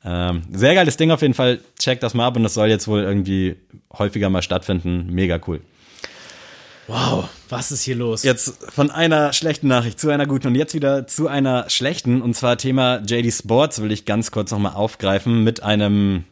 Ähm, 0.04 0.42
sehr 0.52 0.74
geiles 0.74 0.96
Ding 0.96 1.10
auf 1.10 1.22
jeden 1.22 1.34
Fall. 1.34 1.60
Checkt 1.78 2.02
das 2.02 2.12
mal 2.12 2.26
ab 2.26 2.36
und 2.36 2.42
das 2.42 2.54
soll 2.54 2.68
jetzt 2.68 2.88
wohl 2.88 3.02
irgendwie 3.02 3.56
häufiger 3.96 4.28
mal 4.30 4.42
stattfinden. 4.42 5.06
Mega 5.10 5.40
cool. 5.46 5.60
Wow, 6.88 7.28
was 7.48 7.70
ist 7.70 7.82
hier 7.82 7.94
los? 7.96 8.24
Jetzt 8.24 8.70
von 8.72 8.90
einer 8.90 9.32
schlechten 9.32 9.68
Nachricht 9.68 10.00
zu 10.00 10.10
einer 10.10 10.26
guten 10.26 10.48
und 10.48 10.54
jetzt 10.56 10.74
wieder 10.74 11.06
zu 11.06 11.28
einer 11.28 11.70
schlechten. 11.70 12.20
Und 12.20 12.34
zwar 12.34 12.58
Thema 12.58 13.00
JD 13.06 13.32
Sports 13.32 13.80
will 13.80 13.92
ich 13.92 14.04
ganz 14.04 14.30
kurz 14.30 14.50
nochmal 14.50 14.74
aufgreifen 14.74 15.44
mit 15.44 15.62
einem, 15.62 16.24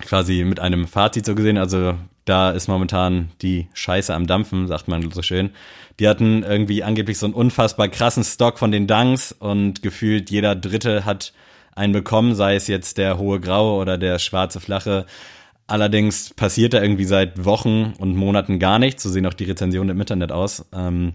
quasi 0.00 0.44
mit 0.44 0.60
einem 0.60 0.86
Fazit 0.86 1.26
so 1.26 1.34
gesehen. 1.34 1.58
Also 1.58 1.94
da 2.24 2.52
ist 2.52 2.68
momentan 2.68 3.30
die 3.42 3.68
Scheiße 3.74 4.14
am 4.14 4.26
Dampfen, 4.26 4.66
sagt 4.66 4.88
man 4.88 5.10
so 5.10 5.22
schön. 5.22 5.50
Die 6.00 6.08
hatten 6.08 6.42
irgendwie 6.42 6.82
angeblich 6.82 7.18
so 7.18 7.26
einen 7.26 7.34
unfassbar 7.34 7.88
krassen 7.88 8.24
Stock 8.24 8.58
von 8.58 8.72
den 8.72 8.86
Dunks 8.86 9.32
und 9.32 9.82
gefühlt 9.82 10.30
jeder 10.30 10.54
Dritte 10.54 11.04
hat 11.04 11.32
einen 11.74 11.92
bekommen, 11.92 12.34
sei 12.34 12.54
es 12.54 12.66
jetzt 12.66 12.98
der 12.98 13.18
hohe 13.18 13.40
Graue 13.40 13.80
oder 13.80 13.98
der 13.98 14.18
schwarze 14.18 14.60
Flache. 14.60 15.06
Allerdings 15.72 16.34
passiert 16.34 16.74
da 16.74 16.82
irgendwie 16.82 17.06
seit 17.06 17.46
Wochen 17.46 17.94
und 17.98 18.14
Monaten 18.14 18.58
gar 18.58 18.78
nichts. 18.78 19.04
So 19.04 19.08
sehen 19.08 19.24
auch 19.24 19.32
die 19.32 19.44
Rezensionen 19.44 19.88
im 19.88 20.00
Internet 20.02 20.30
aus. 20.30 20.66
Ähm, 20.70 21.14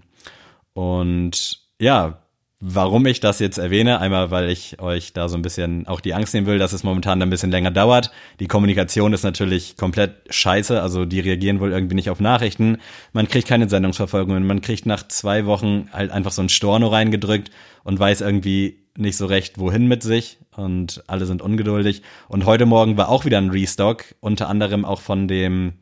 und 0.74 1.60
ja, 1.80 2.24
warum 2.60 3.06
ich 3.06 3.20
das 3.20 3.38
jetzt 3.38 3.60
erwähne, 3.60 4.00
einmal 4.00 4.32
weil 4.32 4.50
ich 4.50 4.82
euch 4.82 5.14
da 5.14 5.30
so 5.30 5.36
ein 5.36 5.44
bisschen 5.44 5.86
auch 5.86 6.02
die 6.02 6.16
Angst 6.16 6.34
nehmen 6.34 6.48
will, 6.48 6.58
dass 6.58 6.74
es 6.74 6.84
momentan 6.84 7.22
ein 7.22 7.30
bisschen 7.30 7.52
länger 7.52 7.70
dauert. 7.70 8.10
Die 8.40 8.48
Kommunikation 8.48 9.14
ist 9.14 9.22
natürlich 9.22 9.78
komplett 9.78 10.16
scheiße, 10.32 10.82
also 10.82 11.06
die 11.06 11.20
reagieren 11.20 11.60
wohl 11.60 11.72
irgendwie 11.72 11.94
nicht 11.94 12.10
auf 12.10 12.20
Nachrichten. 12.20 12.80
Man 13.14 13.28
kriegt 13.28 13.48
keine 13.48 13.70
Sendungsverfolgungen, 13.70 14.48
man 14.48 14.62
kriegt 14.62 14.88
nach 14.88 15.08
zwei 15.08 15.46
Wochen 15.46 15.88
halt 15.94 16.10
einfach 16.10 16.32
so 16.32 16.42
ein 16.42 16.50
Storno 16.50 16.88
reingedrückt 16.88 17.52
und 17.84 18.00
weiß 18.00 18.22
irgendwie 18.22 18.87
nicht 18.98 19.18
so 19.18 19.26
recht 19.26 19.58
wohin 19.60 19.88
mit 19.88 20.04
sich 20.04 20.40
und 20.56 21.04
alle 21.08 21.26
sind 21.26 21.42
ungeduldig. 21.42 22.02
Und 22.28 22.46
heute 22.46 22.66
Morgen 22.66 22.98
war 22.98 23.10
auch 23.10 23.26
wieder 23.26 23.38
ein 23.38 23.52
Restock, 23.52 24.04
unter 24.20 24.50
anderem 24.50 24.86
auch 24.86 25.02
von 25.02 25.28
dem 25.28 25.74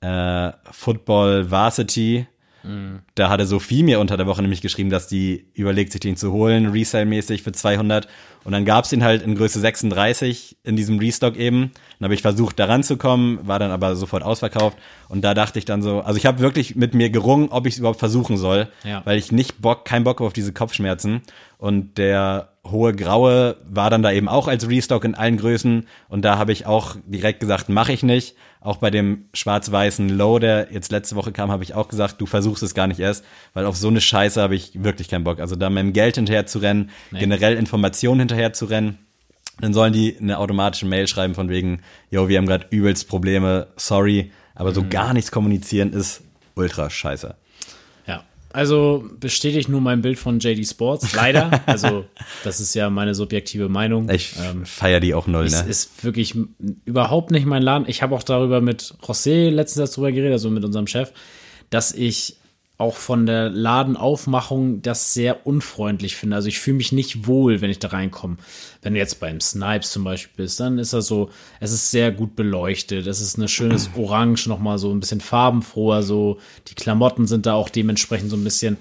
äh, 0.00 0.52
Football 0.70 1.50
Varsity 1.50 2.26
da 3.14 3.28
hatte 3.28 3.46
Sophie 3.46 3.82
mir 3.82 4.00
unter 4.00 4.16
der 4.16 4.26
Woche 4.26 4.40
nämlich 4.42 4.62
geschrieben, 4.62 4.90
dass 4.90 5.06
die 5.06 5.46
überlegt, 5.54 5.92
sich 5.92 6.00
den 6.00 6.16
zu 6.16 6.32
holen, 6.32 6.66
Resale-mäßig 6.72 7.42
für 7.42 7.52
200. 7.52 8.08
Und 8.44 8.52
dann 8.52 8.64
gab's 8.64 8.90
den 8.90 9.02
halt 9.04 9.22
in 9.22 9.34
Größe 9.36 9.60
36 9.60 10.56
in 10.64 10.76
diesem 10.76 10.98
Restock 10.98 11.36
eben. 11.36 11.72
Dann 11.98 12.06
habe 12.06 12.14
ich 12.14 12.22
versucht, 12.22 12.58
da 12.58 12.66
ranzukommen, 12.66 13.46
war 13.46 13.58
dann 13.58 13.70
aber 13.70 13.96
sofort 13.96 14.22
ausverkauft. 14.22 14.76
Und 15.08 15.22
da 15.24 15.34
dachte 15.34 15.58
ich 15.58 15.64
dann 15.64 15.82
so, 15.82 16.00
also 16.00 16.16
ich 16.18 16.26
habe 16.26 16.40
wirklich 16.40 16.74
mit 16.76 16.94
mir 16.94 17.10
gerungen, 17.10 17.48
ob 17.50 17.66
ich 17.66 17.74
es 17.74 17.78
überhaupt 17.78 17.98
versuchen 17.98 18.36
soll, 18.36 18.68
Ja. 18.84 19.02
weil 19.04 19.18
ich 19.18 19.32
nicht 19.32 19.60
Bock, 19.60 19.84
kein 19.84 20.04
Bock 20.04 20.20
auf 20.20 20.32
diese 20.32 20.52
Kopfschmerzen. 20.52 21.22
Und 21.58 21.96
der 21.98 22.50
hohe 22.70 22.94
Graue 22.94 23.56
war 23.68 23.90
dann 23.90 24.02
da 24.02 24.10
eben 24.12 24.28
auch 24.28 24.48
als 24.48 24.68
Restock 24.68 25.04
in 25.04 25.14
allen 25.14 25.36
Größen. 25.36 25.86
Und 26.08 26.24
da 26.24 26.38
habe 26.38 26.52
ich 26.52 26.66
auch 26.66 26.96
direkt 27.06 27.40
gesagt, 27.40 27.68
mache 27.68 27.92
ich 27.92 28.02
nicht. 28.02 28.36
Auch 28.64 28.78
bei 28.78 28.90
dem 28.90 29.26
schwarz-weißen 29.34 30.08
Low, 30.08 30.38
der 30.38 30.68
jetzt 30.72 30.90
letzte 30.90 31.16
Woche 31.16 31.32
kam, 31.32 31.50
habe 31.52 31.62
ich 31.62 31.74
auch 31.74 31.86
gesagt, 31.86 32.18
du 32.18 32.24
versuchst 32.24 32.62
es 32.62 32.74
gar 32.74 32.86
nicht 32.86 32.98
erst, 32.98 33.22
weil 33.52 33.66
auf 33.66 33.76
so 33.76 33.88
eine 33.88 34.00
Scheiße 34.00 34.40
habe 34.40 34.56
ich 34.56 34.82
wirklich 34.82 35.08
keinen 35.08 35.22
Bock. 35.22 35.38
Also 35.38 35.54
da 35.54 35.68
mit 35.68 35.82
dem 35.82 35.92
Geld 35.92 36.14
hinterher 36.14 36.46
zu 36.46 36.60
rennen, 36.60 36.88
generell 37.12 37.56
Informationen 37.58 38.20
hinterher 38.20 38.54
zu 38.54 38.64
rennen, 38.64 38.98
dann 39.60 39.74
sollen 39.74 39.92
die 39.92 40.16
eine 40.18 40.38
automatische 40.38 40.86
Mail 40.86 41.06
schreiben 41.06 41.34
von 41.34 41.50
wegen, 41.50 41.82
yo, 42.10 42.28
wir 42.28 42.38
haben 42.38 42.46
gerade 42.46 42.66
übelst 42.70 43.06
Probleme, 43.06 43.66
sorry, 43.76 44.32
aber 44.54 44.70
Mhm. 44.70 44.74
so 44.74 44.84
gar 44.88 45.12
nichts 45.12 45.30
kommunizieren 45.30 45.92
ist 45.92 46.22
ultra 46.54 46.88
scheiße. 46.88 47.36
Also 48.54 49.04
bestätigt 49.18 49.68
nur 49.68 49.80
mein 49.80 50.00
Bild 50.00 50.16
von 50.16 50.38
JD 50.38 50.64
Sports, 50.64 51.12
leider. 51.12 51.60
also, 51.66 52.04
das 52.44 52.60
ist 52.60 52.72
ja 52.74 52.88
meine 52.88 53.16
subjektive 53.16 53.68
Meinung. 53.68 54.08
Ich 54.08 54.34
ähm, 54.40 54.64
feier 54.64 55.00
die 55.00 55.12
auch 55.12 55.26
null, 55.26 55.48
ne? 55.48 55.64
ist 55.68 56.04
wirklich 56.04 56.36
überhaupt 56.84 57.32
nicht 57.32 57.46
mein 57.46 57.64
Laden. 57.64 57.88
Ich 57.88 58.00
habe 58.00 58.14
auch 58.14 58.22
darüber 58.22 58.60
mit 58.60 58.94
José 59.02 59.50
letztens 59.50 59.90
darüber 59.90 60.12
geredet, 60.12 60.34
also 60.34 60.50
mit 60.50 60.64
unserem 60.64 60.86
Chef, 60.86 61.10
dass 61.70 61.90
ich 61.90 62.36
auch 62.84 62.96
von 62.96 63.26
der 63.26 63.48
Ladenaufmachung 63.50 64.82
das 64.82 65.14
sehr 65.14 65.46
unfreundlich 65.46 66.16
finde. 66.16 66.36
Also 66.36 66.48
ich 66.48 66.58
fühle 66.58 66.76
mich 66.76 66.92
nicht 66.92 67.26
wohl, 67.26 67.60
wenn 67.60 67.70
ich 67.70 67.78
da 67.78 67.88
reinkomme. 67.88 68.36
Wenn 68.82 68.94
du 68.94 68.98
jetzt 69.00 69.20
beim 69.20 69.40
Snipes 69.40 69.90
zum 69.90 70.04
Beispiel 70.04 70.44
bist, 70.44 70.60
dann 70.60 70.78
ist 70.78 70.92
das 70.92 71.06
so, 71.06 71.30
es 71.60 71.72
ist 71.72 71.90
sehr 71.90 72.12
gut 72.12 72.36
beleuchtet. 72.36 73.06
Es 73.06 73.20
ist 73.20 73.38
ein 73.38 73.48
schönes 73.48 73.90
Orange, 73.96 74.46
nochmal 74.48 74.78
so 74.78 74.90
ein 74.92 75.00
bisschen 75.00 75.20
farbenfroher, 75.20 76.02
so 76.02 76.38
die 76.68 76.74
Klamotten 76.74 77.26
sind 77.26 77.46
da 77.46 77.54
auch 77.54 77.68
dementsprechend 77.68 78.30
so 78.30 78.36
ein 78.36 78.44
bisschen. 78.44 78.76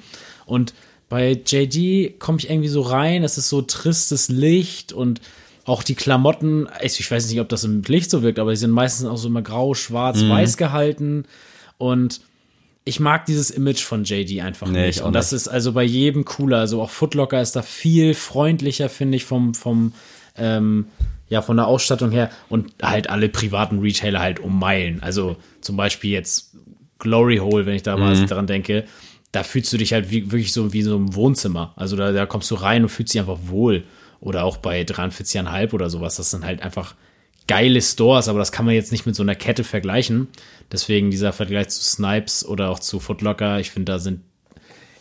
Und 0.46 0.74
bei 1.10 1.32
JD 1.46 2.20
komme 2.20 2.39
ich 2.39 2.50
irgendwie 2.50 2.70
so 2.70 2.82
rein, 2.82 3.24
es 3.24 3.38
ist 3.38 3.50
so 3.50 3.62
tristes 3.62 4.30
Licht 4.30 4.92
und 4.94 5.22
auch 5.66 5.84
die 5.84 5.96
Klamotten, 5.96 6.68
ich 6.82 7.00
ich 7.00 7.10
weiß 7.10 7.30
nicht, 7.30 7.39
ob 7.39 7.48
das 7.50 7.63
im 7.63 7.82
Licht 7.84 8.12
so 8.12 8.22
wirkt, 8.24 8.39
aber 8.39 8.52
die 8.52 8.58
sind 8.58 8.72
meistens 8.72 9.08
auch 9.08 9.16
so 9.18 9.30
immer 9.30 9.42
grau, 9.42 9.74
schwarz, 9.74 10.22
Mhm. 10.22 10.30
weiß 10.30 10.58
gehalten. 10.58 11.24
Und 11.78 12.20
ich 12.86 13.00
mag 13.00 13.26
dieses 13.26 13.50
Image 13.50 13.82
von 13.82 14.04
JD 14.04 14.41
einfach 14.41 14.67
Nee, 14.67 14.88
nicht. 14.88 15.02
Und 15.02 15.13
das 15.13 15.32
ist 15.34 15.48
also 15.48 15.72
bei 15.72 15.84
jedem 15.84 16.26
cooler. 16.26 16.60
Also 16.60 16.82
auch 16.82 16.89
Footlocker 16.89 17.41
ist 17.41 17.56
da 17.56 17.62
viel 17.62 18.13
freundlicher, 18.13 18.89
finde 18.89 19.15
ich, 19.15 19.26
vom, 19.26 19.54
vom, 19.54 19.93
ähm, 20.38 20.88
ja, 21.30 21.41
von 21.41 21.56
der 21.58 21.67
Ausstattung 21.67 22.12
her. 22.12 22.30
Und 22.50 22.74
halt 22.82 23.10
alle 23.10 23.30
privaten 23.30 23.80
Retailer 23.80 24.19
halt 24.19 24.39
um 24.39 24.60
Meilen. 24.60 25.02
Also 25.02 25.38
zum 25.62 25.78
Beispiel 25.78 26.12
jetzt 26.12 26.56
Glory 27.00 27.38
Hole, 27.38 27.65
wenn 27.65 27.76
ich 27.76 27.84
da 27.84 27.96
Mhm. 27.96 28.02
mal 28.02 28.26
daran 28.26 28.48
denke. 28.48 28.84
Da 29.32 29.43
fühlst 29.43 29.72
du 29.74 29.78
dich 29.78 29.93
halt 29.93 30.12
wie, 30.12 30.32
wirklich 30.32 30.52
so 30.54 30.74
wie 30.74 30.84
so 30.84 30.96
im 30.96 31.15
Wohnzimmer. 31.15 31.74
Also 31.76 31.96
da, 31.96 32.12
da 32.12 32.26
kommst 32.26 32.52
du 32.52 32.56
rein 32.56 32.84
und 32.84 32.89
fühlst 32.89 33.13
dich 33.13 33.19
einfach 33.22 33.39
wohl. 33.46 33.84
Oder 34.19 34.43
auch 34.43 34.58
bei 34.58 34.82
43,5 34.84 35.74
oder 35.74 35.89
sowas. 35.89 36.17
Das 36.17 36.32
sind 36.32 36.46
halt 36.46 36.62
einfach 36.62 36.96
geile 37.47 37.82
Stores, 37.82 38.27
aber 38.27 38.39
das 38.39 38.51
kann 38.51 38.65
man 38.65 38.73
jetzt 38.75 38.91
nicht 38.91 39.06
mit 39.06 39.15
so 39.15 39.23
einer 39.23 39.36
Kette 39.36 39.63
vergleichen. 39.63 40.27
Deswegen 40.71 41.12
dieser 41.12 41.34
Vergleich 41.34 41.69
zu 41.69 41.84
Snipes 41.84 42.45
oder 42.45 42.69
auch 42.69 42.79
zu 42.79 42.99
Footlocker, 42.99 43.60
ich 43.60 43.71
finde, 43.71 43.91
da 43.93 43.99
sind 43.99 44.21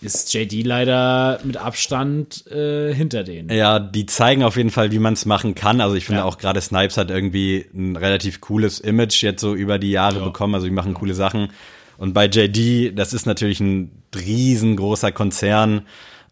ist 0.04 0.34
JD 0.34 0.64
leider 0.66 1.38
mit 1.44 1.56
Abstand 1.56 2.44
äh, 2.50 2.92
hinter 2.92 3.22
denen. 3.22 3.48
Ja, 3.50 3.78
die 3.78 4.04
zeigen 4.06 4.42
auf 4.42 4.56
jeden 4.56 4.70
Fall, 4.70 4.90
wie 4.90 4.98
man 4.98 5.12
es 5.14 5.26
machen 5.26 5.54
kann. 5.54 5.80
Also 5.80 5.94
ich 5.94 6.06
finde 6.06 6.22
Ja. 6.22 6.24
auch 6.24 6.38
gerade 6.38 6.60
Snipes 6.60 6.96
hat 6.96 7.08
irgendwie 7.10 7.66
ein 7.72 7.94
relativ 7.94 8.40
cooles 8.40 8.80
Image 8.80 9.22
jetzt 9.22 9.40
so 9.40 9.54
über 9.54 9.78
die 9.78 9.92
Jahre 9.92 10.18
Ja. 10.18 10.24
bekommen. 10.24 10.56
Also 10.56 10.66
die 10.66 10.72
machen 10.72 10.94
coole 10.94 11.14
Sachen. 11.14 11.50
Und 11.98 12.14
bei 12.14 12.26
JD, 12.26 12.98
das 12.98 13.12
ist 13.12 13.26
natürlich 13.26 13.60
ein 13.60 13.92
riesengroßer 14.16 15.12
Konzern. 15.12 15.82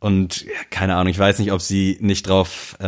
Und 0.00 0.42
ja, 0.42 0.50
keine 0.70 0.96
Ahnung, 0.96 1.12
ich 1.12 1.18
weiß 1.18 1.38
nicht, 1.38 1.52
ob 1.52 1.60
sie 1.60 1.96
nicht 2.00 2.28
drauf, 2.28 2.76
äh, 2.80 2.86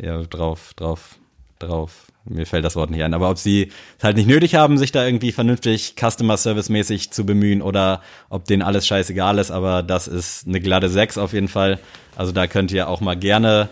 ja, 0.00 0.22
drauf, 0.30 0.74
drauf, 0.76 1.16
drauf, 1.58 2.06
mir 2.28 2.46
fällt 2.46 2.64
das 2.64 2.76
Wort 2.76 2.90
nicht 2.90 3.02
ein, 3.02 3.14
aber 3.14 3.30
ob 3.30 3.38
sie 3.38 3.70
es 3.98 4.04
halt 4.04 4.16
nicht 4.16 4.28
nötig 4.28 4.54
haben, 4.54 4.78
sich 4.78 4.92
da 4.92 5.04
irgendwie 5.04 5.32
vernünftig 5.32 5.94
Customer 5.98 6.36
Service 6.36 6.68
mäßig 6.68 7.10
zu 7.10 7.24
bemühen 7.24 7.62
oder 7.62 8.02
ob 8.28 8.44
denen 8.44 8.62
alles 8.62 8.86
scheißegal 8.86 9.38
ist, 9.38 9.50
aber 9.50 9.82
das 9.82 10.08
ist 10.08 10.46
eine 10.46 10.60
glatte 10.60 10.88
6 10.88 11.18
auf 11.18 11.32
jeden 11.32 11.48
Fall. 11.48 11.78
Also 12.16 12.32
da 12.32 12.46
könnt 12.46 12.72
ihr 12.72 12.88
auch 12.88 13.00
mal 13.00 13.16
gerne, 13.16 13.68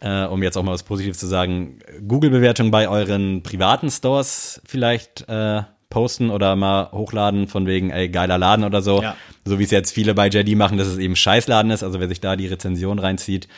äh, 0.00 0.24
um 0.24 0.42
jetzt 0.42 0.56
auch 0.56 0.62
mal 0.62 0.72
was 0.72 0.82
Positives 0.82 1.18
zu 1.18 1.26
sagen, 1.26 1.78
Google-Bewertungen 2.06 2.70
bei 2.70 2.88
euren 2.88 3.42
privaten 3.42 3.90
Stores 3.90 4.60
vielleicht 4.66 5.28
äh, 5.28 5.62
posten 5.90 6.30
oder 6.30 6.54
mal 6.54 6.90
hochladen 6.92 7.48
von 7.48 7.66
wegen, 7.66 7.90
ey, 7.90 8.08
geiler 8.08 8.38
Laden 8.38 8.64
oder 8.64 8.82
so. 8.82 9.02
Ja. 9.02 9.16
So 9.44 9.58
wie 9.58 9.64
es 9.64 9.70
jetzt 9.70 9.92
viele 9.92 10.14
bei 10.14 10.28
JD 10.28 10.56
machen, 10.56 10.76
dass 10.76 10.86
es 10.86 10.98
eben 10.98 11.16
Scheißladen 11.16 11.70
ist. 11.70 11.82
Also 11.82 11.98
wer 11.98 12.08
sich 12.08 12.20
da 12.20 12.36
die 12.36 12.46
Rezension 12.46 12.98
reinzieht, 12.98 13.48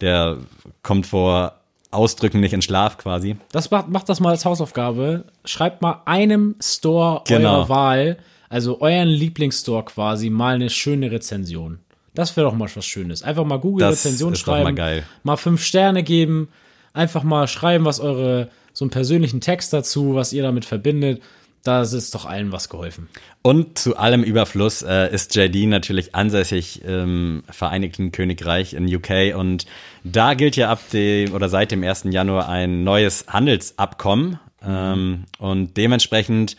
der 0.00 0.38
kommt 0.82 1.06
vor 1.06 1.60
Ausdrücken 1.90 2.40
nicht 2.40 2.52
in 2.52 2.62
Schlaf 2.62 2.98
quasi. 2.98 3.36
Das 3.52 3.70
macht, 3.70 3.88
macht 3.88 4.08
das 4.08 4.20
mal 4.20 4.30
als 4.30 4.44
Hausaufgabe. 4.44 5.24
Schreibt 5.44 5.82
mal 5.82 6.02
einem 6.04 6.56
Store 6.62 7.22
Genau. 7.26 7.58
eurer 7.60 7.68
Wahl, 7.68 8.16
also 8.48 8.80
euren 8.80 9.08
Lieblingsstore 9.08 9.84
quasi, 9.84 10.30
mal 10.30 10.54
eine 10.56 10.70
schöne 10.70 11.10
Rezension. 11.10 11.78
Das 12.14 12.36
wäre 12.36 12.46
doch 12.48 12.54
mal 12.56 12.68
was 12.74 12.86
Schönes. 12.86 13.22
Einfach 13.22 13.44
mal 13.44 13.58
Google 13.58 13.86
Das 13.86 14.04
Rezension 14.04 14.34
schreiben, 14.34 14.64
mal 14.64 14.74
geil. 14.74 15.02
mal 15.22 15.36
fünf 15.36 15.62
Sterne 15.62 16.02
geben, 16.02 16.48
einfach 16.92 17.22
mal 17.22 17.46
schreiben, 17.46 17.84
was 17.84 18.00
eure 18.00 18.48
so 18.72 18.84
einen 18.84 18.90
persönlichen 18.90 19.40
Text 19.40 19.72
dazu, 19.72 20.14
was 20.14 20.32
ihr 20.32 20.42
damit 20.42 20.64
verbindet. 20.64 21.22
Da 21.66 21.82
ist 21.82 22.14
doch 22.14 22.26
allen 22.26 22.52
was 22.52 22.68
geholfen. 22.68 23.08
Und 23.42 23.76
zu 23.76 23.96
allem 23.96 24.22
Überfluss 24.22 24.82
äh, 24.82 25.12
ist 25.12 25.34
JD 25.34 25.66
natürlich 25.66 26.14
ansässig 26.14 26.84
im 26.84 27.42
Vereinigten 27.50 28.12
Königreich 28.12 28.74
in 28.74 28.86
UK 28.94 29.34
und 29.36 29.66
da 30.04 30.34
gilt 30.34 30.54
ja 30.54 30.70
ab 30.70 30.78
dem 30.92 31.34
oder 31.34 31.48
seit 31.48 31.72
dem 31.72 31.82
1. 31.82 32.04
Januar 32.10 32.48
ein 32.48 32.84
neues 32.84 33.24
Handelsabkommen 33.26 34.38
ähm, 34.62 35.24
und 35.38 35.76
dementsprechend 35.76 36.56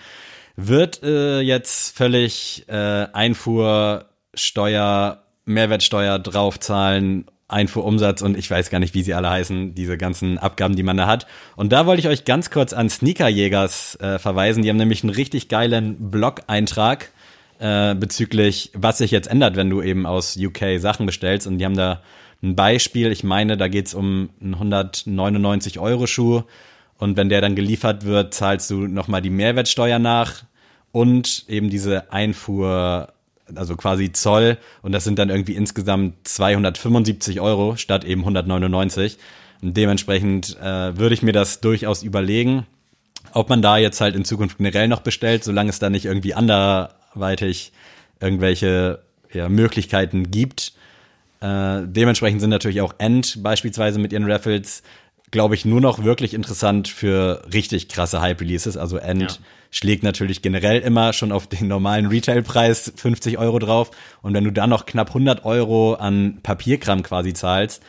wird 0.58 1.02
äh, 1.04 1.40
jetzt 1.40 1.96
völlig 1.96 2.66
äh, 2.68 3.08
Einfuhrsteuer, 3.14 5.24
Mehrwertsteuer 5.46 6.20
draufzahlen, 6.20 7.28
Einfuhrumsatz 7.48 8.22
und 8.22 8.38
ich 8.38 8.50
weiß 8.52 8.70
gar 8.70 8.80
nicht, 8.80 8.94
wie 8.94 9.04
sie 9.04 9.14
alle 9.14 9.30
heißen, 9.30 9.74
diese 9.74 9.98
ganzen 9.98 10.38
Abgaben, 10.38 10.76
die 10.76 10.84
man 10.84 10.98
da 10.98 11.08
hat. 11.08 11.28
Und 11.56 11.72
da 11.72 11.86
wollte 11.86 12.02
ich 12.02 12.08
euch 12.08 12.26
ganz 12.26 12.50
kurz 12.50 12.74
an 12.74 12.90
Sneakerjägers 12.90 13.96
äh, 14.02 14.20
verweisen. 14.20 14.64
Die 14.64 14.70
haben 14.70 14.78
nämlich 14.78 15.04
einen 15.04 15.14
richtig 15.14 15.48
geilen 15.48 16.12
Blog-Eintrag 16.12 17.12
äh, 17.60 17.96
bezüglich, 17.96 18.72
was 18.74 18.98
sich 18.98 19.12
jetzt 19.12 19.30
ändert, 19.30 19.56
wenn 19.56 19.70
du 19.70 19.82
eben 19.82 20.06
aus 20.06 20.38
UK 20.38 20.80
Sachen 20.80 21.06
bestellst. 21.06 21.48
Und 21.48 21.60
die 21.60 21.66
haben 21.66 21.78
da 21.78 22.02
ein 22.44 22.56
Beispiel. 22.56 23.12
Ich 23.12 23.24
meine, 23.24 23.56
da 23.56 23.70
geht's 23.70 23.94
um 23.94 24.30
einen 24.42 24.56
199 24.56 25.80
Euro 25.80 26.06
Schuh. 26.06 26.44
Und 26.98 27.16
wenn 27.16 27.30
der 27.30 27.42
dann 27.42 27.56
geliefert 27.56 28.06
wird, 28.06 28.34
zahlst 28.34 28.70
du 28.72 28.88
nochmal 28.88 29.22
die 29.22 29.30
Mehrwertsteuer 29.30 30.00
nach 30.00 30.44
und 30.92 31.46
eben 31.48 31.70
diese 31.70 32.12
Einfuhr, 32.12 33.14
also 33.56 33.76
quasi 33.76 34.12
Zoll. 34.12 34.58
Und 34.82 34.92
das 34.92 35.04
sind 35.04 35.20
dann 35.20 35.30
irgendwie 35.30 35.56
insgesamt 35.56 36.28
275 36.28 37.40
Euro 37.42 37.76
statt 37.76 38.04
eben 38.04 38.22
199. 38.22 39.18
Und 39.62 39.76
dementsprechend 39.76 40.58
äh, 40.60 40.98
würde 40.98 41.14
ich 41.14 41.24
mir 41.24 41.34
das 41.34 41.62
durchaus 41.62 42.04
überlegen, 42.04 42.66
ob 43.34 43.50
man 43.50 43.62
da 43.62 43.78
jetzt 43.78 44.02
halt 44.02 44.16
in 44.16 44.26
Zukunft 44.26 44.58
generell 44.58 44.88
noch 44.88 45.02
bestellt, 45.02 45.44
solange 45.44 45.70
es 45.70 45.80
da 45.80 45.90
nicht 45.90 46.06
irgendwie 46.06 46.34
anderweitig 46.34 47.72
irgendwelche 48.20 49.00
ja, 49.32 49.50
Möglichkeiten 49.50 50.32
gibt. 50.32 50.74
Äh, 51.40 51.82
dementsprechend 51.84 52.42
sind 52.42 52.50
natürlich 52.50 52.82
auch 52.82 52.96
End 52.98 53.44
beispielsweise 53.44 54.00
mit 54.00 54.14
ihren 54.14 54.30
Raffles, 54.30 54.84
glaube 55.32 55.56
ich, 55.56 55.66
nur 55.66 55.82
noch 55.82 56.04
wirklich 56.04 56.34
interessant 56.34 56.88
für 56.88 57.44
richtig 57.54 57.90
krasse 57.90 58.22
Hype-Releases. 58.22 58.78
Also 58.78 58.98
End 58.98 59.22
Ja. 59.22 59.38
Schlägt 59.72 60.04
natürlich 60.04 60.42
generell 60.42 60.80
immer 60.82 61.14
schon 61.14 61.32
auf 61.32 61.48
den 61.48 61.68
normalen 61.68 62.08
Retailpreis 62.08 62.94
50 62.96 63.38
Euro 63.38 63.60
drauf. 63.60 63.92
Und 64.22 64.34
wenn 64.34 64.44
du 64.44 64.52
dann 64.52 64.70
noch 64.70 64.86
knapp 64.86 65.10
100 65.10 65.46
Euro 65.46 65.96
an 65.96 66.40
Papierkram 66.44 67.04
quasi 67.04 67.34
zahlst, 67.34 67.82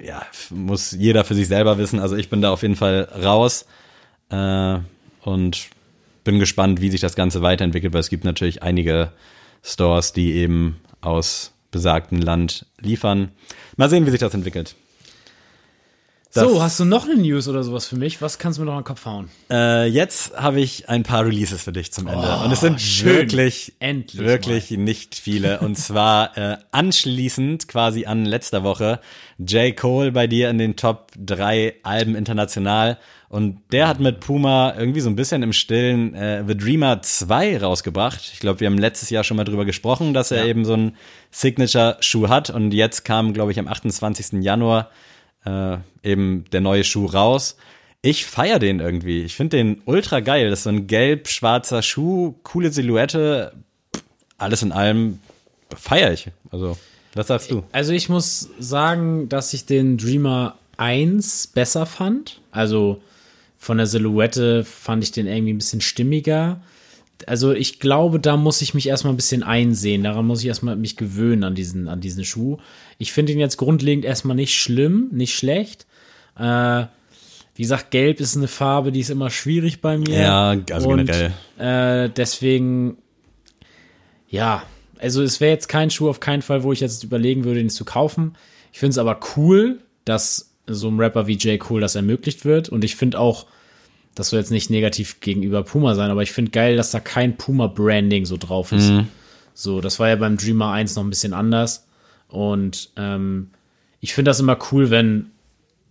ja, 0.00 0.22
muss 0.50 0.92
jeder 0.92 1.24
für 1.24 1.34
sich 1.34 1.48
selber 1.48 1.78
wissen. 1.78 2.00
Also 2.00 2.16
ich 2.16 2.30
bin 2.30 2.40
da 2.42 2.50
auf 2.50 2.62
jeden 2.62 2.76
Fall 2.76 3.08
raus 3.22 3.66
äh, 4.30 4.78
und 5.22 5.68
bin 6.24 6.38
gespannt, 6.38 6.80
wie 6.80 6.90
sich 6.90 7.00
das 7.00 7.16
Ganze 7.16 7.42
weiterentwickelt, 7.42 7.92
weil 7.92 8.00
es 8.00 8.10
gibt 8.10 8.24
natürlich 8.24 8.62
einige 8.62 9.12
Stores, 9.62 10.12
die 10.12 10.32
eben 10.32 10.80
aus 11.00 11.52
besagtem 11.70 12.20
Land 12.20 12.66
liefern. 12.80 13.32
Mal 13.76 13.90
sehen, 13.90 14.06
wie 14.06 14.10
sich 14.10 14.20
das 14.20 14.34
entwickelt. 14.34 14.76
So, 16.34 16.62
hast 16.62 16.80
du 16.80 16.86
noch 16.86 17.04
eine 17.04 17.16
News 17.16 17.46
oder 17.46 17.62
sowas 17.62 17.86
für 17.86 17.96
mich? 17.96 18.22
Was 18.22 18.38
kannst 18.38 18.58
du 18.58 18.62
mir 18.62 18.66
noch 18.66 18.72
an 18.78 18.80
den 18.80 18.86
Kopf 18.86 19.04
hauen? 19.04 19.28
Äh, 19.50 19.86
jetzt 19.88 20.34
habe 20.34 20.60
ich 20.62 20.88
ein 20.88 21.02
paar 21.02 21.26
Releases 21.26 21.62
für 21.62 21.72
dich 21.72 21.92
zum 21.92 22.06
Ende. 22.06 22.26
Oh, 22.26 22.44
und 22.46 22.50
es 22.52 22.60
sind 22.60 22.80
schön. 22.80 23.16
wirklich, 23.16 23.74
Endlich 23.80 24.18
wirklich 24.24 24.70
nicht 24.70 25.14
viele. 25.14 25.60
Und 25.60 25.76
zwar 25.76 26.34
äh, 26.38 26.56
anschließend 26.70 27.68
quasi 27.68 28.06
an 28.06 28.24
letzter 28.24 28.62
Woche 28.64 29.00
J. 29.38 29.76
Cole 29.76 30.10
bei 30.10 30.26
dir 30.26 30.48
in 30.48 30.56
den 30.56 30.74
Top 30.76 31.12
3 31.18 31.74
Alben 31.82 32.14
international. 32.14 32.96
Und 33.28 33.58
der 33.70 33.86
hat 33.86 34.00
mit 34.00 34.20
Puma 34.20 34.74
irgendwie 34.74 35.00
so 35.00 35.10
ein 35.10 35.16
bisschen 35.16 35.42
im 35.42 35.52
Stillen 35.52 36.14
äh, 36.14 36.44
The 36.48 36.56
Dreamer 36.56 37.02
2 37.02 37.58
rausgebracht. 37.58 38.30
Ich 38.32 38.40
glaube, 38.40 38.60
wir 38.60 38.68
haben 38.68 38.78
letztes 38.78 39.10
Jahr 39.10 39.22
schon 39.24 39.36
mal 39.36 39.44
drüber 39.44 39.66
gesprochen, 39.66 40.14
dass 40.14 40.30
er 40.30 40.44
Ja. 40.44 40.48
eben 40.50 40.64
so 40.64 40.72
einen 40.72 40.96
Signature-Schuh 41.30 42.30
hat. 42.30 42.48
Und 42.48 42.72
jetzt 42.72 43.04
kam, 43.04 43.34
glaube 43.34 43.52
ich, 43.52 43.58
am 43.58 43.68
28. 43.68 44.42
Januar 44.42 44.88
äh, 45.44 45.78
eben 46.02 46.44
der 46.52 46.60
neue 46.60 46.84
Schuh 46.84 47.06
raus. 47.06 47.56
Ich 48.02 48.26
feier 48.26 48.58
den 48.58 48.80
irgendwie. 48.80 49.22
Ich 49.22 49.36
finde 49.36 49.56
den 49.58 49.82
ultra 49.84 50.20
geil. 50.20 50.50
Das 50.50 50.60
ist 50.60 50.64
so 50.64 50.70
ein 50.70 50.86
gelb-schwarzer 50.86 51.82
Schuh, 51.82 52.34
coole 52.42 52.72
Silhouette. 52.72 53.52
Alles 54.38 54.62
in 54.62 54.72
allem 54.72 55.20
feier 55.76 56.12
ich. 56.12 56.28
Also, 56.50 56.76
was 57.14 57.28
sagst 57.28 57.50
du? 57.50 57.62
Also 57.72 57.92
ich 57.92 58.08
muss 58.08 58.48
sagen, 58.58 59.28
dass 59.28 59.52
ich 59.52 59.66
den 59.66 59.98
Dreamer 59.98 60.56
1 60.78 61.48
besser 61.48 61.86
fand. 61.86 62.40
Also 62.50 63.00
von 63.58 63.76
der 63.76 63.86
Silhouette 63.86 64.64
fand 64.64 65.04
ich 65.04 65.12
den 65.12 65.26
irgendwie 65.26 65.52
ein 65.52 65.58
bisschen 65.58 65.80
stimmiger. 65.80 66.60
Also 67.26 67.52
ich 67.52 67.78
glaube, 67.78 68.18
da 68.18 68.36
muss 68.36 68.62
ich 68.62 68.74
mich 68.74 68.88
erstmal 68.88 69.12
ein 69.12 69.16
bisschen 69.16 69.42
einsehen. 69.42 70.02
Daran 70.02 70.26
muss 70.26 70.40
ich 70.40 70.46
erstmal 70.46 70.76
mich 70.76 70.96
gewöhnen 70.96 71.44
an 71.44 71.54
diesen, 71.54 71.88
an 71.88 72.00
diesen 72.00 72.24
Schuh. 72.24 72.58
Ich 72.98 73.12
finde 73.12 73.32
ihn 73.32 73.38
jetzt 73.38 73.56
grundlegend 73.56 74.04
erstmal 74.04 74.36
nicht 74.36 74.58
schlimm, 74.58 75.08
nicht 75.12 75.34
schlecht. 75.34 75.86
Äh, 76.36 76.86
wie 77.54 77.62
gesagt, 77.62 77.90
Gelb 77.90 78.20
ist 78.20 78.36
eine 78.36 78.48
Farbe, 78.48 78.92
die 78.92 79.00
ist 79.00 79.10
immer 79.10 79.30
schwierig 79.30 79.80
bei 79.80 79.98
mir. 79.98 80.20
Ja, 80.20 80.56
also 80.72 80.88
Und, 80.88 81.06
generell. 81.06 81.32
Äh, 81.58 82.10
deswegen, 82.10 82.96
ja, 84.28 84.62
also 84.98 85.22
es 85.22 85.40
wäre 85.40 85.52
jetzt 85.52 85.68
kein 85.68 85.90
Schuh 85.90 86.08
auf 86.08 86.20
keinen 86.20 86.42
Fall, 86.42 86.62
wo 86.62 86.72
ich 86.72 86.80
jetzt 86.80 87.04
überlegen 87.04 87.44
würde, 87.44 87.60
ihn 87.60 87.70
zu 87.70 87.84
kaufen. 87.84 88.36
Ich 88.72 88.78
finde 88.78 88.92
es 88.92 88.98
aber 88.98 89.20
cool, 89.36 89.80
dass 90.04 90.54
so 90.66 90.88
einem 90.88 91.00
Rapper 91.00 91.26
wie 91.26 91.36
J. 91.36 91.60
Cole 91.60 91.80
das 91.80 91.94
ermöglicht 91.94 92.44
wird. 92.44 92.68
Und 92.68 92.84
ich 92.84 92.96
finde 92.96 93.18
auch, 93.18 93.46
das 94.14 94.30
soll 94.30 94.40
jetzt 94.40 94.50
nicht 94.50 94.70
negativ 94.70 95.20
gegenüber 95.20 95.62
Puma 95.62 95.94
sein, 95.94 96.10
aber 96.10 96.22
ich 96.22 96.32
finde 96.32 96.50
geil, 96.50 96.76
dass 96.76 96.90
da 96.90 97.00
kein 97.00 97.36
Puma-Branding 97.36 98.26
so 98.26 98.36
drauf 98.36 98.72
ist. 98.72 98.90
So, 99.54 99.80
das 99.80 99.98
war 99.98 100.08
ja 100.08 100.16
beim 100.16 100.36
Dreamer 100.36 100.72
1 100.72 100.96
noch 100.96 101.04
ein 101.04 101.10
bisschen 101.10 101.32
anders. 101.32 101.86
Und 102.28 102.90
ähm, 102.96 103.50
ich 104.00 104.14
finde 104.14 104.30
das 104.30 104.40
immer 104.40 104.58
cool, 104.70 104.90
wenn 104.90 105.30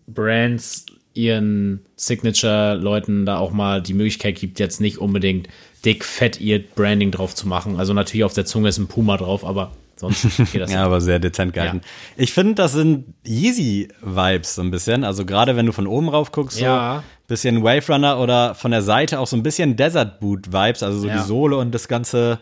Brands 0.08 0.86
ihren 1.14 1.82
Signature-Leuten 1.96 3.26
da 3.26 3.38
auch 3.38 3.52
mal 3.52 3.82
die 3.82 3.94
Möglichkeit 3.94 4.38
gibt, 4.40 4.60
jetzt 4.60 4.82
nicht 4.82 4.98
unbedingt 4.98 5.50
dick, 5.84 6.06
fett 6.06 6.40
ihr 6.40 6.64
Branding 6.64 7.12
drauf 7.12 7.36
zu 7.36 7.48
machen. 7.48 7.78
Also 7.78 7.94
natürlich 7.94 8.24
auf 8.24 8.34
der 8.34 8.46
Zunge 8.46 8.70
ist 8.70 8.78
ein 8.78 8.88
Puma 8.88 9.18
drauf, 9.18 9.46
aber 9.46 9.72
sonst 10.02 10.24
geht 10.52 10.62
das 10.62 10.72
Ja, 10.74 10.84
aber 10.84 11.00
sehr 11.00 11.20
dezent 11.20 11.54
gehalten. 11.54 11.80
Ich 12.18 12.34
finde, 12.34 12.56
das 12.56 12.74
sind 12.74 13.06
Yeezy-Vibes 13.26 14.56
so 14.56 14.62
ein 14.62 14.72
bisschen. 14.72 15.04
Also 15.04 15.26
gerade 15.26 15.56
wenn 15.56 15.66
du 15.66 15.72
von 15.72 15.88
oben 15.88 16.10
rauf 16.10 16.32
guckst, 16.32 16.58
so 16.58 16.64
Ja. 16.66 17.04
bisschen 17.28 17.64
Wave 17.64 17.88
Runner 17.94 18.20
oder 18.20 18.56
von 18.56 18.72
der 18.72 18.82
Seite 18.82 19.20
auch 19.20 19.28
so 19.28 19.38
ein 19.38 19.44
bisschen 19.44 19.76
Desert 19.78 20.20
Boot 20.20 20.52
Vibes, 20.52 20.84
also 20.84 21.00
so 21.00 21.08
Ja. 21.08 21.18
die 21.18 21.24
Sohle 21.28 21.56
und 21.58 21.74
das 21.74 21.88
ganze, 21.88 22.40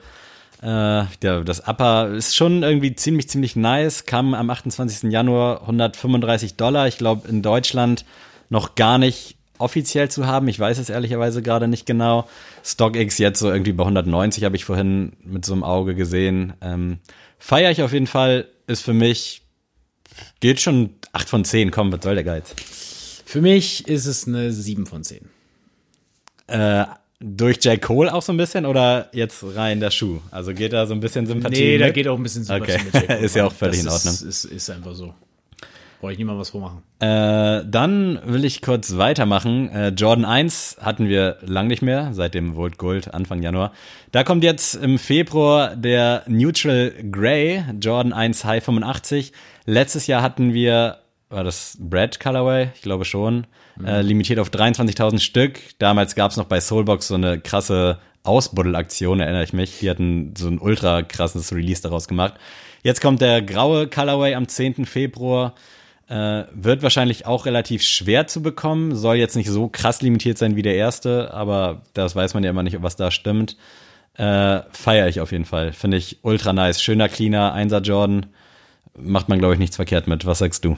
äh, 0.63 0.67
ja, 0.67 1.41
das 1.45 1.67
Upper 1.67 2.09
ist 2.09 2.35
schon 2.35 2.63
irgendwie 2.63 2.95
ziemlich, 2.95 3.29
ziemlich 3.29 3.55
nice. 3.55 4.05
Kam 4.05 4.33
am 4.33 4.49
28. 4.49 5.11
Januar 5.11 5.61
135 5.61 6.55
Dollar. 6.55 6.87
Ich 6.87 6.97
glaube, 6.97 7.27
in 7.27 7.41
Deutschland 7.41 8.03
noch 8.49 8.75
gar 8.75 8.97
nicht 8.97 9.35
offiziell 9.59 10.09
zu 10.09 10.25
haben. 10.25 10.47
Ich 10.47 10.57
weiß 10.59 10.77
es 10.79 10.89
ehrlicherweise 10.89 11.41
gerade 11.41 11.67
nicht 11.67 11.85
genau. 11.85 12.27
StockX 12.63 13.17
jetzt 13.17 13.39
so 13.39 13.51
irgendwie 13.51 13.73
bei 13.73 13.83
190 13.83 14.43
habe 14.45 14.55
ich 14.55 14.63
vorhin 14.65 15.13
mit 15.23 15.45
so 15.45 15.51
einem 15.53 15.63
Auge 15.63 15.95
gesehen. 15.95 16.53
Ähm, 16.61 16.99
Feier 17.39 17.71
ich 17.71 17.81
auf 17.81 17.93
jeden 17.93 18.07
Fall, 18.07 18.47
ist 18.67 18.81
für 18.83 18.93
mich, 18.93 19.41
geht 20.39 20.59
schon 20.61 20.91
8 21.13 21.29
von 21.29 21.45
10, 21.45 21.71
komm, 21.71 21.91
was 21.91 22.03
soll 22.03 22.15
der 22.15 22.23
Geiz? 22.23 22.53
Für 23.25 23.41
mich 23.41 23.87
ist 23.87 24.05
es 24.05 24.27
eine 24.27 24.51
7 24.51 24.85
von 24.85 25.03
10. 25.03 25.29
Äh, 26.47 26.85
durch 27.19 27.63
J. 27.63 27.81
Cole 27.81 28.13
auch 28.13 28.21
so 28.21 28.31
ein 28.33 28.37
bisschen 28.37 28.65
oder 28.65 29.09
jetzt 29.13 29.43
rein 29.55 29.79
der 29.79 29.91
Schuh? 29.91 30.19
Also 30.31 30.53
geht 30.53 30.73
da 30.73 30.85
so 30.87 30.93
ein 30.93 30.99
bisschen 30.99 31.25
Sympathie 31.27 31.61
Nee, 31.61 31.77
da 31.77 31.87
mit? 31.87 31.95
geht 31.95 32.07
auch 32.07 32.15
ein 32.17 32.23
bisschen 32.23 32.43
Sympathie 32.45 32.73
Okay. 32.75 32.83
mit 32.85 32.93
J. 32.93 33.07
Cole 33.07 33.19
Ist 33.25 33.35
ja 33.35 33.45
auch 33.45 33.53
völlig 33.53 33.83
das 33.83 34.05
in 34.05 34.11
ist, 34.11 34.21
Ist, 34.21 34.45
ist 34.45 34.69
einfach 34.69 34.93
so. 34.95 35.13
Brauche 35.99 36.13
ich 36.13 36.17
niemand 36.17 36.39
was 36.39 36.51
vormachen. 36.51 36.81
Äh, 36.99 37.65
dann 37.65 38.19
will 38.25 38.45
ich 38.45 38.61
kurz 38.61 38.95
weitermachen. 38.97 39.69
Äh, 39.69 39.89
Jordan 39.89 40.23
1 40.23 40.77
hatten 40.81 41.09
wir 41.09 41.37
lang 41.41 41.67
nicht 41.67 41.81
mehr, 41.81 42.13
seit 42.13 42.33
dem 42.33 42.55
Volt 42.55 42.77
Gold 42.77 43.13
Anfang 43.13 43.41
Januar. 43.41 43.73
Da 44.13 44.23
kommt 44.23 44.45
jetzt 44.45 44.75
im 44.75 44.97
Februar 44.97 45.75
der 45.75 46.23
Neutral 46.27 46.93
Grey 47.11 47.63
Jordan 47.81 48.13
1 48.13 48.45
High 48.45 48.63
85. 48.63 49.33
Letztes 49.65 50.07
Jahr 50.07 50.21
hatten 50.21 50.53
wir, 50.53 50.99
war 51.29 51.43
das 51.43 51.77
Brad 51.79 52.19
Colorway? 52.21 52.69
Ich 52.75 52.81
glaube 52.81 53.03
schon. 53.03 53.45
Äh, 53.85 54.01
limitiert 54.01 54.39
auf 54.39 54.49
23.000 54.49 55.19
Stück. 55.19 55.59
Damals 55.79 56.15
gab 56.15 56.31
es 56.31 56.37
noch 56.37 56.45
bei 56.45 56.61
Soulbox 56.61 57.09
so 57.09 57.15
eine 57.15 57.39
krasse 57.39 57.99
Ausbuddelaktion, 58.23 59.19
erinnere 59.19 59.43
ich 59.43 59.53
mich. 59.53 59.79
Die 59.79 59.89
hatten 59.89 60.33
so 60.37 60.47
ein 60.47 60.59
ultra 60.59 61.01
krasses 61.01 61.53
Release 61.53 61.81
daraus 61.81 62.07
gemacht. 62.07 62.35
Jetzt 62.83 63.01
kommt 63.01 63.21
der 63.21 63.41
graue 63.41 63.87
Colorway 63.87 64.35
am 64.35 64.47
10. 64.47 64.85
Februar. 64.85 65.55
Äh, 66.09 66.45
wird 66.53 66.81
wahrscheinlich 66.81 67.27
auch 67.27 67.45
relativ 67.45 67.83
schwer 67.83 68.25
zu 68.25 68.41
bekommen. 68.41 68.95
Soll 68.95 69.17
jetzt 69.17 69.35
nicht 69.35 69.49
so 69.49 69.67
krass 69.67 70.01
limitiert 70.01 70.39
sein 70.39 70.55
wie 70.55 70.63
der 70.63 70.75
erste, 70.75 71.31
aber 71.33 71.83
das 71.93 72.15
weiß 72.15 72.33
man 72.33 72.43
ja 72.43 72.49
immer 72.49 72.63
nicht, 72.63 72.81
was 72.81 72.95
da 72.95 73.11
stimmt. 73.11 73.57
Äh, 74.15 74.61
Feiere 74.71 75.07
ich 75.07 75.21
auf 75.21 75.31
jeden 75.31 75.45
Fall. 75.45 75.71
Finde 75.71 75.97
ich 75.97 76.17
ultra 76.23 76.51
nice. 76.51 76.81
Schöner, 76.81 77.09
cleaner, 77.09 77.53
Einser 77.53 77.81
Jordan. 77.81 78.25
Macht 78.97 79.29
man, 79.29 79.37
glaube 79.37 79.53
ich, 79.53 79.59
nichts 79.59 79.75
verkehrt 79.75 80.07
mit. 80.07 80.25
Was 80.25 80.39
sagst 80.39 80.65
du? 80.65 80.77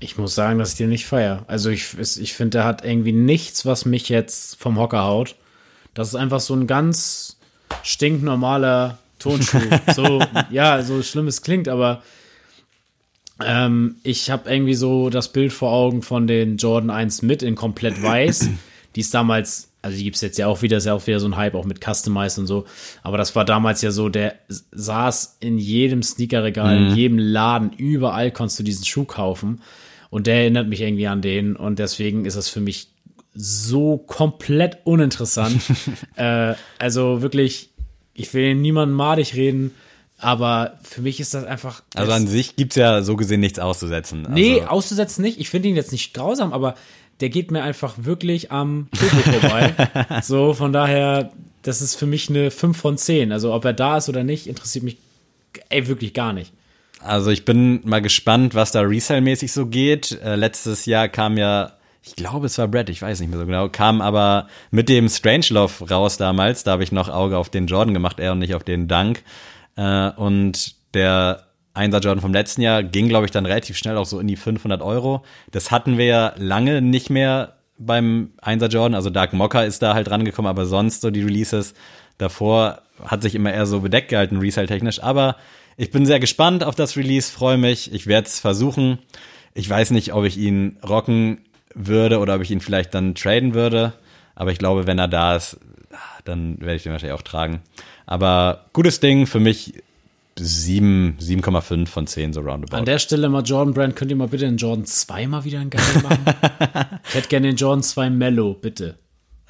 Ich 0.00 0.18
muss 0.18 0.34
sagen, 0.34 0.58
dass 0.58 0.72
ich 0.72 0.76
den 0.76 0.90
nicht 0.90 1.06
feier. 1.06 1.44
Also 1.46 1.70
ich, 1.70 1.96
ich 1.96 2.34
finde, 2.34 2.58
der 2.58 2.64
hat 2.64 2.84
irgendwie 2.84 3.12
nichts, 3.12 3.64
was 3.64 3.84
mich 3.84 4.08
jetzt 4.08 4.60
vom 4.60 4.76
Hocker 4.76 5.04
haut. 5.04 5.36
Das 5.94 6.08
ist 6.08 6.14
einfach 6.16 6.40
so 6.40 6.54
ein 6.54 6.66
ganz 6.66 7.38
stinknormaler 7.84 8.98
Tonschuh. 9.20 9.60
so, 9.94 10.20
ja, 10.50 10.82
so 10.82 11.02
schlimm 11.02 11.28
es 11.28 11.42
klingt, 11.42 11.68
aber 11.68 12.02
ähm, 13.44 13.96
ich 14.02 14.30
habe 14.30 14.50
irgendwie 14.50 14.74
so 14.74 15.10
das 15.10 15.32
Bild 15.32 15.52
vor 15.52 15.72
Augen 15.72 16.02
von 16.02 16.26
den 16.26 16.56
Jordan 16.56 16.90
1 16.90 17.22
mit 17.22 17.42
in 17.42 17.54
komplett 17.54 18.02
weiß. 18.02 18.50
Die 18.94 19.00
ist 19.00 19.14
damals, 19.14 19.70
also 19.82 19.96
die 19.96 20.02
gibt's 20.02 20.22
jetzt 20.22 20.38
ja 20.38 20.48
auch 20.48 20.62
wieder, 20.62 20.78
ist 20.78 20.86
ja 20.86 20.94
auch 20.94 21.06
wieder 21.06 21.20
so 21.20 21.28
ein 21.28 21.36
Hype, 21.36 21.54
auch 21.54 21.66
mit 21.66 21.84
Customized 21.84 22.38
und 22.38 22.46
so. 22.46 22.64
Aber 23.02 23.16
das 23.16 23.36
war 23.36 23.44
damals 23.44 23.80
ja 23.82 23.92
so, 23.92 24.08
der 24.08 24.36
saß 24.48 25.36
in 25.40 25.58
jedem 25.58 26.02
Sneakerregal, 26.02 26.76
in 26.76 26.96
jedem 26.96 27.18
Laden, 27.18 27.70
überall 27.76 28.32
konntest 28.32 28.58
du 28.58 28.64
diesen 28.64 28.86
Schuh 28.86 29.04
kaufen. 29.04 29.60
Und 30.10 30.26
der 30.26 30.36
erinnert 30.36 30.68
mich 30.68 30.80
irgendwie 30.80 31.06
an 31.06 31.20
den. 31.20 31.54
Und 31.54 31.78
deswegen 31.78 32.24
ist 32.24 32.36
das 32.36 32.48
für 32.48 32.60
mich 32.60 32.88
so 33.34 33.98
komplett 33.98 34.78
uninteressant. 34.84 35.60
äh, 36.16 36.54
also 36.78 37.22
wirklich, 37.22 37.70
ich 38.14 38.32
will 38.34 38.54
niemandem 38.54 38.96
madig 38.96 39.34
reden, 39.34 39.72
aber 40.18 40.78
für 40.82 41.00
mich 41.00 41.20
ist 41.20 41.34
das 41.34 41.44
einfach. 41.44 41.82
Also 41.94 42.12
an 42.12 42.26
sich 42.26 42.56
gibt's 42.56 42.76
ja 42.76 43.02
so 43.02 43.16
gesehen 43.16 43.40
nichts 43.40 43.58
auszusetzen. 43.58 44.26
Also, 44.26 44.34
Nee, 44.34 44.62
auszusetzen 44.62 45.22
nicht. 45.22 45.38
Ich 45.40 45.48
finde 45.48 45.68
ihn 45.68 45.76
jetzt 45.76 45.92
nicht 45.92 46.12
grausam, 46.12 46.52
aber 46.52 46.74
der 47.20 47.28
geht 47.30 47.50
mir 47.50 47.62
einfach 47.62 47.94
wirklich 47.98 48.50
am 48.50 48.88
Turbo 48.96 49.38
vorbei. 49.38 49.74
so, 50.22 50.54
von 50.54 50.72
daher, 50.72 51.32
das 51.62 51.82
ist 51.82 51.94
für 51.94 52.06
mich 52.06 52.28
eine 52.28 52.50
5 52.50 52.76
von 52.76 52.98
10. 52.98 53.32
Also 53.32 53.52
ob 53.52 53.64
er 53.64 53.72
da 53.72 53.98
ist 53.98 54.08
oder 54.08 54.24
nicht, 54.24 54.46
interessiert 54.46 54.84
mich 54.84 54.98
ey, 55.68 55.86
wirklich 55.88 56.14
gar 56.14 56.32
nicht. 56.32 56.52
Also 57.00 57.30
ich 57.30 57.44
bin 57.44 57.80
mal 57.84 58.02
gespannt, 58.02 58.54
was 58.54 58.72
da 58.72 58.80
Resale-mäßig 58.80 59.52
so 59.52 59.66
geht. 59.66 60.20
Äh, 60.22 60.34
letztes 60.34 60.86
Jahr 60.86 61.08
kam 61.08 61.38
ja, 61.38 61.72
ich 62.02 62.16
glaube 62.16 62.46
es 62.46 62.58
war 62.58 62.66
Brad, 62.66 62.88
ich 62.88 63.02
weiß 63.02 63.20
nicht 63.20 63.30
mehr 63.30 63.38
so 63.38 63.46
genau, 63.46 63.68
kam 63.68 64.00
aber 64.00 64.48
mit 64.70 64.88
dem 64.88 65.08
Strangelove 65.08 65.88
raus 65.90 66.16
damals. 66.16 66.64
Da 66.64 66.72
habe 66.72 66.82
ich 66.82 66.90
noch 66.90 67.08
Auge 67.08 67.38
auf 67.38 67.50
den 67.50 67.66
Jordan 67.66 67.94
gemacht, 67.94 68.18
er 68.18 68.32
und 68.32 68.40
nicht 68.40 68.54
auf 68.54 68.64
den 68.64 68.88
Dunk. 68.88 69.22
Äh, 69.78 70.10
und 70.16 70.74
der 70.94 71.44
Einser 71.72 72.00
Jordan 72.00 72.20
vom 72.20 72.32
letzten 72.32 72.60
Jahr 72.60 72.82
ging, 72.82 73.08
glaube 73.08 73.26
ich, 73.26 73.30
dann 73.30 73.46
relativ 73.46 73.78
schnell 73.78 73.96
auch 73.96 74.06
so 74.06 74.18
in 74.18 74.26
die 74.26 74.36
500 74.36 74.82
Euro. 74.82 75.24
Das 75.52 75.70
hatten 75.70 75.96
wir 75.96 76.06
ja 76.06 76.34
lange 76.36 76.82
nicht 76.82 77.08
mehr 77.08 77.54
beim 77.78 78.32
Einser 78.42 78.66
Jordan. 78.66 78.96
Also 78.96 79.10
Dark 79.10 79.32
Mocker 79.32 79.64
ist 79.64 79.80
da 79.80 79.94
halt 79.94 80.10
rangekommen, 80.10 80.50
aber 80.50 80.66
sonst 80.66 81.00
so 81.00 81.10
die 81.10 81.22
Releases 81.22 81.74
davor 82.18 82.82
hat 83.04 83.22
sich 83.22 83.36
immer 83.36 83.52
eher 83.52 83.66
so 83.66 83.80
bedeckt 83.80 84.08
gehalten, 84.08 84.38
Resale-technisch. 84.38 85.00
Aber 85.02 85.36
ich 85.76 85.92
bin 85.92 86.04
sehr 86.04 86.18
gespannt 86.18 86.64
auf 86.64 86.74
das 86.74 86.96
Release, 86.96 87.30
freue 87.30 87.58
mich. 87.58 87.92
Ich 87.92 88.08
werde 88.08 88.26
es 88.26 88.40
versuchen. 88.40 88.98
Ich 89.54 89.70
weiß 89.70 89.92
nicht, 89.92 90.12
ob 90.12 90.24
ich 90.24 90.36
ihn 90.36 90.78
rocken 90.86 91.42
würde 91.74 92.18
oder 92.18 92.34
ob 92.34 92.42
ich 92.42 92.50
ihn 92.50 92.60
vielleicht 92.60 92.92
dann 92.94 93.14
traden 93.14 93.54
würde. 93.54 93.92
Aber 94.34 94.50
ich 94.50 94.58
glaube, 94.58 94.88
wenn 94.88 94.98
er 94.98 95.06
da 95.06 95.36
ist, 95.36 95.58
dann 96.24 96.60
werde 96.60 96.74
ich 96.74 96.82
den 96.82 96.92
wahrscheinlich 96.92 97.18
auch 97.18 97.22
tragen. 97.22 97.62
Aber 98.08 98.64
gutes 98.72 99.00
Ding 99.00 99.26
für 99.26 99.38
mich 99.38 99.74
7, 100.38 101.18
7,5 101.20 101.86
von 101.86 102.06
10 102.06 102.32
so 102.32 102.40
roundabout. 102.40 102.74
An 102.74 102.86
der 102.86 102.98
Stelle 102.98 103.28
mal 103.28 103.42
Jordan 103.42 103.74
Brand, 103.74 103.96
könnt 103.96 104.10
ihr 104.10 104.16
mal 104.16 104.28
bitte 104.28 104.46
den 104.46 104.56
Jordan 104.56 104.86
2 104.86 105.26
mal 105.26 105.44
wieder 105.44 105.60
einen 105.60 105.68
geilen 105.68 106.02
machen? 106.02 106.24
ich 107.08 107.14
hätte 107.14 107.28
gerne 107.28 107.48
den 107.48 107.56
Jordan 107.56 107.82
2 107.82 108.08
Mellow, 108.08 108.54
bitte. 108.54 108.96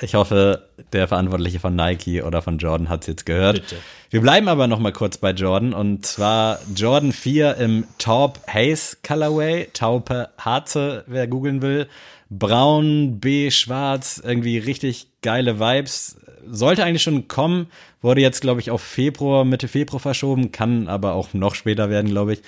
Ich 0.01 0.15
hoffe, 0.15 0.69
der 0.93 1.07
Verantwortliche 1.07 1.61
von 1.61 1.77
Nike 1.77 2.23
oder 2.23 2.43
von 2.43 2.59
Jordan 2.59 2.89
hat 2.89 3.03
es 3.03 3.07
jetzt 3.07 3.27
gehört. 3.27 3.61
Bitte. 3.63 3.77
Wir 4.11 4.23
bleiben 4.23 4.49
aber 4.49 4.67
noch 4.67 4.81
mal 4.81 4.93
kurz 4.93 5.19
bei 5.19 5.31
Jordan 5.31 5.73
und 5.73 6.05
zwar 6.05 6.59
Jordan 6.75 7.13
4 7.13 7.57
im 7.59 7.85
Taupe 7.99 8.41
Haze 8.53 8.97
Colorway, 9.07 9.69
Taupe 9.73 10.31
Harze, 10.37 11.05
wer 11.07 11.29
googeln 11.29 11.63
will. 11.63 11.87
Braun, 12.31 13.21
B, 13.21 13.51
schwarz, 13.51 14.21
irgendwie 14.25 14.59
richtig 14.59 15.09
geile 15.23 15.59
Vibes. 15.59 16.19
Sollte 16.47 16.85
eigentlich 16.85 17.03
schon 17.03 17.29
kommen, 17.29 17.67
wurde 18.01 18.21
jetzt 18.21 18.41
glaube 18.41 18.61
ich 18.61 18.71
auf 18.71 18.83
Februar, 18.83 19.45
Mitte 19.45 19.69
Februar 19.69 20.01
verschoben, 20.01 20.53
kann 20.53 20.89
aber 20.89 21.15
auch 21.15 21.35
noch 21.35 21.55
später 21.55 21.91
werden, 21.91 22.11
glaube 22.11 22.35
ich. 22.35 22.43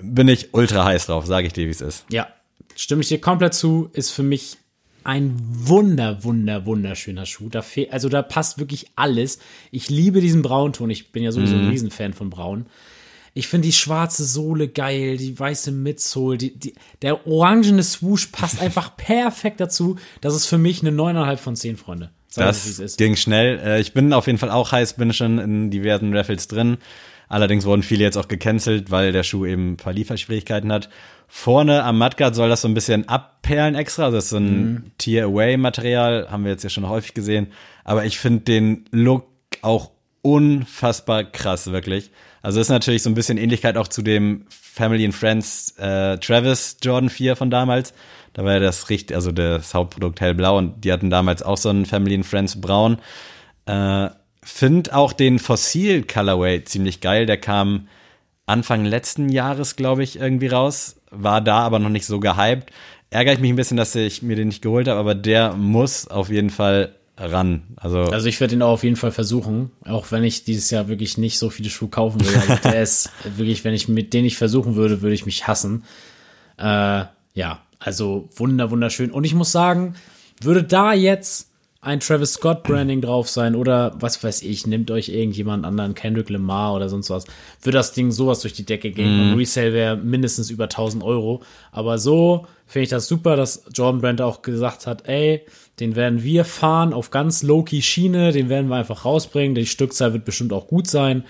Bin 0.00 0.28
ich 0.28 0.54
ultra 0.54 0.84
heiß 0.84 1.06
drauf, 1.06 1.26
sage 1.26 1.46
ich 1.46 1.52
dir, 1.52 1.66
wie 1.66 1.70
es 1.70 1.80
ist. 1.80 2.04
Ja, 2.10 2.28
stimme 2.76 3.02
ich 3.02 3.08
dir 3.08 3.20
komplett 3.20 3.54
zu, 3.54 3.90
ist 3.92 4.10
für 4.10 4.22
mich 4.22 4.58
ein 5.04 5.34
wunder, 5.40 6.22
wunder, 6.22 6.66
wunderschöner 6.66 7.24
Schuh. 7.24 7.48
Da 7.48 7.62
fehl, 7.62 7.88
also 7.90 8.08
da 8.08 8.20
passt 8.22 8.58
wirklich 8.58 8.90
alles. 8.94 9.38
Ich 9.70 9.88
liebe 9.88 10.20
diesen 10.20 10.42
Braunton. 10.42 10.90
Ich 10.90 11.12
bin 11.12 11.22
ja 11.22 11.32
sowieso 11.32 11.56
ein 11.56 11.68
Riesenfan 11.68 12.12
von 12.12 12.28
Braun. 12.28 12.66
Ich 13.38 13.46
finde 13.46 13.68
die 13.68 13.72
schwarze 13.72 14.24
Sohle 14.24 14.66
geil, 14.66 15.16
die 15.16 15.38
weiße 15.38 15.70
Midsole, 15.70 16.38
die, 16.38 16.58
die, 16.58 16.74
der 17.02 17.24
orangene 17.28 17.84
Swoosh 17.84 18.26
passt 18.26 18.60
einfach 18.60 18.96
perfekt 18.96 19.60
dazu. 19.60 19.94
Das 20.20 20.34
ist 20.34 20.46
für 20.46 20.58
mich 20.58 20.80
eine 20.82 20.90
9,5 20.90 21.36
von 21.36 21.54
10, 21.54 21.76
Freunde. 21.76 22.10
Sag 22.26 22.46
Das 22.46 22.66
ist. 22.66 22.98
ging 22.98 23.14
schnell. 23.14 23.60
Äh, 23.60 23.80
Ich 23.80 23.92
bin 23.94 24.12
auf 24.12 24.26
jeden 24.26 24.40
Fall 24.40 24.50
auch 24.50 24.72
heiß, 24.72 24.94
bin 24.94 25.12
schon 25.12 25.38
in 25.38 25.70
diversen 25.70 26.16
Raffles 26.16 26.48
drin. 26.48 26.78
Allerdings 27.28 27.64
wurden 27.64 27.84
viele 27.84 28.02
jetzt 28.02 28.16
auch 28.16 28.26
gecancelt, 28.26 28.90
weil 28.90 29.12
der 29.12 29.22
Schuh 29.22 29.46
eben 29.46 29.72
ein 29.72 29.76
paar 29.76 29.92
Lieferschwierigkeiten 29.92 30.72
hat. 30.72 30.88
Vorne 31.28 31.84
am 31.84 31.96
Mudguard 31.98 32.34
soll 32.34 32.48
das 32.48 32.62
so 32.62 32.68
ein 32.68 32.74
bisschen 32.74 33.08
abperlen 33.08 33.76
extra. 33.76 34.06
Also 34.06 34.16
das 34.16 34.24
ist 34.24 34.30
so 34.30 34.38
ein 34.38 34.90
Tear-Away-Material, 34.98 36.28
haben 36.30 36.42
wir 36.42 36.50
jetzt 36.50 36.64
ja 36.64 36.70
schon 36.70 36.88
häufig 36.88 37.14
gesehen. 37.14 37.52
Aber 37.84 38.04
ich 38.04 38.18
finde 38.18 38.40
den 38.40 38.86
Look 38.90 39.28
auch 39.62 39.92
unfassbar 40.22 41.22
krass, 41.22 41.70
wirklich. 41.70 42.10
Also 42.42 42.60
ist 42.60 42.68
natürlich 42.68 43.02
so 43.02 43.10
ein 43.10 43.14
bisschen 43.14 43.38
Ähnlichkeit 43.38 43.76
auch 43.76 43.88
zu 43.88 44.02
dem 44.02 44.46
Family 44.48 45.04
and 45.04 45.14
Friends 45.14 45.74
äh, 45.78 46.18
Travis 46.18 46.76
Jordan 46.82 47.10
4 47.10 47.36
von 47.36 47.50
damals. 47.50 47.92
Da 48.32 48.44
war 48.44 48.54
ja 48.54 48.60
das 48.60 48.90
richtig, 48.90 49.16
also 49.16 49.32
das 49.32 49.74
Hauptprodukt 49.74 50.20
hellblau 50.20 50.58
und 50.58 50.84
die 50.84 50.92
hatten 50.92 51.10
damals 51.10 51.42
auch 51.42 51.56
so 51.56 51.70
einen 51.70 51.86
Family 51.86 52.14
and 52.14 52.26
Friends 52.26 52.60
braun. 52.60 52.98
Äh, 53.66 54.10
Find 54.50 54.94
auch 54.94 55.12
den 55.12 55.38
Fossil 55.38 56.04
Colorway 56.04 56.64
ziemlich 56.64 57.02
geil. 57.02 57.26
Der 57.26 57.36
kam 57.36 57.86
Anfang 58.46 58.86
letzten 58.86 59.28
Jahres, 59.28 59.76
glaube 59.76 60.02
ich, 60.02 60.18
irgendwie 60.18 60.46
raus. 60.46 60.96
War 61.10 61.42
da 61.42 61.58
aber 61.58 61.78
noch 61.78 61.90
nicht 61.90 62.06
so 62.06 62.18
gehypt. 62.18 62.70
Ärgere 63.10 63.34
ich 63.34 63.40
mich 63.40 63.50
ein 63.50 63.56
bisschen, 63.56 63.76
dass 63.76 63.94
ich 63.94 64.22
mir 64.22 64.36
den 64.36 64.48
nicht 64.48 64.62
geholt 64.62 64.88
habe, 64.88 64.98
aber 64.98 65.14
der 65.14 65.52
muss 65.52 66.08
auf 66.08 66.30
jeden 66.30 66.48
Fall 66.48 66.94
ran. 67.18 67.62
Also, 67.76 67.98
Also 68.00 68.28
ich 68.28 68.40
werde 68.40 68.54
ihn 68.54 68.62
auch 68.62 68.72
auf 68.72 68.84
jeden 68.84 68.96
Fall 68.96 69.12
versuchen, 69.12 69.70
auch 69.84 70.10
wenn 70.12 70.24
ich 70.24 70.44
dieses 70.44 70.70
Jahr 70.70 70.88
wirklich 70.88 71.18
nicht 71.18 71.38
so 71.38 71.50
viele 71.50 71.70
Schuhe 71.70 71.88
kaufen 71.88 72.20
will. 72.24 72.34
Also 72.36 72.62
der 72.62 72.82
ist 72.82 73.10
wirklich, 73.36 73.64
wenn 73.64 73.74
ich 73.74 73.88
mit 73.88 74.14
denen 74.14 74.26
ich 74.26 74.36
versuchen 74.36 74.76
würde, 74.76 75.02
würde 75.02 75.14
ich 75.14 75.26
mich 75.26 75.46
hassen. 75.46 75.84
Äh, 76.58 77.04
ja, 77.34 77.60
also 77.78 78.28
wunder, 78.36 78.70
wunderschön. 78.70 79.10
Und 79.10 79.24
ich 79.24 79.34
muss 79.34 79.52
sagen, 79.52 79.94
würde 80.40 80.62
da 80.62 80.92
jetzt 80.92 81.48
ein 81.80 82.00
Travis 82.00 82.34
Scott 82.34 82.64
Branding 82.64 83.00
drauf 83.00 83.28
sein 83.28 83.54
oder 83.54 83.94
was 84.00 84.22
weiß 84.22 84.42
ich, 84.42 84.66
nimmt 84.66 84.90
euch 84.90 85.08
irgendjemand 85.10 85.64
anderen, 85.64 85.94
Kendrick 85.94 86.28
Lamar 86.28 86.74
oder 86.74 86.88
sonst 86.88 87.08
was, 87.08 87.24
würde 87.62 87.78
das 87.78 87.92
Ding 87.92 88.10
sowas 88.10 88.40
durch 88.40 88.52
die 88.52 88.66
Decke 88.66 88.90
gehen. 88.90 89.32
Und 89.32 89.38
Resale 89.38 89.72
wäre 89.72 89.96
mindestens 89.96 90.50
über 90.50 90.64
1000 90.64 91.04
Euro. 91.04 91.42
Aber 91.70 91.98
so 91.98 92.46
finde 92.66 92.82
ich 92.84 92.88
das 92.90 93.06
super, 93.06 93.36
dass 93.36 93.62
Jordan 93.72 94.00
Brand 94.00 94.20
auch 94.20 94.42
gesagt 94.42 94.88
hat, 94.88 95.08
ey, 95.08 95.46
den 95.80 95.96
werden 95.96 96.22
wir 96.22 96.44
fahren 96.44 96.92
auf 96.92 97.10
ganz 97.10 97.42
low-key 97.42 97.82
Schiene, 97.82 98.32
den 98.32 98.48
werden 98.48 98.68
wir 98.68 98.76
einfach 98.76 99.04
rausbringen. 99.04 99.54
Die 99.54 99.66
Stückzahl 99.66 100.12
wird 100.12 100.24
bestimmt 100.24 100.52
auch 100.52 100.66
gut 100.66 100.86
sein. 100.86 101.24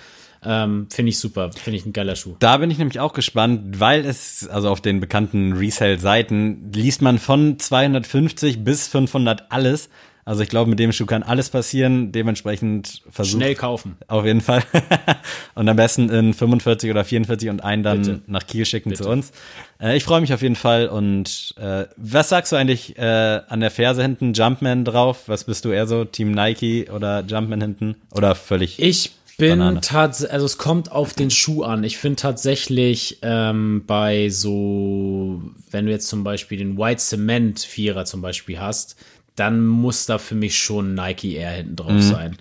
Ähm, 0.44 0.86
finde 0.90 1.11
ich 1.11 1.18
super, 1.18 1.51
finde 1.53 1.78
ich 1.78 1.86
ein 1.86 1.92
geiler 1.92 2.14
Schuh. 2.14 2.36
Da 2.38 2.59
bin 2.59 2.70
ich 2.70 2.78
nämlich 2.78 3.01
auch 3.01 3.12
gespannt, 3.12 3.80
weil 3.80 4.05
es, 4.05 4.46
also 4.49 4.68
auf 4.68 4.80
den 4.80 5.01
bekannten 5.01 5.55
Resale-Seiten, 5.55 6.70
liest 6.72 7.03
man 7.03 7.18
von 7.18 7.59
250 7.59 8.62
bis 8.62 8.86
500 8.86 9.51
alles. 9.51 9.88
Also 10.29 10.43
ich 10.43 10.51
glaube, 10.51 10.68
mit 10.68 10.79
dem 10.79 10.93
Schuh 10.93 11.07
kann 11.07 11.22
alles 11.22 11.49
passieren. 11.49 12.12
Dementsprechend 12.12 13.01
versucht. 13.09 13.41
Schnell 13.41 13.55
kaufen. 13.55 13.97
Auf 14.09 14.26
jeden 14.26 14.43
Fall. 14.43 14.62
und 15.55 15.66
am 15.66 15.74
besten 15.74 16.11
in 16.11 16.35
45 16.35 16.91
oder 16.91 17.03
44 17.03 17.49
und 17.49 17.64
einen 17.64 17.83
dann 17.83 18.03
Bitte. 18.03 18.20
nach 18.26 18.47
Kiel 18.47 18.66
schicken 18.66 18.91
Bitte. 18.91 19.05
zu 19.05 19.09
uns. 19.09 19.33
Äh, 19.81 19.97
ich 19.97 20.05
freue 20.05 20.20
mich 20.20 20.35
auf 20.35 20.43
jeden 20.43 20.55
Fall. 20.55 20.89
Und 20.89 21.55
äh, 21.59 21.87
was 21.97 22.29
sagst 22.29 22.53
du 22.53 22.57
eigentlich 22.57 22.99
äh, 22.99 23.41
an 23.49 23.61
der 23.61 23.70
Ferse 23.70 24.03
hinten? 24.03 24.35
Jumpman 24.35 24.85
drauf? 24.85 25.22
Was 25.29 25.45
bist 25.45 25.64
du 25.64 25.70
eher 25.70 25.87
so? 25.87 26.05
Team 26.05 26.33
Nike 26.33 26.91
oder 26.91 27.24
Jumpman 27.26 27.62
hinten? 27.62 27.97
Oder 28.14 28.35
völlig? 28.35 28.79
Ich 28.81 29.12
bin 29.39 29.79
tatsächlich, 29.81 30.33
also 30.35 30.45
es 30.45 30.59
kommt 30.59 30.93
auf 30.93 31.14
den 31.14 31.31
Schuh 31.31 31.62
an. 31.62 31.85
Ich 31.85 31.97
finde 31.97 32.16
tatsächlich 32.16 33.18
ähm, 33.22 33.85
bei 33.87 34.29
so, 34.29 35.41
wenn 35.70 35.87
du 35.87 35.93
jetzt 35.93 36.09
zum 36.09 36.22
Beispiel 36.22 36.59
den 36.59 36.76
White 36.76 37.01
Cement 37.01 37.61
Vierer 37.61 38.05
zum 38.05 38.20
Beispiel 38.20 38.61
hast, 38.61 38.97
dann 39.39 39.66
muss 39.66 40.07
da 40.07 40.18
für 40.18 40.34
mich 40.34 40.59
schon 40.59 40.95
Nike 40.95 41.36
Air 41.36 41.53
hinten 41.53 41.76
drauf 41.76 42.01
sein. 42.01 42.36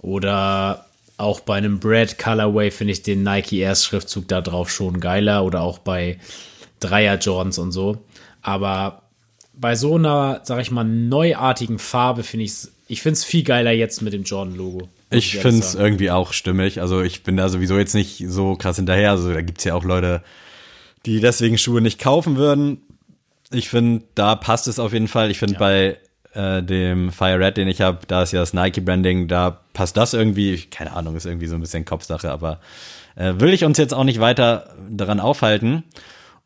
Oder 0.00 0.86
auch 1.16 1.40
bei 1.40 1.56
einem 1.56 1.80
Bread 1.80 2.18
Colorway 2.18 2.70
finde 2.70 2.92
ich 2.92 3.02
den 3.02 3.22
Nike 3.22 3.58
Air 3.60 3.74
Schriftzug 3.74 4.28
da 4.28 4.40
drauf 4.40 4.70
schon 4.70 5.00
geiler 5.00 5.44
oder 5.44 5.62
auch 5.62 5.78
bei 5.78 6.18
Dreier 6.80 7.18
Jordans 7.18 7.58
und 7.58 7.72
so. 7.72 8.04
Aber 8.42 9.02
bei 9.54 9.76
so 9.76 9.94
einer, 9.94 10.40
sag 10.44 10.60
ich 10.60 10.70
mal, 10.70 10.84
neuartigen 10.84 11.78
Farbe 11.78 12.24
finde 12.24 12.44
ich 12.44 12.50
es, 12.50 12.72
ich 12.88 13.00
finde 13.00 13.14
es 13.14 13.24
viel 13.24 13.44
geiler 13.44 13.70
jetzt 13.70 14.02
mit 14.02 14.12
dem 14.12 14.24
Jordan 14.24 14.56
Logo. 14.56 14.88
muss 15.10 15.16
Ich 15.16 15.36
finde 15.36 15.60
es 15.60 15.74
irgendwie 15.74 16.10
auch 16.10 16.32
stimmig. 16.32 16.80
Also 16.80 17.02
ich 17.02 17.22
bin 17.22 17.36
da 17.36 17.48
sowieso 17.48 17.78
jetzt 17.78 17.94
nicht 17.94 18.24
so 18.28 18.56
krass 18.56 18.76
hinterher. 18.76 19.10
Also 19.10 19.32
da 19.32 19.40
gibt's 19.42 19.64
ja 19.64 19.74
auch 19.74 19.84
Leute, 19.84 20.22
die 21.06 21.20
deswegen 21.20 21.56
Schuhe 21.56 21.80
nicht 21.80 22.00
kaufen 22.00 22.36
würden. 22.36 22.82
Ich 23.52 23.68
finde, 23.68 24.04
da 24.14 24.34
passt 24.34 24.66
es 24.66 24.78
auf 24.78 24.92
jeden 24.92 25.08
Fall. 25.08 25.30
Ich 25.30 25.38
finde 25.38 25.58
bei 25.58 25.98
äh, 26.34 26.62
dem 26.62 27.12
Fire 27.12 27.38
Red, 27.38 27.56
den 27.56 27.68
ich 27.68 27.80
habe, 27.80 28.00
da 28.06 28.22
ist 28.22 28.32
ja 28.32 28.40
das 28.40 28.52
Nike-Branding, 28.52 29.28
da 29.28 29.60
passt 29.72 29.96
das 29.96 30.14
irgendwie. 30.14 30.58
Keine 30.70 30.92
Ahnung, 30.92 31.16
ist 31.16 31.26
irgendwie 31.26 31.46
so 31.46 31.54
ein 31.54 31.60
bisschen 31.60 31.84
Kopfsache, 31.84 32.30
aber 32.30 32.60
äh, 33.16 33.34
will 33.38 33.52
ich 33.52 33.64
uns 33.64 33.78
jetzt 33.78 33.94
auch 33.94 34.04
nicht 34.04 34.20
weiter 34.20 34.74
daran 34.88 35.20
aufhalten. 35.20 35.84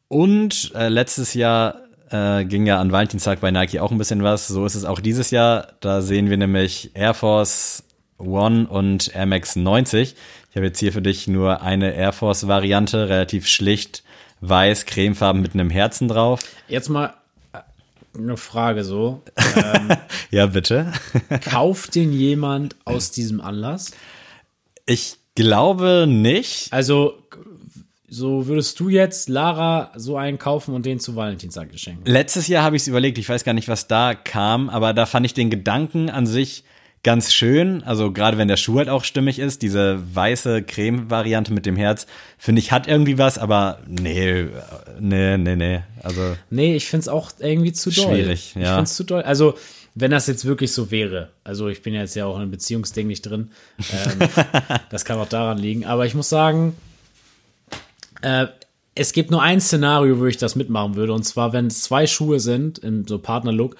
Und 0.09 0.72
äh, 0.74 0.89
letztes 0.89 1.34
Jahr 1.34 1.76
äh, 2.11 2.45
ging 2.45 2.66
ja 2.66 2.80
an 2.80 2.93
Valentinstag 2.93 3.41
bei 3.41 3.51
Nike 3.51 3.80
auch 3.80 3.91
ein 3.91 3.99
bisschen 3.99 4.22
was. 4.22 4.49
So 4.49 4.64
ist 4.64 4.74
es 4.74 4.84
auch 4.84 5.01
dieses 5.01 5.30
Jahr. 5.30 5.68
Da 5.80 6.01
sehen 6.01 6.30
wir 6.30 6.36
nämlich 6.36 6.93
Air 6.95 7.14
Force 7.14 7.84
One 8.18 8.66
und 8.66 9.14
Air 9.14 9.26
Max 9.26 9.57
90. 9.57 10.14
Ich 10.51 10.57
habe 10.57 10.66
jetzt 10.66 10.80
hier 10.80 10.93
für 10.93 11.03
dich 11.03 11.28
nur 11.28 11.62
eine 11.62 11.95
Air 11.95 12.12
Force 12.12 12.49
Variante, 12.49 13.09
relativ 13.09 13.47
schlicht, 13.47 14.03
weiß, 14.41 14.86
cremefarben 14.86 15.43
mit 15.43 15.55
einem 15.55 15.70
Herzen 15.70 16.09
drauf. 16.09 16.41
Jetzt 16.68 16.89
mal 16.89 17.14
eine 18.19 18.37
Frage 18.37 18.85
so. 18.85 19.23
Ja, 20.31 20.47
bitte. 20.47 20.93
Kauft 21.41 21.95
den 21.95 22.12
jemand 22.12 22.77
aus 22.85 23.11
diesem 23.11 23.41
Anlass? 23.41 23.93
Ich 24.85 25.16
glaube 25.35 26.07
nicht. 26.07 26.71
Also 26.73 27.14
so 28.09 28.47
würdest 28.47 28.81
du 28.81 28.89
jetzt 28.89 29.29
Lara 29.29 29.93
so 29.95 30.16
einen 30.16 30.39
kaufen 30.39 30.75
und 30.75 30.87
den 30.87 30.99
zu 30.99 31.14
Valentinstag 31.14 31.69
schenken? 31.79 32.05
Letztes 32.07 32.49
Jahr 32.49 32.64
habe 32.64 32.77
ich 32.77 32.83
es 32.83 32.89
überlegt, 32.89 33.19
ich 33.19 33.29
weiß 33.29 33.45
gar 33.45 33.53
nicht, 33.53 33.69
was 33.69 33.87
da 33.87 34.14
kam, 34.14 34.71
aber 34.71 34.95
da 34.95 35.07
fand 35.07 35.27
ich 35.27 35.35
den 35.35 35.51
Gedanken 35.51 36.11
an 36.11 36.27
sich 36.27 36.64
ganz 37.03 37.32
schön. 37.32 37.82
Also 37.84 38.12
gerade 38.12 38.38
wenn 38.38 38.49
der 38.49 38.57
Schuh 38.57 38.78
halt 38.78 38.88
auch 38.88 39.05
stimmig 39.05 39.38
ist, 39.38 39.62
diese 39.62 40.01
weiße 40.14 40.62
Creme-Variante 40.62 41.53
mit 41.53 41.66
dem 41.66 41.76
Herz, 41.76 42.07
finde 42.38 42.61
ich, 42.61 42.72
hat 42.72 42.86
irgendwie 42.86 43.18
was, 43.18 43.38
aber 43.38 43.78
nee, 43.86 44.40
äh, 44.40 44.49
nee, 45.01 45.36
nee, 45.36 45.57
nee. 45.57 45.80
Also 46.03 46.36
Nee, 46.51 46.76
ich 46.76 46.86
find's 46.86 47.09
auch 47.09 47.30
irgendwie 47.38 47.72
zu 47.72 47.90
doll. 47.90 48.14
Schwierig, 48.14 48.55
Ich 48.57 48.62
ja. 48.62 48.76
find's 48.76 48.94
zu 48.94 49.05
doll. 49.05 49.22
Also, 49.22 49.55
wenn 49.94 50.11
das 50.11 50.26
jetzt 50.28 50.44
wirklich 50.44 50.72
so 50.72 50.90
wäre, 50.90 51.30
also 51.42 51.68
ich 51.68 51.82
bin 51.82 51.92
ja 51.92 52.03
jetzt 52.03 52.14
ja 52.14 52.26
auch 52.26 52.36
in 52.36 52.42
einem 52.42 52.51
Beziehungsding 52.53 53.09
nicht 53.09 53.22
drin, 53.22 53.51
ähm, 53.78 54.28
das 54.90 55.05
kann 55.05 55.18
auch 55.18 55.28
daran 55.28 55.59
liegen, 55.59 55.86
aber 55.86 56.07
ich 56.07 56.14
muss 56.14 56.28
sagen, 56.28 56.76
äh, 58.22 58.46
es 58.94 59.12
gibt 59.12 59.30
nur 59.30 59.42
ein 59.42 59.61
Szenario, 59.61 60.18
wo 60.18 60.26
ich 60.26 60.36
das 60.36 60.57
mitmachen 60.57 60.94
würde, 60.96 61.12
und 61.12 61.24
zwar, 61.24 61.53
wenn 61.53 61.68
es 61.68 61.82
zwei 61.82 62.07
Schuhe 62.07 62.40
sind, 62.40 62.78
im 62.78 63.07
so 63.07 63.18
Partnerlook, 63.18 63.76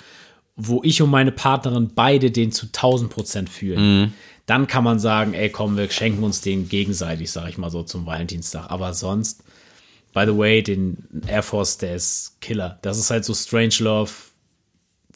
wo 0.59 0.83
ich 0.85 1.01
und 1.01 1.11
meine 1.11 1.33
Partnerin 1.33 1.93
beide 1.95 2.31
den 2.31 2.53
zu 2.53 2.67
1000 2.67 3.11
Prozent 3.11 3.49
fühlen. 3.49 4.13
Dann 4.45 4.67
kann 4.67 4.83
man 4.83 4.99
sagen, 4.99 5.35
ey, 5.35 5.51
komm, 5.51 5.77
wir 5.77 5.89
schenken 5.91 6.25
uns 6.25 6.41
den 6.41 6.69
gegenseitig, 6.69 7.31
sag 7.31 7.49
ich 7.49 7.59
mal 7.59 7.71
so, 7.71 7.83
zum 7.83 8.07
Valentinstag. 8.07 8.71
Aber 8.71 8.93
sonst, 8.93 9.45
by 10.15 10.25
the 10.27 10.37
way, 10.37 10.63
den 10.63 10.97
Air 11.27 11.43
Force, 11.43 11.79
der 11.79 11.95
ist 11.95 12.41
Killer. 12.41 12.79
Das 12.83 12.99
ist 12.99 13.11
halt 13.11 13.25
so 13.25 13.35
Strange 13.35 13.75
Love 13.81 14.11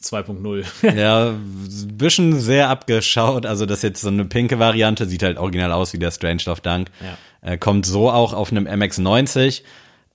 2.0. 0.01 0.95
ja, 0.97 1.31
ein 1.31 1.89
bisschen 1.97 2.39
sehr 2.39 2.69
abgeschaut. 2.69 3.47
Also 3.47 3.67
das 3.67 3.79
ist 3.79 3.83
jetzt 3.83 4.01
so 4.03 4.09
eine 4.09 4.27
pinke 4.27 4.59
Variante, 4.59 5.07
sieht 5.07 5.23
halt 5.23 5.39
original 5.39 5.73
aus 5.73 5.93
wie 5.93 5.99
der 5.99 6.11
Strange 6.11 6.43
Love 6.47 6.61
Dunk. 6.61 6.91
Ja. 7.01 7.53
Äh, 7.53 7.59
kommt 7.59 7.87
so 7.87 8.11
auch 8.11 8.33
auf 8.33 8.53
einem 8.53 8.67
MX90. 8.67 9.63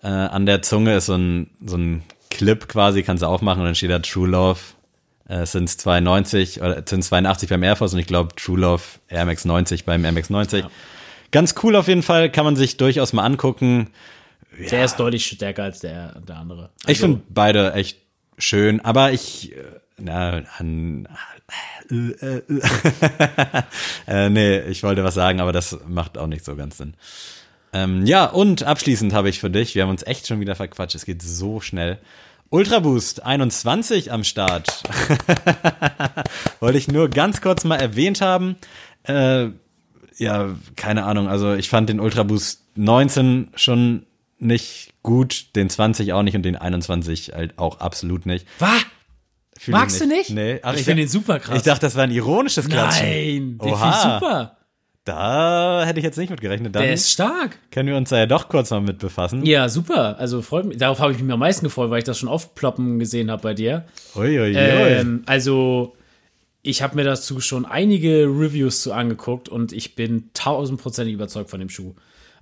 Äh, 0.04 0.08
an 0.08 0.46
der 0.46 0.62
Zunge 0.62 0.96
ist 0.96 1.08
so 1.08 1.16
ein, 1.16 1.50
so 1.66 1.76
ein 1.76 2.04
Clip 2.30 2.68
quasi, 2.68 3.04
kannst 3.04 3.24
du 3.24 3.28
aufmachen 3.28 3.62
und 3.62 3.66
dann 3.66 3.76
steht 3.76 3.90
da 3.90 4.00
True 4.00 4.28
Love. 4.28 4.60
Äh, 5.30 5.40
es 5.40 5.52
sind 5.52 5.70
92 5.70 6.62
oder 6.62 6.78
es 6.78 6.90
sind 6.90 7.04
82 7.04 7.50
beim 7.50 7.64
Air 7.64 7.76
Force 7.76 7.94
und 7.94 8.00
ich 8.00 8.08
glaube 8.08 8.36
True 8.36 8.60
Love 8.60 8.84
Air 9.10 9.26
Max 9.26 9.46
90 9.46 9.86
beim 9.86 10.06
MX90. 10.06 10.66
Ganz 11.32 11.56
cool 11.64 11.76
auf 11.76 11.88
jeden 11.88 12.04
Fall, 12.04 12.32
kann 12.32 12.46
man 12.46 12.56
sich 12.56 12.78
durchaus 12.78 13.14
mal 13.14 13.24
angucken. 13.24 13.90
Der 14.72 14.86
ist 14.86 14.96
deutlich 14.96 15.26
stärker 15.26 15.64
als 15.64 15.80
der, 15.80 16.20
der 16.22 16.38
andere. 16.38 16.70
Ich 16.84 16.90
Also, 16.90 17.02
finde 17.02 17.22
beide 17.30 17.74
echt 17.74 18.00
schön, 18.38 18.80
aber 18.82 19.12
ich, 19.12 19.52
äh, 19.52 19.64
na, 19.98 20.44
an, 20.58 21.08
äh, 21.92 22.38
äh, 22.38 22.42
äh, 24.08 24.30
nee, 24.30 24.60
ich 24.62 24.84
wollte 24.84 25.04
was 25.04 25.16
sagen, 25.16 25.42
aber 25.42 25.52
das 25.52 25.78
macht 25.88 26.18
auch 26.18 26.28
nicht 26.28 26.46
so 26.46 26.56
ganz 26.56 26.78
Sinn. 26.78 26.94
Ähm, 27.74 28.06
ja, 28.06 28.26
und 28.26 28.64
abschließend 28.64 29.14
habe 29.14 29.30
ich 29.30 29.40
für 29.40 29.50
dich, 29.50 29.76
wir 29.76 29.84
haben 29.84 29.90
uns 29.90 30.04
echt 30.04 30.28
schon 30.28 30.40
wieder 30.40 30.56
verquatscht, 30.56 30.96
es 30.96 31.06
geht 31.06 31.22
so 31.22 31.60
schnell. 31.60 32.00
Ultra 32.50 32.80
Boost 32.80 33.24
21 33.24 34.12
am 34.12 34.24
Start. 34.24 34.84
Wollte 36.60 36.78
ich 36.78 36.88
nur 36.88 37.10
ganz 37.10 37.42
kurz 37.42 37.64
mal 37.64 37.76
erwähnt 37.76 38.22
haben. 38.22 38.56
Äh, 39.04 39.50
ja, 40.18 40.56
keine 40.76 41.04
Ahnung. 41.04 41.28
Also 41.28 41.54
ich 41.54 41.70
fand 41.70 41.90
den 41.90 42.00
Ultra 42.00 42.24
Boost 42.24 42.64
19 42.76 43.50
schon 43.56 44.06
nicht 44.40 44.94
gut, 45.04 45.56
den 45.56 45.70
20 45.70 46.14
auch 46.14 46.24
nicht 46.24 46.36
und 46.36 46.44
den 46.44 46.56
21 46.56 47.34
halt 47.36 47.58
auch 47.58 47.80
absolut 47.80 48.26
nicht. 48.26 48.48
Was? 48.60 48.86
Fühl 49.58 49.74
ich 49.74 49.80
Magst 49.80 50.02
du 50.02 50.08
nicht? 50.08 50.30
Nee. 50.30 50.60
Ach, 50.62 50.76
ich 50.76 50.84
finde 50.84 51.04
den 51.04 51.10
super 51.10 51.40
krass. 51.40 51.58
Ich 51.58 51.64
dachte, 51.64 51.82
das 51.82 51.96
war 51.96 52.04
ein 52.04 52.12
ironisches 52.12 52.70
Klatschen. 52.70 53.08
Nein, 53.08 53.58
den 53.58 53.76
finde 53.76 53.90
ich 53.90 53.96
super. 53.96 54.57
Da 55.08 55.86
hätte 55.86 56.00
ich 56.00 56.04
jetzt 56.06 56.18
nicht 56.18 56.30
mit 56.30 56.42
gerechnet. 56.42 56.76
Dann 56.76 56.84
Der 56.84 56.94
ist 56.94 57.10
stark. 57.10 57.60
können 57.72 57.88
wir 57.88 57.96
uns 57.96 58.10
da 58.10 58.18
ja 58.18 58.26
doch 58.26 58.50
kurz 58.50 58.72
mal 58.72 58.82
mit 58.82 59.00
befassen. 59.00 59.46
Ja, 59.46 59.70
super. 59.70 60.20
Also 60.20 60.42
freut 60.42 60.66
mich. 60.66 60.78
Darauf 60.78 61.00
habe 61.00 61.14
ich 61.14 61.20
mich 61.22 61.32
am 61.32 61.40
meisten 61.40 61.66
gefreut, 61.66 61.90
weil 61.90 62.00
ich 62.00 62.04
das 62.04 62.18
schon 62.20 62.28
aufploppen 62.28 63.00
gesehen 63.00 63.32
habe 63.32 63.42
bei 63.42 63.54
dir. 63.54 63.86
Uiuiui. 64.16 64.54
Ähm, 64.56 65.24
also, 65.26 65.96
ich 66.62 66.82
habe 66.82 66.96
mir 66.96 67.06
dazu 67.06 67.40
schon 67.40 67.66
einige 67.66 68.26
Reviews 68.26 68.82
zu 68.82 68.92
angeguckt 68.92 69.48
und 69.48 69.72
ich 69.72 69.96
bin 69.96 70.30
tausendprozentig 70.34 71.14
überzeugt 71.14 71.50
von 71.50 71.60
dem 71.62 71.70
Schuh. 71.70 71.94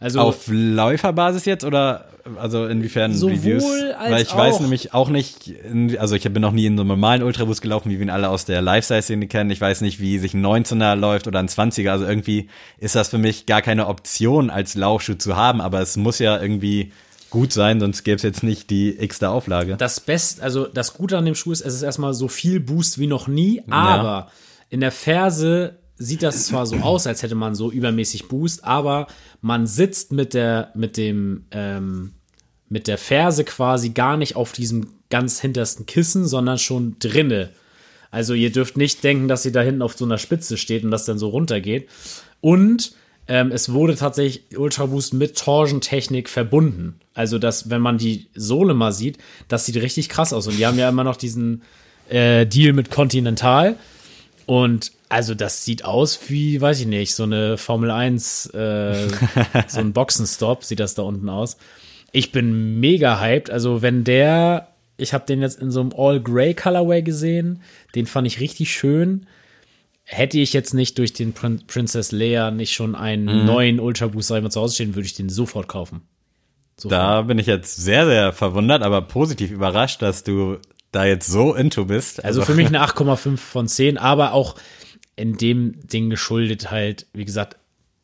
Also, 0.06 0.20
Auf 0.20 0.44
Läuferbasis 0.48 1.46
jetzt 1.46 1.66
oder 1.66 2.06
also 2.40 2.68
inwiefern 2.68 3.12
Sowohl 3.12 3.34
Reviews? 3.34 3.64
als 3.98 4.12
Weil 4.12 4.22
ich 4.22 4.36
weiß 4.36 4.56
auch. 4.56 4.60
nämlich 4.62 4.94
auch 4.94 5.10
nicht, 5.10 5.52
also 5.98 6.14
ich 6.16 6.24
bin 6.32 6.44
noch 6.44 6.52
nie 6.52 6.68
in 6.68 6.78
so 6.78 6.82
einem 6.82 6.90
normalen 6.90 7.24
Ultrabus 7.24 7.60
gelaufen, 7.60 7.90
wie 7.90 7.96
wir 7.96 8.06
ihn 8.06 8.12
alle 8.12 8.30
aus 8.30 8.46
der 8.46 8.62
Lifestyle-Szene 8.62 9.26
kennen. 9.26 9.50
Ich 9.50 9.60
weiß 9.60 9.82
nicht, 9.82 10.00
wie 10.00 10.20
sich 10.20 10.36
ein 10.36 10.46
19er 10.46 10.96
läuft 10.96 11.26
oder 11.28 11.40
ein 11.40 11.48
20er. 11.48 11.90
Also 11.90 12.06
irgendwie 12.06 12.50
ist 12.78 12.94
das 12.94 13.10
für 13.10 13.18
mich 13.18 13.48
gar 13.48 13.64
keine 13.64 13.88
Option 13.88 14.52
als 14.52 14.76
Laufschuh 14.76 15.16
zu 15.16 15.36
haben, 15.36 15.60
aber 15.60 15.82
es 15.82 15.98
muss 15.98 16.20
ja 16.20 16.40
irgendwie 16.40 16.92
gut 17.32 17.52
sein, 17.52 17.80
sonst 17.80 18.04
gäbe 18.04 18.18
es 18.18 18.22
jetzt 18.22 18.44
nicht 18.44 18.70
die 18.70 18.96
x-te 18.98 19.28
Auflage. 19.28 19.76
das 19.76 20.00
Best, 20.02 20.40
also 20.40 20.68
das 20.68 20.94
Gute 20.94 21.18
an 21.18 21.26
dem 21.26 21.34
Schuh 21.34 21.52
ist, 21.52 21.62
es 21.62 21.74
ist 21.74 21.82
erstmal 21.82 22.14
so 22.14 22.28
viel 22.28 22.60
Boost 22.60 23.00
wie 23.00 23.08
noch 23.08 23.28
nie, 23.28 23.64
aber 23.72 24.30
in 24.70 24.82
der 24.82 24.92
Ferse 24.92 25.80
sieht 25.98 26.24
das 26.24 26.48
zwar 26.48 26.66
so 26.66 26.78
aus, 26.78 27.08
als 27.08 27.24
hätte 27.24 27.36
man 27.36 27.56
so 27.56 27.72
übermäßig 27.72 28.28
Boost, 28.28 28.64
aber 28.64 29.08
man 29.42 29.68
sitzt 29.68 30.12
mit 30.12 30.34
der, 30.34 30.72
mit 30.76 30.98
dem, 30.98 31.46
ähm, 31.52 32.12
mit 32.70 32.88
der 32.88 32.98
Ferse 32.98 33.44
quasi 33.44 33.90
gar 33.90 34.18
nicht 34.18 34.36
auf 34.36 34.52
diesem 34.52 34.88
ganz 35.10 35.40
hintersten 35.40 35.86
Kissen, 35.86 36.26
sondern 36.28 36.58
schon 36.58 36.98
drinne. 37.00 37.52
Also 38.12 38.34
ihr 38.34 38.52
dürft 38.52 38.78
nicht 38.78 39.04
denken, 39.04 39.28
dass 39.28 39.44
sie 39.44 39.52
da 39.52 39.62
hinten 39.62 39.82
auf 39.82 39.96
so 39.98 40.06
einer 40.06 40.18
Spitze 40.18 40.58
steht 40.58 40.84
und 40.84 40.92
das 40.92 41.06
dann 41.06 41.20
so 41.20 41.30
runtergeht. 41.30 41.90
Und 42.42 42.94
ähm, 43.28 43.52
es 43.52 43.72
wurde 43.72 43.96
tatsächlich 43.96 44.58
Ultra 44.58 44.86
Boost 44.86 45.14
mit 45.14 45.38
Torsion-Technik 45.38 46.30
verbunden. 46.30 47.00
Also, 47.14 47.40
dass, 47.40 47.70
wenn 47.70 47.82
man 47.82 47.98
die 47.98 48.28
Sohle 48.36 48.74
mal 48.74 48.92
sieht, 48.92 49.18
das 49.48 49.66
sieht 49.66 49.78
richtig 49.78 50.10
krass 50.10 50.32
aus. 50.32 50.48
Und 50.48 50.58
die 50.58 50.66
haben 50.66 50.78
ja 50.78 50.90
immer 50.90 51.04
noch 51.04 51.18
diesen 51.18 51.64
äh, 52.10 52.46
Deal 52.46 52.74
mit 52.74 52.92
Continental. 52.92 53.78
Und 54.46 54.92
also, 55.10 55.34
das 55.34 55.66
sieht 55.66 55.86
aus 55.86 56.20
wie, 56.30 56.60
weiß 56.62 56.82
ich 56.82 56.88
nicht, 56.88 57.16
so 57.16 57.24
eine 57.24 57.58
Formel 57.58 57.92
1, 57.92 58.48
äh, 58.48 59.08
so 59.68 59.80
ein 59.80 59.94
Boxenstopp 59.94 60.64
sieht 60.64 60.80
das 60.80 60.96
da 60.96 61.04
unten 61.04 61.30
aus. 61.30 61.58
Ich 62.12 62.32
bin 62.32 62.80
mega 62.80 63.20
hyped. 63.20 63.50
Also, 63.50 63.82
wenn 63.82 64.04
der, 64.04 64.70
ich 64.98 65.14
habe 65.14 65.26
den 65.26 65.42
jetzt 65.42 65.60
in 65.60 65.72
so 65.72 65.82
einem 65.82 65.94
All-Gray 65.96 66.54
Colorway 66.54 67.02
gesehen, 67.02 67.62
den 67.96 68.06
fand 68.06 68.28
ich 68.28 68.40
richtig 68.40 68.72
schön 68.72 69.28
hätte 70.06 70.40
ich 70.40 70.54
jetzt 70.54 70.74
nicht 70.74 70.98
durch 70.98 71.14
den 71.14 71.34
Prin 71.34 71.64
Princess 71.68 72.12
Leia 72.12 72.52
nicht 72.52 72.74
schon 72.74 72.96
einen 72.96 73.46
neuen 73.46 73.80
Ultra 73.80 74.08
Boost 74.08 74.30
sag 74.30 74.38
ich 74.38 74.44
mal, 74.44 74.52
zu 74.52 74.62
Hause 74.62 74.76
stehen, 74.76 74.96
würde 74.96 75.08
ich 75.08 75.16
den 75.16 75.30
sofort 75.30 75.68
kaufen. 75.68 76.02
Sofort. 76.78 76.92
Da 76.92 77.22
bin 77.24 77.40
ich 77.40 77.48
jetzt 77.48 77.78
sehr, 77.78 78.06
sehr 78.06 78.32
verwundert, 78.32 78.84
aber 78.84 79.02
positiv 79.02 79.52
überrascht, 79.52 80.02
dass 80.02 80.24
du 80.24 80.58
da 80.96 81.06
jetzt 81.06 81.28
so 81.28 81.54
into 81.54 81.86
bist. 81.86 82.24
Also 82.24 82.42
für 82.42 82.56
mich 82.56 82.68
eine 82.68 82.84
8,5 82.84 83.38
von 83.38 83.68
10, 83.68 83.98
aber 83.98 84.34
auch 84.34 84.56
in 85.16 85.38
dem 85.38 85.88
Ding 85.88 86.10
geschuldet 86.10 86.72
halt, 86.72 87.08
wie 87.14 87.26
gesagt, 87.26 87.58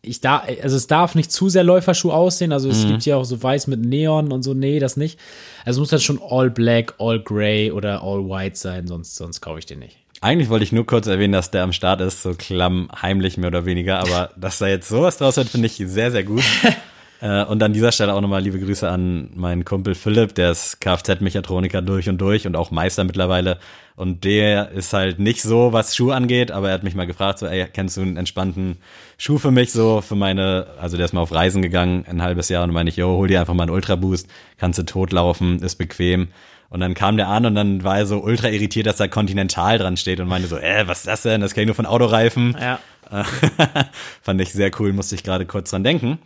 ich 0.04 0.20
da, 0.20 0.44
also 0.62 0.76
es 0.76 0.88
darf 0.88 1.14
nicht 1.14 1.32
zu 1.32 1.50
sehr 1.50 1.64
Läuferschuh 1.64 2.12
aussehen, 2.12 2.52
also 2.52 2.70
es 2.70 2.88
gibt 2.88 3.06
ja 3.06 3.18
auch 3.18 3.24
so 3.24 3.42
weiß 3.42 3.68
mit 3.68 3.82
Neon 3.82 4.32
und 4.32 4.42
so, 4.42 4.54
nee, 4.56 4.80
das 4.80 4.98
nicht. 4.98 5.20
Also 5.64 5.78
es 5.78 5.82
muss 5.82 5.90
dann 5.90 6.00
schon 6.00 6.20
all 6.28 6.50
black, 6.50 6.96
all 6.98 7.20
gray 7.20 7.72
oder 7.72 8.02
all 8.02 8.28
white 8.28 8.58
sein, 8.58 8.88
sonst, 8.88 9.16
sonst 9.16 9.42
kaufe 9.42 9.60
ich 9.60 9.68
den 9.68 9.80
nicht. 9.80 9.98
Eigentlich 10.20 10.50
wollte 10.50 10.64
ich 10.64 10.72
nur 10.72 10.86
kurz 10.86 11.08
erwähnen, 11.08 11.34
dass 11.34 11.52
der 11.52 11.64
am 11.64 11.74
Start 11.74 12.02
ist, 12.02 12.24
so 12.24 12.34
klamm 12.36 12.90
heimlich 13.00 13.38
mehr 13.38 13.48
oder 13.48 13.66
weniger, 13.66 14.00
aber 14.00 14.32
dass 14.38 14.58
da 14.58 14.68
jetzt 14.68 14.90
sowas 14.90 15.18
draus 15.18 15.38
wird, 15.38 15.50
finde 15.50 15.68
ich 15.68 15.76
sehr, 15.78 16.12
sehr 16.12 16.24
gut. 16.24 16.44
Äh, 17.22 17.44
und 17.46 17.62
an 17.64 17.72
dieser 17.72 17.92
Stelle 17.92 18.14
auch 18.14 18.22
nochmal 18.22 18.42
liebe 18.42 18.60
Grüße 18.60 18.90
an 18.90 19.30
meinen 19.36 19.64
Kumpel 19.64 19.96
Philipp, 19.96 20.36
der 20.36 20.52
ist 20.52 20.82
Kfz-Mechatroniker 20.82 21.82
durch 21.82 22.10
und 22.10 22.20
durch 22.20 22.48
und 22.48 22.56
auch 22.56 22.72
Meister 22.72 23.04
mittlerweile. 23.04 23.60
Und 23.96 24.24
der 24.24 24.72
ist 24.72 24.94
halt 24.94 25.20
nicht 25.20 25.44
so, 25.44 25.74
was 25.74 25.96
Schuh 25.96 26.12
angeht, 26.12 26.50
aber 26.50 26.70
er 26.70 26.74
hat 26.74 26.84
mich 26.84 26.96
mal 26.96 27.06
gefragt, 27.06 27.38
so, 27.38 27.46
ey, 27.46 27.68
kennst 27.72 27.98
du 27.98 28.02
einen 28.02 28.18
entspannten 28.18 28.78
Schuh 29.18 29.38
für 29.38 29.52
mich, 29.52 29.72
so 29.72 30.02
für 30.02 30.16
meine, 30.16 30.66
also 30.80 30.98
der 30.98 31.06
ist 31.06 31.14
mal 31.14 31.22
auf 31.22 31.32
Reisen 31.32 31.62
gegangen, 31.62 32.06
ein 32.10 32.24
halbes 32.24 32.50
Jahr, 32.50 32.64
und 32.64 32.72
meine 32.72 32.90
ich, 32.90 32.96
yo, 32.96 33.10
hol 33.10 33.28
dir 33.28 33.40
einfach 33.40 33.54
mal 33.54 33.64
einen 33.64 33.72
Ultra 33.72 33.96
Boost, 33.96 34.28
kannst 34.58 34.80
du 34.80 34.84
totlaufen, 34.84 35.62
ist 35.62 35.76
bequem. 35.76 36.30
Und 36.70 36.80
dann 36.80 36.94
kam 36.94 37.18
der 37.18 37.28
an 37.28 37.46
und 37.46 37.54
dann 37.54 37.84
war 37.84 37.98
er 37.98 38.06
so 38.06 38.24
ultra 38.24 38.48
irritiert, 38.48 38.88
dass 38.88 38.96
da 38.96 39.08
Continental 39.10 39.78
dran 39.78 39.98
steht 39.98 40.22
und 40.22 40.30
meinte 40.30 40.48
so, 40.48 40.58
äh, 40.58 40.88
was 40.88 41.00
ist 41.00 41.08
das 41.08 41.22
denn? 41.24 41.42
Das 41.42 41.54
kenne 41.54 41.64
ich 41.64 41.68
nur 41.68 41.76
von 41.76 41.86
Autoreifen. 41.86 42.56
Ja. 42.60 42.80
Fand 44.22 44.40
ich 44.40 44.54
sehr 44.54 44.72
cool, 44.80 44.94
musste 44.94 45.16
ich 45.16 45.24
gerade 45.24 45.46
kurz 45.46 45.72
dran 45.72 45.84
denken. 45.84 46.18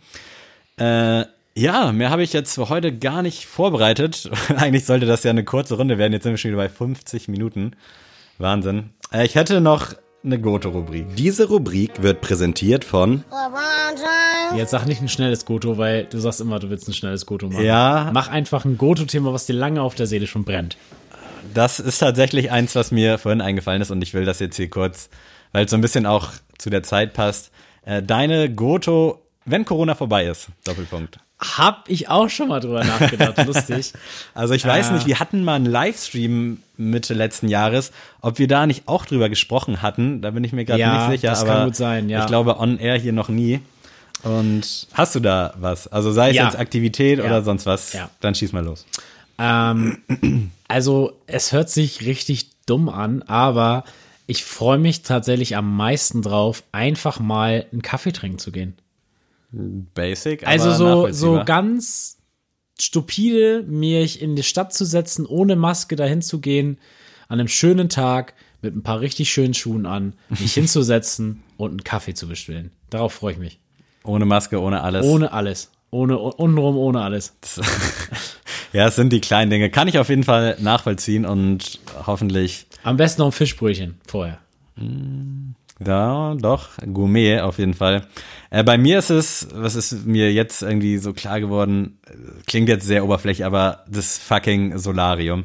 Äh, 0.78 1.24
ja, 1.54 1.90
mehr 1.92 2.10
habe 2.10 2.22
ich 2.22 2.34
jetzt 2.34 2.54
für 2.54 2.68
heute 2.68 2.96
gar 2.96 3.22
nicht 3.22 3.46
vorbereitet. 3.46 4.30
Eigentlich 4.56 4.84
sollte 4.84 5.06
das 5.06 5.24
ja 5.24 5.30
eine 5.30 5.44
kurze 5.44 5.74
Runde 5.74 5.96
werden. 5.96 6.12
Jetzt 6.12 6.24
sind 6.24 6.32
wir 6.32 6.38
schon 6.38 6.50
wieder 6.50 6.62
bei 6.62 6.68
50 6.68 7.28
Minuten. 7.28 7.72
Wahnsinn. 8.38 8.90
Äh, 9.10 9.24
ich 9.24 9.34
hätte 9.34 9.60
noch 9.60 9.94
eine 10.22 10.40
Goto-Rubrik. 10.40 11.16
Diese 11.16 11.48
Rubrik 11.48 12.02
wird 12.02 12.20
präsentiert 12.20 12.84
von 12.84 13.24
Jetzt 14.54 14.70
sag 14.70 14.86
nicht 14.86 15.00
ein 15.00 15.08
schnelles 15.08 15.46
Goto, 15.46 15.78
weil 15.78 16.04
du 16.04 16.18
sagst 16.18 16.40
immer, 16.40 16.58
du 16.58 16.68
willst 16.68 16.88
ein 16.88 16.94
schnelles 16.94 17.24
Goto 17.26 17.48
machen. 17.48 17.64
Ja. 17.64 18.10
Mach 18.12 18.28
einfach 18.28 18.64
ein 18.64 18.76
Goto-Thema, 18.76 19.32
was 19.32 19.46
dir 19.46 19.54
lange 19.54 19.82
auf 19.82 19.94
der 19.94 20.06
Seele 20.06 20.26
schon 20.26 20.44
brennt. 20.44 20.76
Das 21.54 21.80
ist 21.80 21.98
tatsächlich 21.98 22.50
eins, 22.50 22.74
was 22.74 22.90
mir 22.90 23.18
vorhin 23.18 23.40
eingefallen 23.40 23.80
ist 23.80 23.90
und 23.90 24.02
ich 24.02 24.12
will 24.14 24.24
das 24.24 24.40
jetzt 24.40 24.56
hier 24.56 24.68
kurz, 24.68 25.08
weil 25.52 25.64
es 25.64 25.70
so 25.70 25.76
ein 25.76 25.80
bisschen 25.80 26.06
auch 26.06 26.32
zu 26.58 26.70
der 26.70 26.82
Zeit 26.82 27.14
passt. 27.14 27.50
Äh, 27.82 28.02
deine 28.02 28.52
Goto, 28.52 29.25
wenn 29.46 29.64
Corona 29.64 29.94
vorbei 29.94 30.26
ist, 30.26 30.48
Doppelpunkt. 30.64 31.18
Hab 31.38 31.84
ich 31.88 32.08
auch 32.08 32.28
schon 32.30 32.48
mal 32.48 32.60
drüber 32.60 32.82
nachgedacht, 32.84 33.36
lustig. 33.46 33.92
Also 34.34 34.54
ich 34.54 34.64
weiß 34.64 34.88
Ah. 34.88 34.92
nicht, 34.94 35.06
wir 35.06 35.20
hatten 35.20 35.44
mal 35.44 35.54
einen 35.54 35.66
Livestream 35.66 36.62
Mitte 36.78 37.14
letzten 37.14 37.48
Jahres, 37.48 37.92
ob 38.22 38.38
wir 38.38 38.48
da 38.48 38.66
nicht 38.66 38.88
auch 38.88 39.04
drüber 39.06 39.28
gesprochen 39.28 39.82
hatten, 39.82 40.22
da 40.22 40.30
bin 40.30 40.44
ich 40.44 40.52
mir 40.52 40.64
gerade 40.64 40.80
Ja, 40.80 41.08
nicht 41.08 41.20
sicher, 41.20 41.30
das 41.32 41.40
aber 41.42 41.52
kann 41.52 41.64
gut 41.66 41.76
sein, 41.76 42.08
ja. 42.08 42.20
ich 42.20 42.26
glaube 42.26 42.58
on 42.58 42.78
air 42.78 42.98
hier 42.98 43.12
noch 43.12 43.28
nie. 43.28 43.60
Und 44.22 44.88
hast 44.94 45.14
du 45.14 45.20
da 45.20 45.52
was? 45.58 45.86
Also 45.88 46.10
sei 46.10 46.30
es 46.30 46.36
Ja. 46.36 46.44
jetzt 46.46 46.58
Aktivität 46.58 47.18
Ja. 47.18 47.26
oder 47.26 47.42
sonst 47.42 47.66
was, 47.66 47.92
Ja. 47.92 48.08
dann 48.20 48.34
schieß 48.34 48.52
mal 48.52 48.64
los. 48.64 48.86
Ähm, 49.38 50.50
also 50.68 51.12
es 51.26 51.52
hört 51.52 51.68
sich 51.70 52.06
richtig 52.06 52.50
dumm 52.64 52.88
an, 52.88 53.22
aber 53.22 53.84
ich 54.26 54.42
freue 54.44 54.78
mich 54.78 55.02
tatsächlich 55.02 55.54
am 55.56 55.76
meisten 55.76 56.22
drauf, 56.22 56.62
einfach 56.72 57.20
mal 57.20 57.66
einen 57.72 57.82
Kaffee 57.82 58.12
trinken 58.12 58.38
zu 58.38 58.50
gehen. 58.52 58.74
Basic, 59.52 60.46
Also 60.46 60.72
so, 60.72 61.10
so 61.12 61.42
ganz 61.44 62.18
stupide, 62.80 63.62
mich 63.66 64.20
in 64.20 64.36
die 64.36 64.42
Stadt 64.42 64.72
zu 64.74 64.84
setzen, 64.84 65.24
ohne 65.26 65.56
Maske 65.56 65.96
dahin 65.96 66.20
zu 66.22 66.40
gehen, 66.40 66.78
an 67.28 67.40
einem 67.40 67.48
schönen 67.48 67.88
Tag 67.88 68.34
mit 68.62 68.74
ein 68.76 68.82
paar 68.82 69.00
richtig 69.00 69.30
schönen 69.30 69.54
Schuhen 69.54 69.86
an, 69.86 70.14
mich 70.28 70.54
hinzusetzen 70.54 71.42
und 71.56 71.70
einen 71.70 71.84
Kaffee 71.84 72.14
zu 72.14 72.28
bestellen. 72.28 72.70
Darauf 72.90 73.12
freue 73.14 73.32
ich 73.32 73.38
mich. 73.38 73.58
ohne 74.04 74.24
Maske, 74.24 74.60
ohne 74.60 74.82
alles. 74.82 75.04
Ohne 75.06 75.32
alles. 75.32 75.70
Ohne, 75.90 76.18
untenrum 76.18 76.76
ohne 76.76 77.02
alles. 77.02 77.34
Ja, 78.72 78.88
es 78.88 78.96
sind 78.96 79.10
die 79.10 79.20
kleinen 79.20 79.50
Dinge. 79.50 79.70
Kann 79.70 79.88
ich 79.88 79.98
auf 79.98 80.10
jeden 80.10 80.24
Fall 80.24 80.56
nachvollziehen 80.60 81.24
und 81.24 81.78
hoffentlich, 82.06 82.66
Am 82.82 82.98
besten 82.98 83.22
noch 83.22 83.28
ein 83.28 83.32
Fischbrötchen 83.32 83.98
vorher. 84.06 84.38
Ja, 85.84 86.34
doch, 86.34 86.70
Gourmet 86.92 87.40
auf 87.40 87.58
jeden 87.58 87.74
Fall. 87.74 88.06
Äh, 88.50 88.64
bei 88.64 88.78
mir 88.78 88.98
ist 88.98 89.10
es, 89.10 89.48
was 89.52 89.74
ist 89.74 90.06
mir 90.06 90.32
jetzt 90.32 90.62
irgendwie 90.62 90.98
so 90.98 91.12
klar 91.12 91.40
geworden, 91.40 91.98
klingt 92.46 92.68
jetzt 92.68 92.86
sehr 92.86 93.04
oberflächlich, 93.04 93.44
aber 93.44 93.84
das 93.88 94.18
fucking 94.18 94.78
Solarium. 94.78 95.44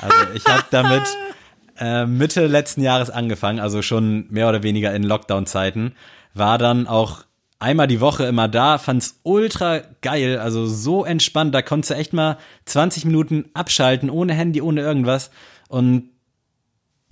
Also 0.00 0.16
ich 0.34 0.44
habe 0.46 0.64
damit 0.70 1.02
äh, 1.78 2.06
Mitte 2.06 2.46
letzten 2.46 2.82
Jahres 2.82 3.10
angefangen, 3.10 3.60
also 3.60 3.82
schon 3.82 4.26
mehr 4.30 4.48
oder 4.48 4.62
weniger 4.62 4.94
in 4.94 5.02
Lockdown-Zeiten, 5.02 5.92
war 6.34 6.56
dann 6.56 6.86
auch 6.86 7.24
einmal 7.58 7.88
die 7.88 8.00
Woche 8.00 8.24
immer 8.24 8.48
da, 8.48 8.78
fand's 8.78 9.20
ultra 9.22 9.80
geil, 10.00 10.38
also 10.38 10.66
so 10.66 11.04
entspannt, 11.04 11.54
da 11.54 11.62
konntest 11.62 11.90
du 11.90 11.94
echt 11.94 12.12
mal 12.12 12.38
20 12.66 13.04
Minuten 13.04 13.46
abschalten, 13.52 14.10
ohne 14.10 14.32
Handy, 14.32 14.62
ohne 14.62 14.80
irgendwas 14.80 15.30
und 15.68 16.10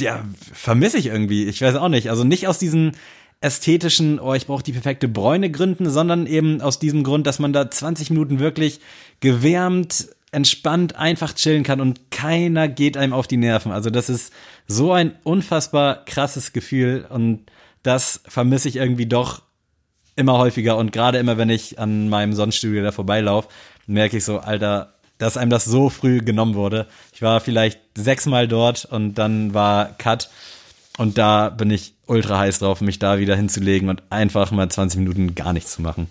ja, 0.01 0.25
vermisse 0.53 0.99
ich 0.99 1.07
irgendwie. 1.07 1.45
Ich 1.47 1.61
weiß 1.63 1.77
auch 1.77 1.89
nicht. 1.89 2.11
Also 2.11 2.25
nicht 2.25 2.49
aus 2.49 2.59
diesen 2.59 2.93
ästhetischen, 3.41 4.19
oh, 4.19 4.35
ich 4.35 4.47
brauche 4.47 4.63
die 4.63 4.73
perfekte 4.73 5.09
Bräune 5.09 5.51
Gründen, 5.51 5.91
sondern 5.91 6.27
eben 6.27 6.61
aus 6.61 6.79
diesem 6.79 7.03
Grund, 7.03 7.27
dass 7.27 7.39
man 7.39 7.53
da 7.53 7.71
20 7.71 8.11
Minuten 8.11 8.39
wirklich 8.39 8.81
gewärmt, 9.21 10.09
entspannt, 10.33 10.97
einfach 10.97 11.35
chillen 11.35 11.63
kann 11.63 11.81
und 11.81 12.11
keiner 12.11 12.69
geht 12.69 12.97
einem 12.97 13.13
auf 13.13 13.27
die 13.27 13.37
Nerven. 13.37 13.73
Also 13.73 13.91
das 13.91 14.09
ist 14.09 14.33
so 14.67 14.93
ein 14.93 15.15
unfassbar 15.23 16.05
krasses 16.05 16.53
Gefühl 16.53 17.07
und 17.09 17.51
das 17.83 18.21
vermisse 18.27 18.69
ich 18.69 18.77
irgendwie 18.77 19.07
doch 19.07 19.43
immer 20.17 20.39
häufiger 20.39 20.77
und 20.77 20.93
gerade 20.93 21.19
immer, 21.19 21.37
wenn 21.39 21.51
ich 21.51 21.79
an 21.79 22.09
meinem 22.09 22.33
Sonnenstudio 22.33 22.83
da 22.83 22.91
vorbeilaufe, 22.91 23.49
merke 23.87 24.17
ich 24.17 24.25
so, 24.25 24.39
Alter, 24.39 24.95
dass 25.19 25.37
einem 25.37 25.51
das 25.51 25.65
so 25.65 25.89
früh 25.91 26.21
genommen 26.21 26.55
wurde. 26.55 26.87
Ich 27.13 27.23
war 27.23 27.41
vielleicht 27.41 27.81
sechsmal 27.97 28.49
dort 28.49 28.85
und 28.85 29.15
dann 29.15 29.55
war 29.55 29.87
Cut 29.99 30.29
und 30.99 31.19
da 31.19 31.49
bin 31.51 31.71
ich 31.71 31.95
ultra 32.07 32.39
heiß 32.39 32.61
drauf, 32.61 32.81
mich 32.81 32.99
da 32.99 33.19
wieder 33.19 33.37
hinzulegen 33.37 33.89
und 33.89 34.03
einfach 34.11 34.51
mal 34.51 34.69
20 34.69 35.01
Minuten 35.01 35.35
gar 35.35 35.53
nichts 35.53 35.73
zu 35.73 35.83
machen. 35.83 36.09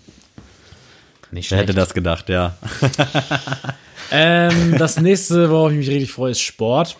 Nicht 1.30 1.50
Wer 1.50 1.58
schlecht. 1.58 1.70
hätte 1.70 1.78
das 1.78 1.94
gedacht, 1.94 2.28
ja. 2.28 2.56
Ähm, 4.10 4.76
das 4.78 5.00
nächste, 5.00 5.50
worauf 5.50 5.72
ich 5.72 5.78
mich 5.78 5.88
richtig 5.88 6.12
freue, 6.12 6.30
ist 6.30 6.40
Sport. 6.40 6.96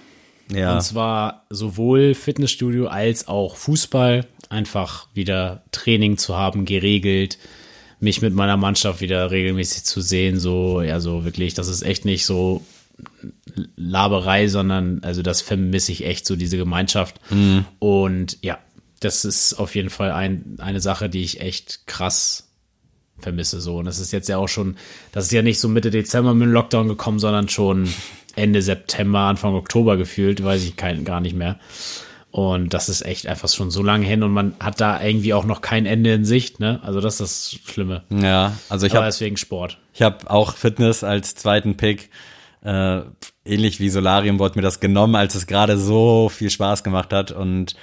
Ja. 0.52 0.74
Und 0.74 0.82
zwar 0.82 1.44
sowohl 1.50 2.14
Fitnessstudio 2.14 2.88
als 2.88 3.28
auch 3.28 3.56
Fußball. 3.56 4.26
Einfach 4.48 5.06
wieder 5.12 5.62
Training 5.72 6.18
zu 6.18 6.36
haben, 6.36 6.64
geregelt. 6.64 7.38
Mich 7.98 8.20
mit 8.22 8.34
meiner 8.34 8.56
Mannschaft 8.56 9.00
wieder 9.00 9.30
regelmäßig 9.30 9.84
zu 9.84 10.00
sehen. 10.00 10.38
So, 10.38 10.82
ja, 10.82 11.00
so 11.00 11.24
wirklich, 11.24 11.54
das 11.54 11.68
ist 11.68 11.82
echt 11.82 12.04
nicht 12.04 12.26
so 12.26 12.64
Laberei, 13.76 14.48
sondern 14.48 15.00
also 15.02 15.22
das 15.22 15.40
vermisse 15.40 15.92
ich 15.92 16.04
echt, 16.04 16.26
so 16.26 16.36
diese 16.36 16.56
Gemeinschaft. 16.56 17.20
Und 17.78 18.38
ja, 18.42 18.58
das 19.00 19.24
ist 19.24 19.54
auf 19.54 19.74
jeden 19.74 19.90
Fall 19.90 20.12
ein, 20.12 20.56
eine 20.58 20.80
Sache, 20.80 21.08
die 21.08 21.22
ich 21.22 21.40
echt 21.40 21.86
krass 21.86 22.48
vermisse 23.18 23.60
so. 23.60 23.78
Und 23.78 23.86
das 23.86 23.98
ist 23.98 24.12
jetzt 24.12 24.28
ja 24.28 24.36
auch 24.38 24.48
schon, 24.48 24.76
das 25.12 25.26
ist 25.26 25.32
ja 25.32 25.42
nicht 25.42 25.60
so 25.60 25.68
Mitte 25.68 25.90
Dezember 25.90 26.34
mit 26.34 26.46
dem 26.46 26.52
Lockdown 26.52 26.88
gekommen, 26.88 27.18
sondern 27.18 27.48
schon 27.48 27.88
Ende 28.34 28.60
September, 28.60 29.20
Anfang 29.20 29.54
Oktober 29.54 29.96
gefühlt, 29.96 30.42
weiß 30.42 30.62
ich 30.64 30.76
kein, 30.76 31.04
gar 31.04 31.20
nicht 31.20 31.34
mehr. 31.36 31.58
Und 32.36 32.74
das 32.74 32.90
ist 32.90 33.00
echt 33.00 33.26
einfach 33.28 33.48
schon 33.48 33.70
so 33.70 33.82
lange 33.82 34.04
hin 34.04 34.22
und 34.22 34.30
man 34.30 34.56
hat 34.60 34.78
da 34.78 35.02
irgendwie 35.02 35.32
auch 35.32 35.46
noch 35.46 35.62
kein 35.62 35.86
Ende 35.86 36.12
in 36.12 36.26
Sicht, 36.26 36.60
ne? 36.60 36.80
Also 36.82 37.00
das 37.00 37.18
ist 37.18 37.54
das 37.64 37.72
Schlimme. 37.72 38.02
Ja, 38.10 38.52
also 38.68 38.86
ich 38.86 38.94
habe 38.94 39.06
deswegen 39.06 39.38
Sport. 39.38 39.78
Ich 39.94 40.02
habe 40.02 40.30
auch 40.30 40.52
Fitness 40.52 41.02
als 41.02 41.34
zweiten 41.34 41.78
Pick. 41.78 42.10
Äh, 42.62 43.00
ähnlich 43.46 43.80
wie 43.80 43.88
Solarium 43.88 44.38
wurde 44.38 44.58
mir 44.58 44.62
das 44.62 44.80
genommen, 44.80 45.14
als 45.14 45.34
es 45.34 45.46
gerade 45.46 45.78
so 45.78 46.28
viel 46.28 46.50
Spaß 46.50 46.84
gemacht 46.84 47.10
hat. 47.14 47.32
Und 47.32 47.74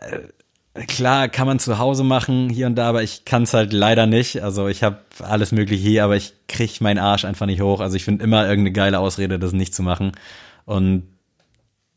äh, 0.00 0.82
klar 0.88 1.28
kann 1.28 1.46
man 1.46 1.60
zu 1.60 1.78
Hause 1.78 2.02
machen, 2.02 2.50
hier 2.50 2.66
und 2.66 2.74
da, 2.74 2.88
aber 2.88 3.04
ich 3.04 3.24
kann 3.24 3.44
es 3.44 3.54
halt 3.54 3.72
leider 3.72 4.06
nicht. 4.06 4.42
Also 4.42 4.66
ich 4.66 4.82
habe 4.82 4.98
alles 5.20 5.52
mögliche 5.52 5.86
hier, 5.88 6.02
aber 6.02 6.16
ich 6.16 6.32
krieg 6.48 6.80
meinen 6.80 6.98
Arsch 6.98 7.24
einfach 7.24 7.46
nicht 7.46 7.60
hoch. 7.60 7.78
Also 7.78 7.94
ich 7.94 8.04
finde 8.04 8.24
immer 8.24 8.48
irgendeine 8.48 8.72
geile 8.72 8.98
Ausrede, 8.98 9.38
das 9.38 9.52
nicht 9.52 9.76
zu 9.76 9.84
machen. 9.84 10.10
Und 10.64 11.04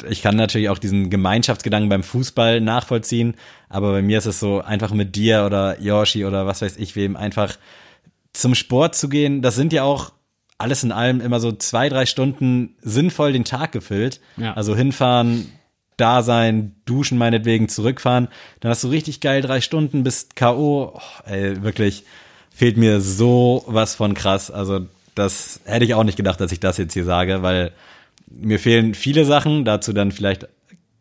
ich 0.10 0.22
kann 0.22 0.36
natürlich 0.36 0.70
auch 0.70 0.78
diesen 0.78 1.10
Gemeinschaftsgedanken 1.10 1.90
beim 1.90 2.04
Fußball 2.04 2.62
nachvollziehen, 2.62 3.36
aber 3.70 3.92
bei 3.92 4.02
mir 4.02 4.18
ist 4.18 4.26
es 4.26 4.40
so, 4.40 4.62
einfach 4.62 4.94
mit 4.94 5.16
dir 5.16 5.46
oder 5.46 5.80
Yoshi 5.82 6.26
oder 6.26 6.46
was 6.46 6.62
weiß 6.62 6.78
ich 6.78 6.96
wem, 6.96 7.16
einfach 7.16 7.58
zum 8.34 8.56
Sport 8.56 8.96
zu 8.96 9.10
gehen, 9.10 9.42
das 9.42 9.56
sind 9.56 9.74
ja 9.74 9.84
auch 9.84 10.12
alles 10.58 10.84
in 10.84 10.92
allem 10.92 11.22
immer 11.22 11.40
so 11.40 11.52
zwei, 11.52 11.90
drei 11.90 12.06
Stunden 12.06 12.76
sinnvoll 12.82 13.34
den 13.34 13.44
Tag 13.44 13.72
gefüllt. 13.72 14.22
Ja. 14.38 14.54
Also 14.54 14.76
hinfahren, 14.76 15.52
da 15.98 16.24
sein, 16.24 16.76
duschen 16.86 17.18
meinetwegen, 17.18 17.70
zurückfahren. 17.70 18.28
Dann 18.60 18.72
hast 18.72 18.84
du 18.84 18.88
richtig 18.88 19.20
geil 19.20 19.42
drei 19.42 19.62
Stunden, 19.62 20.04
bist 20.04 20.36
K.O. 20.36 20.94
Oh, 20.96 21.00
ey, 21.26 21.62
wirklich 21.64 22.04
fehlt 22.50 22.78
mir 22.78 23.02
so 23.02 23.64
was 23.68 23.96
von 23.96 24.14
krass. 24.14 24.52
Also 24.52 24.88
das 25.16 25.60
hätte 25.66 25.86
ich 25.86 25.94
auch 25.94 26.04
nicht 26.04 26.18
gedacht, 26.18 26.40
dass 26.40 26.52
ich 26.52 26.60
das 26.60 26.78
jetzt 26.78 26.94
hier 26.94 27.06
sage, 27.06 27.42
weil 27.42 27.72
mir 28.28 28.60
fehlen 28.60 28.94
viele 28.94 29.26
Sachen, 29.26 29.66
dazu 29.66 29.94
dann 29.94 30.12
vielleicht 30.12 30.48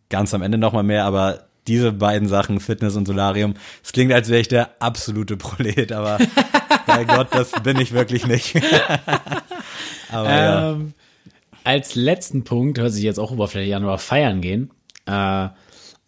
ganz 0.08 0.34
am 0.34 0.42
Ende 0.42 0.58
nochmal 0.58 0.82
mehr, 0.82 1.04
aber 1.04 1.46
diese 1.66 1.92
beiden 1.92 2.28
Sachen, 2.28 2.60
Fitness 2.60 2.96
und 2.96 3.06
Solarium, 3.06 3.54
es 3.84 3.92
klingt, 3.92 4.12
als 4.12 4.28
wäre 4.28 4.40
ich 4.40 4.48
der 4.48 4.70
absolute 4.80 5.36
Prolet, 5.36 5.92
aber 5.92 6.18
bei 6.86 7.04
Gott, 7.04 7.28
das 7.30 7.52
bin 7.62 7.80
ich 7.80 7.92
wirklich 7.92 8.26
nicht. 8.26 8.56
aber 10.10 10.30
ja. 10.30 10.72
Ähm, 10.72 10.94
als 11.64 11.94
letzten 11.94 12.44
Punkt, 12.44 12.78
hört 12.78 12.92
sich 12.92 13.04
jetzt 13.04 13.18
auch 13.18 13.30
oberflächlich 13.30 13.74
an, 13.74 13.84
aber 13.84 13.98
feiern 13.98 14.40
gehen. 14.40 14.70
Äh, 15.06 15.48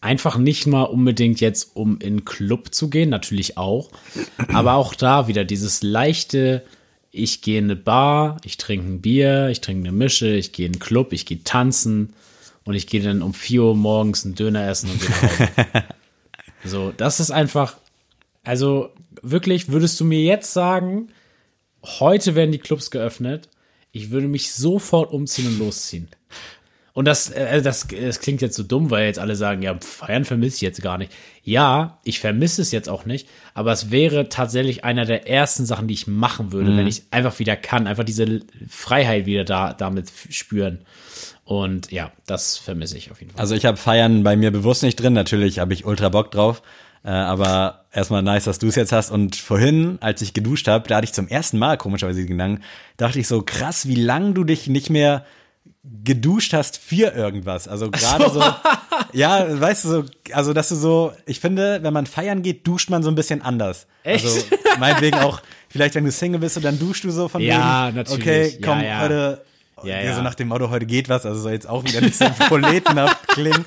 einfach 0.01 0.37
nicht 0.37 0.67
mal 0.67 0.83
unbedingt 0.83 1.41
jetzt, 1.41 1.77
um 1.77 1.99
in 1.99 2.19
den 2.19 2.25
Club 2.25 2.75
zu 2.75 2.91
gehen, 2.91 3.09
natürlich 3.09 3.57
auch. 3.57 3.91
aber 4.53 4.75
auch 4.75 4.95
da 4.95 5.29
wieder 5.29 5.45
dieses 5.45 5.83
leichte, 5.83 6.65
ich 7.15 7.43
gehe 7.43 7.59
in 7.59 7.65
eine 7.65 7.77
Bar, 7.77 8.39
ich 8.45 8.57
trinke 8.57 8.87
ein 8.87 9.01
Bier, 9.01 9.49
ich 9.49 9.61
trinke 9.61 9.89
eine 9.89 9.97
Mische, 9.97 10.35
ich 10.35 10.53
gehe 10.53 10.67
in 10.67 10.73
einen 10.73 10.81
Club, 10.81 11.13
ich 11.13 11.27
gehe 11.27 11.45
tanzen 11.45 12.13
und 12.65 12.75
ich 12.75 12.89
gehe 12.89 13.03
dann 13.03 13.23
um 13.23 13.33
4 13.33 13.63
Uhr 13.63 13.77
morgens 13.77 14.25
einen 14.25 14.35
Döner 14.35 14.69
essen 14.69 14.91
und 14.91 15.01
gehe 15.01 15.85
so, 16.65 16.93
das 16.97 17.21
ist 17.21 17.31
einfach, 17.31 17.77
also 18.43 18.91
wirklich, 19.23 19.69
würdest 19.69 20.01
du 20.01 20.05
mir 20.05 20.21
jetzt 20.21 20.53
sagen, 20.53 21.09
heute 21.85 22.35
werden 22.35 22.51
die 22.51 22.59
Clubs 22.59 22.91
geöffnet, 22.91 23.49
ich 23.93 24.11
würde 24.11 24.27
mich 24.27 24.53
sofort 24.53 25.13
umziehen 25.13 25.47
und 25.47 25.59
losziehen. 25.61 26.09
Und 26.95 27.07
das, 27.07 27.29
äh, 27.31 27.61
das, 27.61 27.89
das 27.89 28.21
klingt 28.21 28.41
jetzt 28.41 28.57
so 28.57 28.63
dumm, 28.63 28.91
weil 28.91 29.07
jetzt 29.07 29.19
alle 29.19 29.35
sagen, 29.35 29.63
ja, 29.63 29.77
feiern 29.81 30.25
vermisse 30.25 30.57
ich 30.57 30.61
jetzt 30.63 30.81
gar 30.81 30.97
nicht. 30.97 31.13
Ja, 31.43 31.99
ich 32.05 32.21
vermisse 32.21 32.63
es 32.63 32.71
jetzt 32.71 32.89
auch 32.89 33.05
nicht, 33.05 33.29
aber 33.53 33.73
es 33.73 33.91
wäre 33.91 34.29
tatsächlich 34.29 34.85
einer 34.85 35.05
der 35.05 35.29
ersten 35.29 35.67
Sachen, 35.67 35.89
die 35.89 35.95
ich 35.95 36.07
machen 36.07 36.53
würde, 36.53 36.77
wenn 36.77 36.87
ich 36.87 37.03
einfach 37.11 37.39
wieder 37.41 37.57
kann, 37.57 37.89
einfach 37.89 38.05
diese 38.05 38.41
Freiheit 38.69 39.27
wieder 39.27 39.45
da 39.45 39.75
damit 39.75 40.11
spüren. 40.31 40.79
Und 41.45 41.91
ja, 41.91 42.13
das 42.27 42.57
vermisse 42.57 42.97
ich 42.97 43.11
auf 43.11 43.21
jeden 43.21 43.33
Fall. 43.33 43.41
Also 43.41 43.57
ich 43.57 43.67
habe 43.67 43.77
Feiern 43.77 44.23
bei 44.23 44.37
mir 44.37 44.53
bewusst 44.53 44.85
nicht 44.85 44.97
drin, 44.97 45.13
natürlich 45.13 45.59
habe 45.59 45.75
ich 45.75 45.85
ultra 45.85 46.09
Bock 46.09 46.31
drauf. 46.31 46.63
Äh, 47.05 47.11
aber 47.11 47.85
erstmal 47.93 48.23
nice, 48.23 48.45
dass 48.45 48.59
du 48.59 48.69
es 48.69 48.77
jetzt 48.77 48.93
hast. 48.93 49.11
Und 49.11 49.37
vorhin, 49.37 49.99
als 50.01 50.23
ich 50.23 50.33
geduscht 50.33 50.69
habe, 50.69 50.89
da 50.89 50.97
hatte 50.97 51.05
ich 51.05 51.13
zum 51.13 51.29
ersten 51.29 51.59
Mal 51.59 51.77
komischerweise 51.77 52.21
den 52.21 52.29
Gedanken, 52.29 52.63
dachte 52.97 53.19
ich 53.19 53.29
so, 53.29 53.43
krass, 53.43 53.87
wie 53.89 53.97
lang 53.97 54.33
du 54.33 54.45
dich 54.45 54.69
nicht 54.69 54.89
mehr 54.89 55.27
geduscht 56.03 56.53
hast 56.55 56.79
für 56.79 57.13
irgendwas. 57.15 57.69
Also 57.69 57.91
gerade 57.91 58.31
so. 58.31 58.43
ja, 59.13 59.61
weißt 59.61 59.85
du 59.85 59.89
so, 59.89 60.05
also 60.33 60.53
dass 60.53 60.71
du 60.71 60.77
so, 60.77 61.13
ich 61.27 61.41
finde, 61.41 61.83
wenn 61.83 61.93
man 61.93 62.07
feiern 62.07 62.43
geht, 62.43 62.67
duscht 62.67 62.89
man 62.91 63.03
so 63.03 63.11
ein 63.11 63.15
bisschen 63.15 63.43
anders. 63.43 63.87
Echt? 64.03 64.25
Also 64.25 64.45
meinetwegen 64.79 65.19
auch 65.19 65.43
vielleicht 65.69 65.95
wenn 65.95 66.05
du 66.05 66.13
Single 66.13 66.41
bist 66.41 66.57
und 66.57 66.65
dann 66.65 66.79
duschst 66.79 67.05
du 67.05 67.11
so 67.11 67.29
von 67.29 67.43
Ja, 67.43 67.89
wegen, 67.89 67.97
natürlich. 67.97 68.23
okay, 68.23 68.59
Ja, 68.61 68.67
komm, 68.67 68.83
ja. 68.83 69.01
heute, 69.03 69.45
Ja, 69.83 70.01
ja, 70.01 70.13
so 70.13 70.19
ja. 70.19 70.23
nach 70.23 70.35
dem 70.35 70.49
Motto, 70.49 70.71
heute 70.71 70.87
geht 70.87 71.09
was, 71.09 71.27
also 71.27 71.41
soll 71.41 71.53
jetzt 71.53 71.69
auch 71.69 71.85
wieder 71.85 72.01
nicht 72.01 72.17
so 72.17 72.25
proletenhaft 72.49 73.29
klingen. 73.29 73.65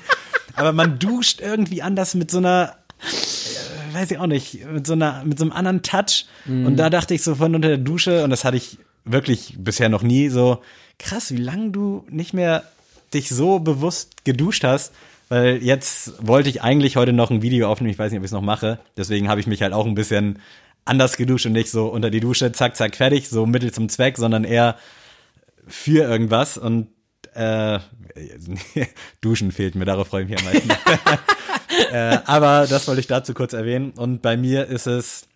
Aber 0.56 0.72
man 0.72 0.98
duscht 0.98 1.40
irgendwie 1.40 1.82
anders 1.82 2.14
mit 2.14 2.30
so 2.32 2.38
einer, 2.38 2.74
äh, 3.00 3.94
weiß 3.94 4.10
ich 4.10 4.18
auch 4.18 4.26
nicht, 4.26 4.64
mit 4.66 4.86
so 4.88 4.94
einer, 4.94 5.22
mit 5.24 5.38
so 5.38 5.44
einem 5.44 5.52
anderen 5.52 5.82
Touch. 5.82 6.26
Mhm. 6.46 6.66
Und 6.66 6.76
da 6.76 6.90
dachte 6.90 7.14
ich 7.14 7.22
so 7.22 7.36
von 7.36 7.54
unter 7.54 7.68
der 7.68 7.78
Dusche, 7.78 8.24
und 8.24 8.30
das 8.30 8.44
hatte 8.44 8.56
ich 8.56 8.78
wirklich 9.04 9.54
bisher 9.58 9.88
noch 9.88 10.02
nie, 10.02 10.28
so 10.30 10.62
krass, 10.98 11.32
wie 11.32 11.38
lange 11.38 11.70
du 11.70 12.04
nicht 12.10 12.34
mehr 12.34 12.64
dich 13.14 13.28
so 13.28 13.58
bewusst 13.58 14.24
geduscht 14.24 14.64
hast. 14.64 14.92
Weil 15.28 15.62
jetzt 15.62 16.26
wollte 16.26 16.48
ich 16.48 16.62
eigentlich 16.62 16.96
heute 16.96 17.12
noch 17.12 17.30
ein 17.30 17.42
Video 17.42 17.70
aufnehmen, 17.70 17.92
ich 17.92 17.98
weiß 17.98 18.10
nicht, 18.10 18.18
ob 18.18 18.24
ich 18.24 18.28
es 18.28 18.32
noch 18.32 18.40
mache. 18.40 18.78
Deswegen 18.96 19.28
habe 19.28 19.40
ich 19.40 19.46
mich 19.46 19.60
halt 19.62 19.74
auch 19.74 19.86
ein 19.86 19.94
bisschen 19.94 20.38
anders 20.86 21.18
geduscht 21.18 21.46
und 21.46 21.52
nicht 21.52 21.70
so 21.70 21.88
unter 21.88 22.10
die 22.10 22.20
Dusche, 22.20 22.50
zack, 22.52 22.76
zack, 22.76 22.96
fertig, 22.96 23.28
so 23.28 23.44
Mittel 23.44 23.72
zum 23.72 23.90
Zweck, 23.90 24.16
sondern 24.16 24.44
eher 24.44 24.76
für 25.66 26.02
irgendwas 26.08 26.56
und 26.56 26.88
äh, 27.34 27.78
Duschen 29.20 29.52
fehlt 29.52 29.74
mir, 29.74 29.84
darauf 29.84 30.08
freue 30.08 30.24
ich 30.24 30.30
mich 30.30 30.38
am 30.38 30.44
meisten. 30.46 30.70
äh, 31.92 32.18
aber 32.24 32.66
das 32.66 32.88
wollte 32.88 33.00
ich 33.00 33.06
dazu 33.06 33.34
kurz 33.34 33.52
erwähnen. 33.52 33.92
Und 33.92 34.22
bei 34.22 34.38
mir 34.38 34.66
ist 34.66 34.86
es, 34.86 35.27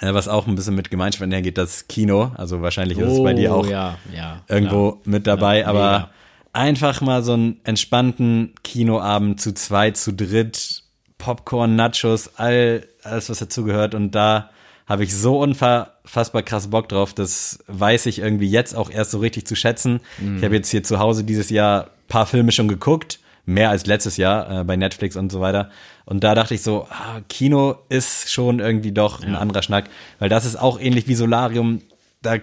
was 0.00 0.28
auch 0.28 0.46
ein 0.46 0.54
bisschen 0.54 0.74
mit 0.74 0.90
Gemeinschaft 0.90 1.22
einhergeht, 1.22 1.58
das 1.58 1.88
Kino. 1.88 2.32
Also 2.36 2.62
wahrscheinlich 2.62 2.98
ist 2.98 3.12
es 3.12 3.22
bei 3.22 3.34
dir 3.34 3.54
auch 3.54 3.66
Oh, 3.66 3.70
ja, 3.70 3.98
ja, 4.14 4.42
irgendwo 4.48 4.92
klar. 4.92 5.02
mit 5.04 5.26
dabei, 5.26 5.60
Ja, 5.60 5.66
aber 5.68 6.10
einfach 6.52 7.00
mal 7.00 7.22
so 7.22 7.32
einen 7.34 7.60
entspannten 7.64 8.54
Kinoabend 8.62 9.40
zu 9.40 9.52
zweit, 9.54 9.96
zu 9.96 10.12
dritt, 10.12 10.82
Popcorn, 11.18 11.76
Nachos, 11.76 12.30
all 12.36 12.86
alles 13.02 13.28
was 13.28 13.38
dazugehört 13.38 13.94
und 13.94 14.14
da 14.14 14.50
habe 14.86 15.04
ich 15.04 15.14
so 15.14 15.38
unfassbar 15.38 16.42
krass 16.42 16.68
Bock 16.68 16.88
drauf, 16.88 17.12
das 17.12 17.58
weiß 17.66 18.06
ich 18.06 18.20
irgendwie 18.20 18.48
jetzt 18.48 18.74
auch 18.74 18.90
erst 18.90 19.10
so 19.10 19.18
richtig 19.18 19.46
zu 19.46 19.54
schätzen. 19.54 20.00
Mhm. 20.18 20.38
Ich 20.38 20.44
habe 20.44 20.54
jetzt 20.54 20.70
hier 20.70 20.82
zu 20.82 20.98
Hause 20.98 21.24
dieses 21.24 21.50
Jahr 21.50 21.90
paar 22.08 22.24
Filme 22.26 22.52
schon 22.52 22.68
geguckt, 22.68 23.20
mehr 23.44 23.68
als 23.70 23.84
letztes 23.86 24.16
Jahr 24.16 24.60
äh, 24.60 24.64
bei 24.64 24.76
Netflix 24.76 25.16
und 25.16 25.30
so 25.30 25.40
weiter. 25.40 25.70
Und 26.08 26.24
da 26.24 26.34
dachte 26.34 26.54
ich 26.54 26.62
so, 26.62 26.86
ah, 26.88 27.20
Kino 27.28 27.76
ist 27.90 28.32
schon 28.32 28.60
irgendwie 28.60 28.92
doch 28.92 29.22
ein 29.22 29.36
anderer 29.36 29.62
Schnack, 29.62 29.90
weil 30.18 30.30
das 30.30 30.46
ist 30.46 30.56
auch 30.56 30.80
ähnlich 30.80 31.06
wie 31.06 31.14
Solarium. 31.14 31.82
Da 32.22 32.38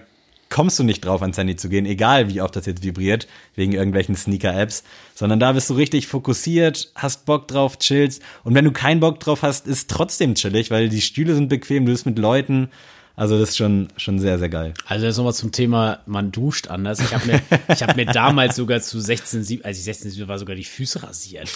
kommst 0.50 0.78
du 0.78 0.84
nicht 0.84 1.04
drauf, 1.04 1.20
ans 1.20 1.36
Handy 1.36 1.56
zu 1.56 1.68
gehen, 1.68 1.84
egal 1.84 2.32
wie 2.32 2.40
oft 2.40 2.54
das 2.54 2.66
jetzt 2.66 2.84
vibriert, 2.84 3.26
wegen 3.56 3.72
irgendwelchen 3.72 4.14
Sneaker-Apps, 4.14 4.84
sondern 5.16 5.40
da 5.40 5.50
bist 5.50 5.68
du 5.68 5.74
richtig 5.74 6.06
fokussiert, 6.06 6.92
hast 6.94 7.26
Bock 7.26 7.48
drauf, 7.48 7.80
chillst. 7.80 8.22
Und 8.44 8.54
wenn 8.54 8.64
du 8.64 8.70
keinen 8.70 9.00
Bock 9.00 9.18
drauf 9.18 9.42
hast, 9.42 9.66
ist 9.66 9.90
trotzdem 9.90 10.36
chillig, 10.36 10.70
weil 10.70 10.88
die 10.88 11.00
Stühle 11.00 11.34
sind 11.34 11.48
bequem, 11.48 11.86
du 11.86 11.90
bist 11.90 12.06
mit 12.06 12.20
Leuten. 12.20 12.70
Also 13.18 13.38
das 13.38 13.48
ist 13.50 13.56
schon, 13.56 13.88
schon 13.96 14.18
sehr, 14.18 14.38
sehr 14.38 14.50
geil. 14.50 14.74
Also 14.86 15.06
jetzt 15.06 15.16
nochmal 15.16 15.32
zum 15.32 15.50
Thema, 15.50 16.00
man 16.04 16.32
duscht 16.32 16.68
anders. 16.68 17.00
Ich 17.00 17.14
habe 17.14 17.26
mir, 17.26 17.40
ich 17.72 17.82
hab 17.82 17.96
mir 17.96 18.04
damals 18.04 18.56
sogar 18.56 18.80
zu 18.82 19.00
16, 19.00 19.42
7, 19.42 19.64
als 19.64 19.78
ich 19.78 19.84
16, 19.84 20.10
7 20.10 20.28
war, 20.28 20.38
sogar 20.38 20.54
die 20.54 20.64
Füße 20.64 21.02
rasiert. 21.02 21.50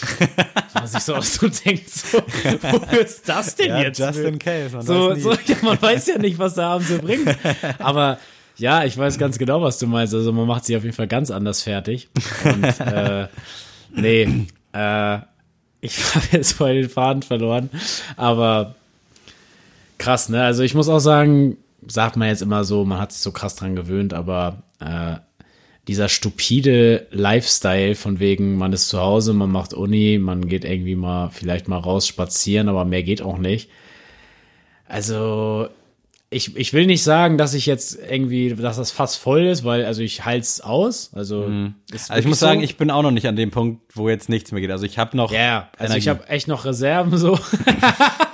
Was 0.72 0.94
ich 0.94 1.00
so 1.00 1.14
auch 1.14 1.22
so 1.22 1.48
denkt, 1.48 1.90
so, 1.90 2.16
wofür 2.16 3.00
ist 3.02 3.28
das 3.28 3.56
denn 3.56 3.68
Ja, 3.68 3.82
jetzt? 3.82 3.98
just 3.98 4.18
in 4.20 4.38
case, 4.38 4.74
man 4.74 4.86
so, 4.86 5.10
weiß 5.10 5.22
so, 5.22 5.32
ja, 5.32 5.56
man 5.62 5.82
weiß 5.82 6.06
ja 6.06 6.18
nicht, 6.18 6.38
was 6.38 6.54
der 6.54 6.64
Abend 6.64 6.88
so 6.88 6.98
bringt. 6.98 7.36
Aber 7.78 8.18
ja, 8.56 8.84
ich 8.84 8.96
weiß 8.96 9.18
ganz 9.18 9.36
genau, 9.36 9.60
was 9.60 9.78
du 9.78 9.86
meinst. 9.86 10.14
Also 10.14 10.32
man 10.32 10.46
macht 10.46 10.64
sich 10.64 10.76
auf 10.78 10.82
jeden 10.84 10.96
Fall 10.96 11.08
ganz 11.08 11.30
anders 11.30 11.62
fertig. 11.62 12.08
Und 12.44 12.80
äh, 12.80 13.28
nee, 13.94 14.46
äh, 14.72 15.18
ich 15.82 15.98
habe 16.14 16.26
jetzt 16.32 16.52
voll 16.52 16.74
den 16.74 16.88
Faden 16.88 17.22
verloren. 17.22 17.68
Aber 18.16 18.74
krass, 20.00 20.28
ne? 20.28 20.42
Also 20.42 20.64
ich 20.64 20.74
muss 20.74 20.88
auch 20.88 20.98
sagen, 20.98 21.58
sagt 21.86 22.16
man 22.16 22.28
jetzt 22.28 22.42
immer 22.42 22.64
so, 22.64 22.84
man 22.84 22.98
hat 22.98 23.12
sich 23.12 23.22
so 23.22 23.30
krass 23.30 23.54
dran 23.54 23.76
gewöhnt, 23.76 24.12
aber 24.14 24.62
äh, 24.80 25.16
dieser 25.86 26.08
stupide 26.08 27.06
Lifestyle 27.10 27.94
von 27.94 28.18
wegen, 28.18 28.56
man 28.56 28.72
ist 28.72 28.88
zu 28.88 29.00
Hause, 29.00 29.32
man 29.32 29.50
macht 29.50 29.74
Uni, 29.74 30.18
man 30.18 30.48
geht 30.48 30.64
irgendwie 30.64 30.96
mal 30.96 31.30
vielleicht 31.30 31.68
mal 31.68 31.78
raus 31.78 32.06
spazieren, 32.06 32.68
aber 32.68 32.84
mehr 32.84 33.02
geht 33.02 33.22
auch 33.22 33.38
nicht. 33.38 33.70
Also 34.86 35.68
ich, 36.30 36.56
ich 36.56 36.72
will 36.72 36.86
nicht 36.86 37.02
sagen, 37.02 37.38
dass 37.38 37.54
ich 37.54 37.66
jetzt 37.66 37.98
irgendwie, 38.08 38.54
dass 38.54 38.76
das 38.76 38.92
fast 38.92 39.16
voll 39.16 39.46
ist, 39.46 39.64
weil 39.64 39.84
also 39.84 40.00
ich 40.02 40.24
halt's 40.24 40.60
aus. 40.60 41.10
Also, 41.12 41.50
ist 41.92 42.10
Also 42.10 42.20
ich 42.20 42.28
muss 42.28 42.38
sagen, 42.38 42.60
so. 42.60 42.64
ich 42.64 42.76
bin 42.76 42.90
auch 42.90 43.02
noch 43.02 43.10
nicht 43.10 43.26
an 43.26 43.34
dem 43.34 43.50
Punkt, 43.50 43.82
wo 43.94 44.08
jetzt 44.08 44.28
nichts 44.28 44.52
mehr 44.52 44.60
geht. 44.60 44.70
Also 44.70 44.86
ich 44.86 44.96
habe 44.96 45.16
noch. 45.16 45.32
Ja, 45.32 45.38
yeah, 45.38 45.70
also 45.76 45.96
ich 45.96 46.06
Energie. 46.06 46.20
habe 46.20 46.30
echt 46.30 46.46
noch 46.46 46.64
Reserven 46.64 47.18
so. 47.18 47.38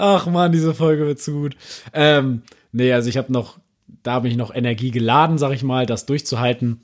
Ach 0.00 0.26
man, 0.26 0.50
diese 0.50 0.72
Folge 0.72 1.06
wird 1.06 1.20
zu 1.20 1.32
gut. 1.32 1.56
Ähm, 1.92 2.40
nee, 2.72 2.90
also 2.90 3.10
ich 3.10 3.18
habe 3.18 3.30
noch, 3.30 3.58
da 4.02 4.12
habe 4.12 4.28
ich 4.28 4.36
noch 4.36 4.54
Energie 4.54 4.90
geladen, 4.90 5.36
sag 5.36 5.52
ich 5.52 5.62
mal, 5.62 5.84
das 5.84 6.06
durchzuhalten. 6.06 6.80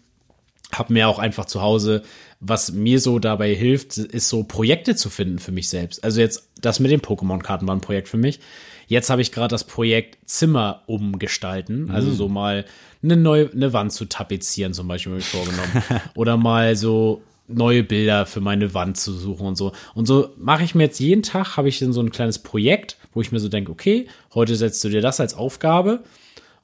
Hab 0.70 0.90
mir 0.90 1.08
auch 1.08 1.18
einfach 1.18 1.46
zu 1.46 1.62
Hause, 1.62 2.02
was 2.40 2.72
mir 2.72 3.00
so 3.00 3.18
dabei 3.18 3.54
hilft, 3.54 3.96
ist 3.96 4.28
so 4.28 4.44
Projekte 4.44 4.96
zu 4.96 5.08
finden 5.08 5.38
für 5.38 5.50
mich 5.50 5.70
selbst. 5.70 6.04
Also 6.04 6.20
jetzt 6.20 6.50
das 6.60 6.78
mit 6.78 6.90
den 6.90 7.00
Pokémon-Karten 7.00 7.66
war 7.66 7.74
ein 7.74 7.80
Projekt 7.80 8.08
für 8.08 8.18
mich. 8.18 8.38
Jetzt 8.86 9.08
habe 9.08 9.22
ich 9.22 9.32
gerade 9.32 9.48
das 9.48 9.64
Projekt 9.64 10.18
Zimmer 10.28 10.82
umgestalten, 10.86 11.90
also 11.90 12.12
so 12.12 12.28
mal 12.28 12.66
eine 13.02 13.16
neue 13.16 13.50
eine 13.50 13.72
Wand 13.72 13.92
zu 13.92 14.04
tapezieren 14.04 14.74
zum 14.74 14.88
Beispiel 14.88 15.12
habe 15.12 15.20
ich 15.20 15.26
vorgenommen 15.26 15.82
oder 16.14 16.36
mal 16.36 16.76
so 16.76 17.22
neue 17.48 17.82
Bilder 17.82 18.26
für 18.26 18.40
meine 18.40 18.74
Wand 18.74 18.96
zu 18.96 19.12
suchen 19.12 19.46
und 19.46 19.56
so. 19.56 19.72
Und 19.94 20.06
so 20.06 20.30
mache 20.36 20.64
ich 20.64 20.74
mir 20.74 20.84
jetzt 20.84 21.00
jeden 21.00 21.22
Tag, 21.22 21.56
habe 21.56 21.68
ich 21.68 21.78
dann 21.78 21.92
so 21.92 22.00
ein 22.00 22.10
kleines 22.10 22.38
Projekt, 22.38 22.96
wo 23.16 23.22
ich 23.22 23.32
mir 23.32 23.40
so 23.40 23.48
denke, 23.48 23.72
okay, 23.72 24.06
heute 24.34 24.54
setzt 24.54 24.84
du 24.84 24.90
dir 24.90 25.00
das 25.00 25.18
als 25.18 25.34
Aufgabe 25.34 26.04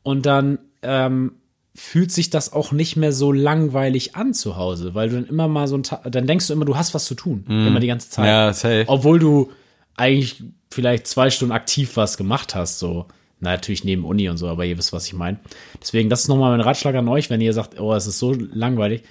und 0.02 0.26
dann 0.26 0.58
ähm, 0.82 1.32
fühlt 1.74 2.12
sich 2.12 2.28
das 2.28 2.52
auch 2.52 2.72
nicht 2.72 2.96
mehr 2.96 3.12
so 3.12 3.32
langweilig 3.32 4.14
an 4.14 4.34
zu 4.34 4.56
Hause, 4.56 4.94
weil 4.94 5.08
du 5.08 5.16
dann 5.16 5.26
immer 5.26 5.48
mal 5.48 5.66
so 5.66 5.76
ein 5.76 5.82
Ta 5.82 6.02
dann 6.08 6.26
denkst 6.26 6.46
du 6.46 6.52
immer, 6.52 6.66
du 6.66 6.76
hast 6.76 6.92
was 6.92 7.06
zu 7.06 7.14
tun, 7.14 7.44
immer 7.48 7.80
die 7.80 7.86
ganze 7.86 8.10
Zeit. 8.10 8.26
Ja, 8.26 8.52
safe. 8.52 8.84
Obwohl 8.86 9.18
du 9.18 9.50
eigentlich 9.96 10.42
vielleicht 10.70 11.06
zwei 11.06 11.30
Stunden 11.30 11.52
aktiv 11.52 11.96
was 11.96 12.16
gemacht 12.16 12.54
hast, 12.54 12.78
so. 12.78 13.06
Na, 13.40 13.50
natürlich 13.50 13.82
neben 13.82 14.04
Uni 14.04 14.28
und 14.28 14.36
so, 14.36 14.46
aber 14.46 14.64
ihr 14.66 14.78
wisst, 14.78 14.92
was 14.92 15.06
ich 15.06 15.14
meine. 15.14 15.40
Deswegen, 15.80 16.08
das 16.08 16.20
ist 16.20 16.28
nochmal 16.28 16.52
mein 16.52 16.60
Ratschlag 16.60 16.94
an 16.94 17.08
euch, 17.08 17.28
wenn 17.28 17.40
ihr 17.40 17.52
sagt, 17.52 17.80
oh, 17.80 17.92
es 17.92 18.06
ist 18.06 18.20
so 18.20 18.32
langweilig. 18.32 19.02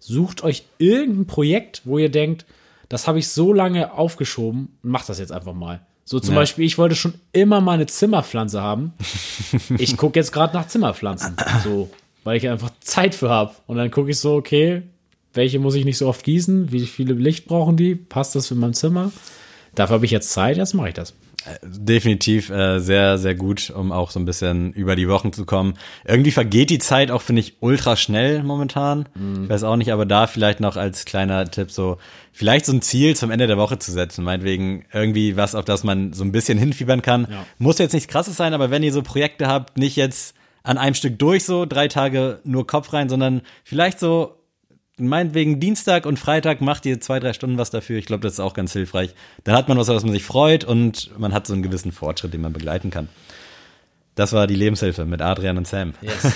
Sucht 0.00 0.42
euch 0.42 0.64
irgendein 0.78 1.26
Projekt, 1.26 1.82
wo 1.84 1.96
ihr 1.98 2.10
denkt, 2.10 2.46
das 2.88 3.06
habe 3.06 3.20
ich 3.20 3.28
so 3.28 3.52
lange 3.52 3.92
aufgeschoben, 3.92 4.76
macht 4.82 5.08
das 5.08 5.20
jetzt 5.20 5.30
einfach 5.30 5.54
mal. 5.54 5.86
So 6.08 6.20
zum 6.20 6.34
Ja. 6.34 6.40
Beispiel, 6.40 6.64
ich 6.64 6.78
wollte 6.78 6.94
schon 6.94 7.14
immer 7.32 7.60
mal 7.60 7.72
eine 7.72 7.86
Zimmerpflanze 7.86 8.62
haben. 8.62 8.92
Ich 9.78 9.96
gucke 9.96 10.18
jetzt 10.18 10.32
gerade 10.32 10.54
nach 10.56 10.66
Zimmerpflanzen. 10.68 11.36
So, 11.64 11.90
weil 12.24 12.36
ich 12.36 12.48
einfach 12.48 12.70
Zeit 12.80 13.14
für 13.14 13.28
habe. 13.28 13.52
Und 13.66 13.76
dann 13.76 13.90
gucke 13.90 14.10
ich 14.10 14.18
so, 14.18 14.34
okay, 14.34 14.82
welche 15.34 15.58
muss 15.58 15.74
ich 15.74 15.84
nicht 15.84 15.98
so 15.98 16.08
oft 16.08 16.24
gießen? 16.24 16.70
Wie 16.72 16.86
viele 16.86 17.14
Licht 17.14 17.46
brauchen 17.46 17.76
die? 17.76 17.94
Passt 17.96 18.34
das 18.36 18.46
für 18.46 18.54
mein 18.54 18.72
Zimmer? 18.74 19.10
Dafür 19.74 19.94
habe 19.94 20.04
ich 20.06 20.10
jetzt 20.12 20.30
Zeit, 20.30 20.56
jetzt 20.56 20.74
mache 20.74 20.88
ich 20.88 20.94
das. 20.94 21.12
Definitiv 21.62 22.50
äh, 22.50 22.78
sehr, 22.80 23.18
sehr 23.18 23.34
gut, 23.34 23.70
um 23.70 23.92
auch 23.92 24.10
so 24.10 24.18
ein 24.18 24.24
bisschen 24.24 24.72
über 24.72 24.96
die 24.96 25.08
Wochen 25.08 25.32
zu 25.32 25.44
kommen. 25.44 25.74
Irgendwie 26.04 26.30
vergeht 26.30 26.70
die 26.70 26.78
Zeit 26.78 27.10
auch, 27.10 27.22
finde 27.22 27.40
ich, 27.40 27.54
ultra 27.60 27.96
schnell 27.96 28.42
momentan. 28.42 29.08
Ich 29.44 29.48
weiß 29.48 29.64
auch 29.64 29.76
nicht, 29.76 29.92
aber 29.92 30.06
da 30.06 30.26
vielleicht 30.26 30.60
noch 30.60 30.76
als 30.76 31.04
kleiner 31.04 31.50
Tipp 31.50 31.70
so, 31.70 31.98
vielleicht 32.32 32.66
so 32.66 32.72
ein 32.72 32.82
Ziel 32.82 33.16
zum 33.16 33.30
Ende 33.30 33.46
der 33.46 33.58
Woche 33.58 33.78
zu 33.78 33.92
setzen. 33.92 34.24
Meinetwegen 34.24 34.84
irgendwie 34.92 35.36
was, 35.36 35.54
auf 35.54 35.64
das 35.64 35.84
man 35.84 36.12
so 36.12 36.24
ein 36.24 36.32
bisschen 36.32 36.58
hinfiebern 36.58 37.02
kann. 37.02 37.26
Ja. 37.30 37.46
Muss 37.58 37.78
jetzt 37.78 37.92
nichts 37.92 38.08
krasses 38.08 38.36
sein, 38.36 38.54
aber 38.54 38.70
wenn 38.70 38.82
ihr 38.82 38.92
so 38.92 39.02
Projekte 39.02 39.46
habt, 39.46 39.78
nicht 39.78 39.96
jetzt 39.96 40.34
an 40.62 40.78
einem 40.78 40.94
Stück 40.94 41.18
durch 41.18 41.44
so, 41.44 41.64
drei 41.64 41.88
Tage 41.88 42.40
nur 42.44 42.66
Kopf 42.66 42.92
rein, 42.92 43.08
sondern 43.08 43.42
vielleicht 43.62 44.00
so 44.00 44.35
meinetwegen 44.98 45.60
Dienstag 45.60 46.06
und 46.06 46.18
Freitag 46.18 46.60
macht 46.60 46.86
ihr 46.86 47.00
zwei, 47.00 47.20
drei 47.20 47.32
Stunden 47.32 47.58
was 47.58 47.70
dafür. 47.70 47.98
Ich 47.98 48.06
glaube, 48.06 48.22
das 48.22 48.34
ist 48.34 48.40
auch 48.40 48.54
ganz 48.54 48.72
hilfreich. 48.72 49.14
Dann 49.44 49.54
hat 49.54 49.68
man 49.68 49.78
was, 49.78 49.88
was 49.88 50.04
man 50.04 50.12
sich 50.12 50.24
freut 50.24 50.64
und 50.64 51.10
man 51.18 51.34
hat 51.34 51.46
so 51.46 51.52
einen 51.52 51.62
gewissen 51.62 51.92
Fortschritt, 51.92 52.32
den 52.32 52.40
man 52.40 52.52
begleiten 52.52 52.90
kann. 52.90 53.08
Das 54.14 54.32
war 54.32 54.46
die 54.46 54.54
Lebenshilfe 54.54 55.04
mit 55.04 55.20
Adrian 55.20 55.58
und 55.58 55.66
Sam. 55.66 55.92
Yes. 56.00 56.32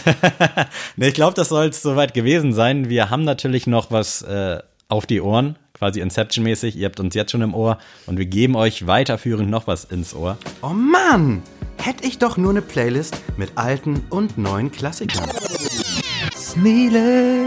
nee, 0.97 1.09
ich 1.09 1.15
glaube, 1.15 1.33
das 1.35 1.49
soll 1.49 1.69
es 1.69 1.81
soweit 1.81 2.13
gewesen 2.13 2.53
sein. 2.53 2.91
Wir 2.91 3.09
haben 3.09 3.25
natürlich 3.25 3.67
noch 3.67 3.91
was 3.91 4.21
äh, 4.21 4.59
auf 4.89 5.07
die 5.07 5.23
Ohren, 5.23 5.57
quasi 5.73 6.03
Inception-mäßig. 6.03 6.77
Ihr 6.77 6.87
habt 6.87 7.01
uns 7.01 7.15
jetzt 7.15 7.33
schon 7.33 7.41
im 7.41 7.55
Ohr 7.55 7.79
und 8.05 8.19
wir 8.19 8.27
geben 8.27 8.55
euch 8.55 8.87
weiterführend 8.87 9.49
noch 9.49 9.67
was 9.67 9.85
ins 9.85 10.15
Ohr. 10.15 10.37
Oh 10.61 10.75
Mann! 10.75 11.43
Hätte 11.79 12.07
ich 12.07 12.19
doch 12.19 12.37
nur 12.37 12.51
eine 12.51 12.61
Playlist 12.61 13.17
mit 13.39 13.53
alten 13.57 14.05
und 14.11 14.37
neuen 14.37 14.71
Klassikern. 14.71 15.31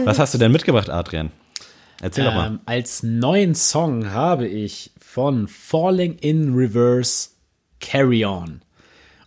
Was 0.06 0.20
hast 0.20 0.34
du 0.34 0.38
denn 0.38 0.51
mitgebracht, 0.51 0.89
Adrian? 0.89 1.32
Erzähl 2.01 2.26
doch 2.26 2.34
mal. 2.34 2.47
Ähm, 2.47 2.60
als 2.66 3.04
neuen 3.04 3.56
Song 3.56 4.12
habe 4.12 4.47
ich 4.47 4.91
von 4.99 5.47
Falling 5.47 6.18
in 6.20 6.54
Reverse 6.54 7.30
Carry 7.80 8.26
On. 8.26 8.62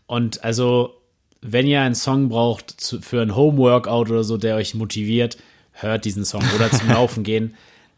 Und 0.06 0.42
also, 0.44 0.94
wenn 1.42 1.66
ihr 1.66 1.80
einen 1.82 1.94
Song 1.94 2.28
braucht 2.28 2.70
zu, 2.80 3.00
für 3.00 3.20
ein 3.20 3.36
Homeworkout 3.36 4.10
oder 4.10 4.24
so, 4.24 4.36
der 4.36 4.56
euch 4.56 4.74
motiviert, 4.74 5.36
hört 5.72 6.04
diesen 6.04 6.24
Song 6.24 6.42
oder 6.54 6.70
zum 6.70 6.88
Laufen 6.92 7.22
gehen. 7.22 7.54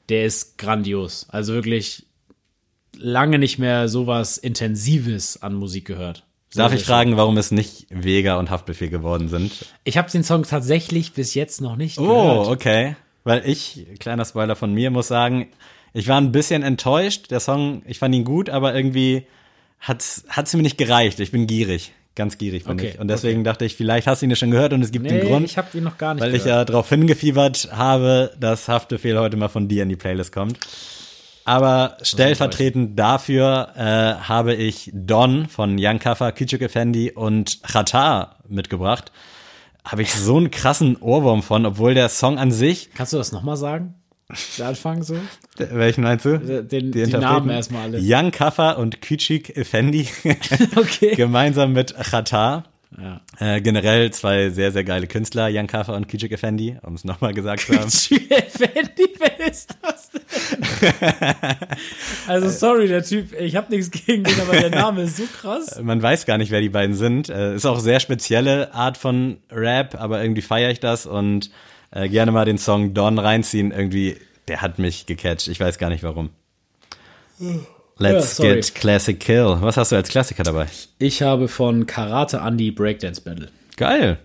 Der 0.09 0.25
ist 0.25 0.59
grandios. 0.59 1.27
Also 1.29 1.55
wirklich 1.55 2.07
lange 2.97 3.39
nicht 3.39 3.59
mehr 3.59 3.89
sowas 3.89 4.39
Intensives 4.39 5.43
an 5.43 5.55
Musik 5.55 5.85
gehört. 5.85 6.25
Darf 6.55 6.73
ich 6.73 6.85
fragen, 6.85 7.17
warum 7.17 7.37
es 7.37 7.51
nicht 7.51 7.87
Vega 7.91 8.39
und 8.39 8.51
Haftbefehl 8.51 8.89
geworden 8.89 9.29
sind? 9.29 9.53
Ich 9.85 9.99
habe 9.99 10.11
den 10.11 10.25
Song 10.25 10.45
tatsächlich 10.45 11.13
bis 11.13 11.35
jetzt 11.35 11.61
noch 11.61 11.77
nicht 11.77 11.99
Oh, 11.99 12.05
gehört. 12.05 12.49
okay. 12.49 12.97
Weil 13.25 13.43
ich, 13.47 13.87
kleiner 14.01 14.25
Spoiler 14.25 14.57
von 14.57 14.73
mir, 14.73 14.91
muss 14.91 15.09
sagen, 15.09 15.49
ich 15.93 16.09
war 16.09 16.19
ein 16.21 16.33
bisschen 16.33 16.63
enttäuscht. 16.63 17.31
Der 17.31 17.41
Song, 17.41 17.83
ich 17.87 17.99
fand 17.99 18.15
ihn 18.15 18.25
gut, 18.25 18.49
aber 18.49 18.75
irgendwie 18.75 19.27
hat's 19.81 20.25
hat's 20.29 20.55
mir 20.55 20.63
nicht 20.63 20.79
gereicht. 20.79 21.21
Ich 21.21 21.31
bin 21.33 21.47
gierig. 21.47 21.93
Ganz 22.15 22.39
gierig 22.39 22.65
bin 22.65 22.73
Okay, 22.73 22.93
ich. 22.95 22.99
Und 22.99 23.09
deswegen 23.09 23.45
dachte 23.45 23.65
ich, 23.65 23.77
vielleicht 23.77 24.07
hast 24.07 24.23
du 24.23 24.27
ihn 24.27 24.31
ja 24.31 24.37
schon 24.37 24.51
gehört 24.51 24.73
und 24.73 24.83
es 24.83 24.91
gibt 24.91 25.05
Nee, 25.05 25.21
den 25.21 25.29
Grund. 25.29 25.45
ich 25.45 25.57
habe 25.59 25.77
ihn 25.77 25.85
noch 25.85 25.99
gar 25.99 26.15
nicht 26.15 26.23
weil 26.23 26.35
ich 26.35 26.45
gehört. 26.45 26.59
ja 26.61 26.65
darauf 26.65 26.89
hingefiebert 26.89 27.69
habe, 27.73 28.33
dass 28.41 28.67
Haftbefehl 28.69 29.19
heute 29.19 29.37
mal 29.37 29.49
von 29.49 29.69
dir 29.69 29.83
in 29.85 29.89
die 29.91 29.97
Playlist 29.97 30.33
kommt. 30.33 30.59
Aber 31.49 31.97
stellvertretend 32.03 32.99
dafür 32.99 33.71
äh, 33.75 33.81
habe 34.23 34.53
ich 34.53 34.91
Don 34.93 35.49
von 35.49 35.79
Young 35.79 35.99
Kaffer, 35.99 36.29
Küçük 36.33 36.61
Effendi 36.61 37.11
und 37.11 37.63
Khatar 37.63 38.37
mitgebracht. 38.47 39.13
Habe 39.83 40.03
ich 40.03 40.13
so 40.13 40.37
einen 40.37 40.51
krassen 40.51 40.99
Ohrwurm 40.99 41.43
von, 41.43 41.65
obwohl 41.65 41.95
der 41.95 42.11
Song 42.11 42.39
an 42.39 42.53
sich, 42.53 42.91
Kannst 42.95 43.15
du 43.15 43.17
das 43.17 43.33
nochmal 43.33 43.57
sagen? 43.57 43.95
Der 44.59 44.67
Anfang 44.69 45.03
so? 45.03 45.17
welchen 45.57 46.03
meinst 46.03 46.27
du? 46.27 46.39
Den, 46.39 46.93
die, 46.93 47.01
Interpreten? 47.01 47.21
Namen 47.21 47.49
erstmal 47.49 47.85
alle. 47.85 47.99
Young 48.03 48.31
Kaffer 48.31 48.77
und 48.77 49.01
Küçük 49.01 49.57
Effendi 49.57 50.07
Okay. 50.77 51.15
gemeinsam 51.17 51.73
mit 51.73 51.95
Khatar. 51.95 52.65
Ja. 52.97 53.21
Äh, 53.39 53.61
generell 53.61 54.11
zwei 54.13 54.49
sehr, 54.49 54.73
sehr 54.73 54.83
geile 54.83 55.07
Künstler, 55.07 55.49
Young 55.53 55.67
Kaffer 55.67 55.95
und 55.95 56.09
Küçük 56.09 56.33
Effendi, 56.33 56.79
um 56.83 56.95
es 56.95 57.05
nochmal 57.05 57.35
gesagt 57.35 57.63
zu 57.63 57.75
haben. 57.75 57.91
Fendi, 57.91 59.15
wer 59.19 59.47
ist 59.47 59.77
das 59.83 60.11
denn? 60.11 60.23
Also 62.27 62.49
sorry, 62.49 62.89
der 62.89 63.03
Typ, 63.03 63.33
ich 63.39 63.57
habe 63.57 63.75
nichts 63.75 63.91
gegen 63.91 64.25
den, 64.25 64.41
aber 64.41 64.53
der 64.59 64.71
Name 64.71 65.03
ist 65.03 65.19
so 65.19 65.25
krass. 65.41 65.79
Man 65.83 66.03
weiß 66.03 66.27
gar 66.27 66.39
nicht, 66.39 66.51
wer 66.51 66.61
die 66.61 66.69
beiden 66.69 66.95
sind. 66.95 67.29
Äh, 67.29 67.55
ist 67.55 67.67
auch 67.67 67.81
sehr 67.81 68.01
spezielle 68.01 68.75
Art 68.75 68.97
von 68.97 69.39
Rap, 69.51 69.95
aber 70.01 70.23
irgendwie 70.23 70.43
feiere 70.43 70.71
ich 70.71 70.81
das 70.81 71.07
und 71.07 71.51
äh, 71.91 72.09
gerne 72.09 72.33
mal 72.33 72.45
den 72.45 72.59
Song 72.59 72.95
Don 72.95 73.19
reinziehen. 73.19 73.71
Irgendwie, 73.71 74.17
der 74.49 74.63
hat 74.63 74.79
mich 74.79 75.07
gecatcht. 75.07 75.49
Ich 75.49 75.61
weiß 75.61 75.79
gar 75.79 75.91
nicht 75.91 76.03
warum. 76.03 76.31
Let's 77.99 78.37
sorry. 78.37 78.55
get 78.57 78.75
Classic 78.75 79.19
Kill. 79.19 79.59
Was 79.61 79.77
hast 79.77 79.93
du 79.93 79.97
als 79.97 80.09
Klassiker 80.09 80.43
dabei? 80.45 80.67
Ich 80.99 81.23
habe 81.23 81.49
von 81.49 81.87
Karate 81.87 82.39
Andy 82.39 82.71
Breakdance 82.71 83.21
Battle. 83.21 83.49
Geil. 83.77 84.19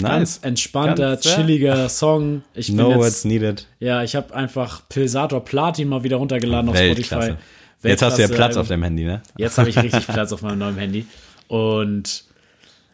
Ganz 0.00 0.36
Nice. 0.36 0.48
entspannter, 0.48 1.10
Ganz, 1.10 1.24
ja. 1.24 1.34
chilliger 1.36 1.88
Song. 1.88 2.42
Ich 2.54 2.70
No 2.70 2.94
words 2.96 3.24
needed. 3.24 3.66
Ja, 3.78 4.02
ich 4.02 4.16
habe 4.16 4.34
einfach 4.34 4.82
Pilsator 4.88 5.44
Platin 5.44 5.88
mal 5.88 6.02
wieder 6.02 6.16
runtergeladen 6.16 6.70
auf 6.70 6.76
Weltklasse. 6.76 7.26
Spotify. 7.32 7.88
Jetzt 7.88 8.02
hast 8.02 8.16
du 8.18 8.22
ja 8.22 8.28
Weltklasse, 8.28 8.34
Platz 8.36 8.54
ähm, 8.56 8.60
auf 8.62 8.68
deinem 8.68 8.82
Handy, 8.84 9.04
ne? 9.04 9.22
Jetzt 9.36 9.58
habe 9.58 9.68
ich 9.68 9.76
richtig 9.82 10.06
Platz 10.06 10.32
auf 10.32 10.42
meinem 10.42 10.58
neuen 10.58 10.76
Handy. 10.76 11.06
Und 11.48 12.24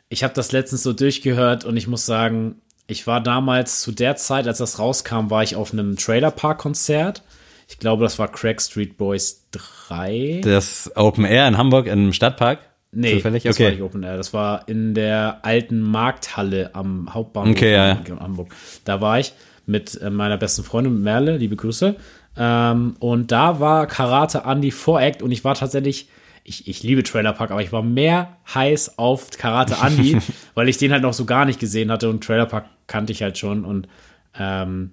ich 0.09 0.25
habe 0.25 0.35
das 0.35 0.53
letztens 0.53 0.83
so 0.83 0.93
durchgehört 0.93 1.65
und 1.65 1.77
ich 1.77 1.87
muss 1.87 2.07
sagen, 2.07 2.57
ich 2.87 3.07
war 3.07 3.21
damals 3.21 3.81
zu 3.83 3.93
der 3.93 4.17
Zeit, 4.17 4.47
als 4.47 4.59
das 4.59 4.79
rauskam, 4.79 5.31
war 5.31 5.43
ich 5.43 5.57
auf 5.57 5.73
einem 5.73 5.97
Trailer 5.97 6.31
Park 6.31 6.59
Konzert. 6.59 7.23
Ich 7.69 7.79
glaube, 7.79 8.05
das 8.05 8.19
war 8.19 8.29
Crack 8.29 8.61
Street 8.63 8.97
Boys 8.97 9.49
3. 9.89 10.41
Das 10.45 10.91
Open 10.95 11.25
Air 11.25 11.49
in 11.49 11.59
Hamburg 11.59 11.87
im 11.87 12.13
Stadtpark? 12.13 12.61
Nee, 12.93 13.15
Zufällig? 13.15 13.43
das 13.43 13.59
war 13.59 13.67
Okay. 13.67 13.75
nicht 13.77 13.83
Open 13.85 14.03
Air. 14.05 14.17
Das 14.17 14.33
war 14.33 14.69
in 14.69 14.95
der 14.95 15.41
alten 15.43 15.81
Markthalle 15.81 16.75
am 16.75 17.13
Hauptbahnhof 17.13 17.57
Okay, 17.57 17.73
ja, 17.73 17.87
ja. 17.89 17.93
in 18.07 18.21
Hamburg. 18.21 18.55
Da 18.85 19.01
war 19.01 19.19
ich 19.19 19.33
mit 19.67 20.01
äh, 20.01 20.11
meiner 20.11 20.37
besten 20.39 20.63
Freundin 20.63 21.03
Merle, 21.03 21.37
liebe 21.37 21.57
Grüße. 21.57 21.97
Ähm, 22.39 22.95
und 23.01 23.33
da 23.33 23.59
war 23.61 23.87
Karate 23.87 24.43
Andy 24.47 24.71
Voract 24.71 25.23
und 25.23 25.33
ich 25.33 25.43
war 25.45 25.55
tatsächlich, 25.57 26.09
ich, 26.45 26.69
ich 26.69 26.83
liebe 26.85 27.03
Trailer 27.03 27.33
Park, 27.33 27.51
aber 27.51 27.63
ich 27.63 27.73
war 27.73 27.83
mehr 27.83 28.37
heiß 28.55 28.99
auf 28.99 29.31
Karate 29.31 29.77
Andy, 29.85 30.19
weil 30.55 30.69
ich 30.69 30.77
den 30.79 30.93
halt 30.93 31.03
noch 31.03 31.15
so 31.15 31.25
gar 31.25 31.45
nicht 31.47 31.59
gesehen 31.59 31.91
hatte 31.91 32.09
und 32.09 32.23
Trailer 32.23 32.47
Park 32.47 32.67
kannte 32.87 33.13
ich 33.13 33.23
halt 33.23 33.37
schon 33.37 33.65
und 33.65 33.89
ähm, 34.39 34.93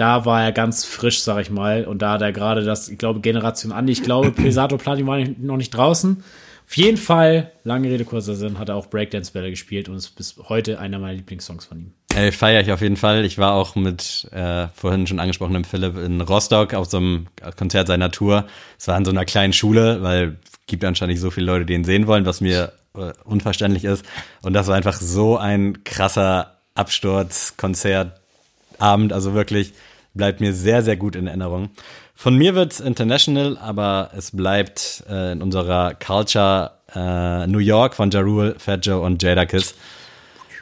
da 0.00 0.24
war 0.24 0.42
er 0.42 0.52
ganz 0.52 0.84
frisch, 0.84 1.20
sag 1.20 1.42
ich 1.42 1.50
mal. 1.50 1.84
Und 1.84 2.00
da 2.00 2.12
hat 2.12 2.22
er 2.22 2.32
gerade 2.32 2.64
das, 2.64 2.88
ich 2.88 2.98
glaube, 2.98 3.20
Generation 3.20 3.72
Andi, 3.72 3.92
ich 3.92 4.02
glaube, 4.02 4.30
Pesato 4.32 4.78
Platin 4.78 5.06
war 5.06 5.18
noch 5.38 5.58
nicht 5.58 5.70
draußen. 5.70 6.24
Auf 6.66 6.76
jeden 6.76 6.96
Fall, 6.96 7.50
lange 7.64 7.90
Rede, 7.90 8.04
kurzer 8.04 8.36
Sinn, 8.36 8.58
hat 8.58 8.68
er 8.68 8.76
auch 8.76 8.86
Breakdance 8.86 9.32
Battle 9.32 9.50
gespielt 9.50 9.88
und 9.88 9.96
ist 9.96 10.10
bis 10.10 10.36
heute 10.48 10.78
einer 10.78 11.00
meiner 11.00 11.14
Lieblingssongs 11.14 11.66
von 11.66 11.78
ihm. 11.78 11.92
Ey, 12.14 12.32
feiere 12.32 12.60
ich 12.60 12.72
auf 12.72 12.80
jeden 12.80 12.96
Fall. 12.96 13.24
Ich 13.24 13.38
war 13.38 13.54
auch 13.54 13.74
mit 13.74 14.28
äh, 14.32 14.68
vorhin 14.74 15.06
schon 15.06 15.18
angesprochenem 15.18 15.64
Philipp 15.64 15.98
in 15.98 16.20
Rostock 16.20 16.74
auf 16.74 16.88
so 16.88 16.96
einem 16.96 17.26
Konzert 17.56 17.88
seiner 17.88 18.10
Tour. 18.10 18.46
Es 18.78 18.88
war 18.88 18.96
in 18.96 19.04
so 19.04 19.10
einer 19.10 19.24
kleinen 19.24 19.52
Schule, 19.52 20.02
weil 20.02 20.38
gibt 20.66 20.84
anscheinend 20.84 21.14
nicht 21.14 21.20
so 21.20 21.30
viele 21.30 21.46
Leute, 21.46 21.66
die 21.66 21.74
ihn 21.74 21.84
sehen 21.84 22.06
wollen, 22.06 22.24
was 22.24 22.40
mir 22.40 22.72
äh, 22.94 23.12
unverständlich 23.24 23.84
ist. 23.84 24.04
Und 24.42 24.54
das 24.54 24.68
war 24.68 24.76
einfach 24.76 24.94
so 24.94 25.36
ein 25.36 25.84
krasser 25.84 26.56
Absturz-Konzertabend. 26.74 29.12
Also 29.12 29.34
wirklich 29.34 29.74
bleibt 30.14 30.40
mir 30.40 30.52
sehr, 30.52 30.82
sehr 30.82 30.96
gut 30.96 31.16
in 31.16 31.26
Erinnerung. 31.26 31.70
Von 32.14 32.36
mir 32.36 32.54
wird's 32.54 32.80
international, 32.80 33.56
aber 33.58 34.10
es 34.16 34.30
bleibt 34.36 35.04
äh, 35.08 35.32
in 35.32 35.42
unserer 35.42 35.94
Culture 35.94 36.72
äh, 36.94 37.46
New 37.46 37.58
York 37.58 37.94
von 37.94 38.10
Ja 38.10 38.20
Rule, 38.20 38.56
Fat 38.58 38.84
Joe 38.84 39.00
und 39.00 39.22
Jadakiss. 39.22 39.74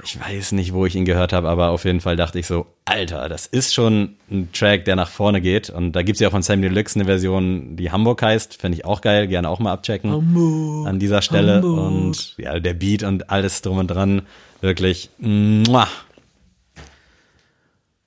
Ich 0.05 0.19
weiß 0.21 0.53
nicht, 0.53 0.73
wo 0.73 0.87
ich 0.87 0.95
ihn 0.95 1.05
gehört 1.05 1.33
habe, 1.33 1.49
aber 1.49 1.71
auf 1.71 1.85
jeden 1.85 2.01
Fall 2.01 2.15
dachte 2.15 2.39
ich 2.39 2.47
so, 2.47 2.67
Alter, 2.85 3.29
das 3.29 3.47
ist 3.47 3.75
schon 3.75 4.17
ein 4.31 4.51
Track, 4.53 4.85
der 4.85 4.95
nach 4.95 5.11
vorne 5.11 5.41
geht. 5.41 5.71
Und 5.71 5.93
da 5.93 6.03
gibt's 6.03 6.21
ja 6.21 6.29
auch 6.29 6.33
von 6.33 6.43
Sam 6.43 6.63
Deluxe 6.63 6.95
eine 6.95 7.05
Version, 7.05 7.77
die 7.77 7.91
Hamburg 7.91 8.23
heißt. 8.23 8.61
Fände 8.61 8.79
ich 8.79 8.85
auch 8.85 9.01
geil, 9.01 9.27
gerne 9.27 9.49
auch 9.49 9.59
mal 9.59 9.73
abchecken. 9.73 10.13
An 10.87 11.01
dieser 11.01 11.21
Stelle. 11.21 11.63
Und 11.67 12.37
ja, 12.39 12.61
der 12.61 12.75
Beat 12.75 13.03
und 13.03 13.31
alles 13.31 13.61
drum 13.63 13.79
und 13.79 13.89
dran. 13.89 14.23
Wirklich. 14.61 15.11
Muah. 15.19 15.89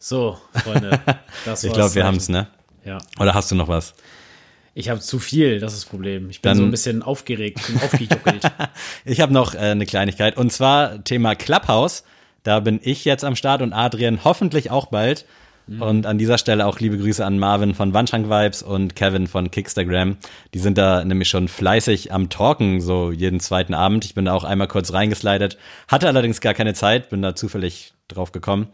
So, 0.04 0.36
Freunde, 0.56 1.00
das 1.46 1.64
Ich 1.64 1.72
glaube, 1.72 1.94
wir 1.94 2.06
haben's, 2.06 2.28
ne? 2.28 2.48
Ja, 2.84 2.98
Oder 3.20 3.36
hast 3.36 3.52
du 3.52 3.56
noch 3.56 3.68
was? 3.68 3.94
ich 4.74 4.90
habe 4.90 5.00
zu 5.00 5.20
viel, 5.20 5.60
das 5.60 5.74
ist 5.74 5.84
das 5.84 5.90
Problem. 5.90 6.30
Ich 6.32 6.42
bin 6.42 6.50
Dann- 6.50 6.58
so 6.58 6.64
ein 6.64 6.72
bisschen 6.72 7.04
aufgeregt, 7.04 7.60
bin 7.68 7.76
aufgejuckelt. 7.76 8.42
Ich 9.06 9.22
habe 9.22 9.32
noch 9.32 9.54
äh, 9.54 9.60
eine 9.60 9.86
Kleinigkeit 9.86 10.38
und 10.38 10.52
zwar 10.52 11.04
Thema 11.04 11.36
Clubhouse. 11.36 12.04
Da 12.42 12.62
bin 12.62 12.80
ich 12.82 13.06
jetzt 13.06 13.24
am 13.24 13.36
Start 13.36 13.62
und 13.62 13.74
Adrian 13.74 14.24
hoffentlich 14.24 14.72
auch 14.72 14.88
bald. 14.88 15.26
Und 15.80 16.06
an 16.06 16.18
dieser 16.18 16.38
Stelle 16.38 16.66
auch 16.66 16.80
liebe 16.80 16.98
Grüße 16.98 17.24
an 17.24 17.40
Marvin 17.40 17.76
von 17.76 17.94
Wandschrank 17.94 18.30
Vibes 18.30 18.62
und 18.62 18.96
Kevin 18.96 19.28
von 19.28 19.52
Kickstagram. 19.52 20.18
Die 20.54 20.60
sind 20.60 20.78
da 20.78 21.06
nämlich 21.06 21.30
schon 21.30 21.48
fleißig 21.48 22.12
am 22.12 22.30
Talken, 22.30 22.82
so 22.82 23.12
jeden 23.12 23.40
zweiten 23.40 23.74
Abend. 23.74 24.04
Ich 24.04 24.14
bin 24.14 24.26
da 24.26 24.34
auch 24.34 24.44
einmal 24.44 24.68
kurz 24.68 24.92
reingeslidet, 24.92 25.58
hatte 25.88 26.08
allerdings 26.08 26.42
gar 26.42 26.56
keine 26.56 26.74
Zeit, 26.74 27.10
bin 27.10 27.22
da 27.22 27.36
zufällig 27.36 27.94
drauf 28.10 28.34
gekommen. 28.34 28.68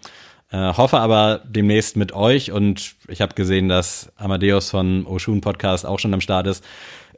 Äh, 0.49 0.73
hoffe 0.73 0.99
aber 0.99 1.41
demnächst 1.45 1.97
mit 1.97 2.13
euch 2.13 2.51
und 2.51 2.95
ich 3.09 3.21
habe 3.21 3.35
gesehen, 3.35 3.67
dass 3.67 4.09
Amadeus 4.15 4.69
von 4.69 5.05
Oshun 5.05 5.41
Podcast 5.41 5.85
auch 5.85 5.99
schon 5.99 6.13
am 6.13 6.21
Start 6.21 6.47
ist. 6.47 6.63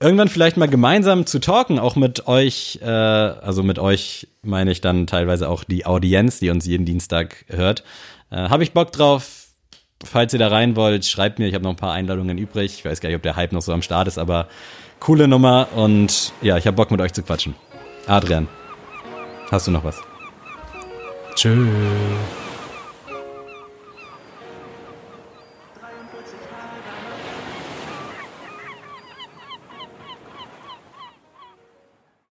Irgendwann 0.01 0.30
vielleicht 0.30 0.57
mal 0.57 0.67
gemeinsam 0.67 1.25
zu 1.25 1.39
talken, 1.39 1.77
auch 1.77 1.95
mit 1.95 2.27
euch, 2.27 2.80
äh, 2.82 2.88
also 2.88 3.61
mit 3.61 3.77
euch 3.77 4.27
meine 4.41 4.71
ich 4.71 4.82
dann 4.82 5.05
teilweise 5.05 5.47
auch 5.47 5.63
die 5.63 5.86
Audienz, 5.86 6.39
die 6.39 6.49
uns 6.49 6.65
jeden 6.65 6.86
Dienstag 6.86 7.45
hört. 7.49 7.84
Äh, 8.32 8.49
habe 8.49 8.63
ich 8.63 8.73
Bock 8.73 8.91
drauf. 8.91 9.36
Falls 10.03 10.32
ihr 10.32 10.39
da 10.39 10.47
rein 10.47 10.77
wollt, 10.77 11.05
schreibt 11.05 11.39
mir, 11.39 11.47
ich 11.47 11.53
habe 11.53 11.65
noch 11.65 11.71
ein 11.71 11.75
paar 11.75 11.91
Einladungen 11.91 12.38
übrig. 12.38 12.73
Ich 12.80 12.86
weiß 12.86 13.01
gar 13.01 13.09
nicht, 13.09 13.17
ob 13.17 13.21
der 13.23 13.36
Hype 13.36 13.51
noch 13.51 13.61
so 13.61 13.73
am 13.73 13.82
Start 13.82 14.07
ist, 14.07 14.17
aber 14.17 14.47
coole 14.99 15.27
Nummer 15.27 15.67
und 15.75 16.32
ja, 16.41 16.57
ich 16.57 16.65
habe 16.65 16.75
Bock 16.75 16.89
mit 16.89 17.01
euch 17.01 17.13
zu 17.13 17.21
quatschen. 17.21 17.53
Adrian, 18.07 18.47
hast 19.51 19.67
du 19.67 19.71
noch 19.71 19.84
was? 19.84 20.01
Tschö. 21.36 21.67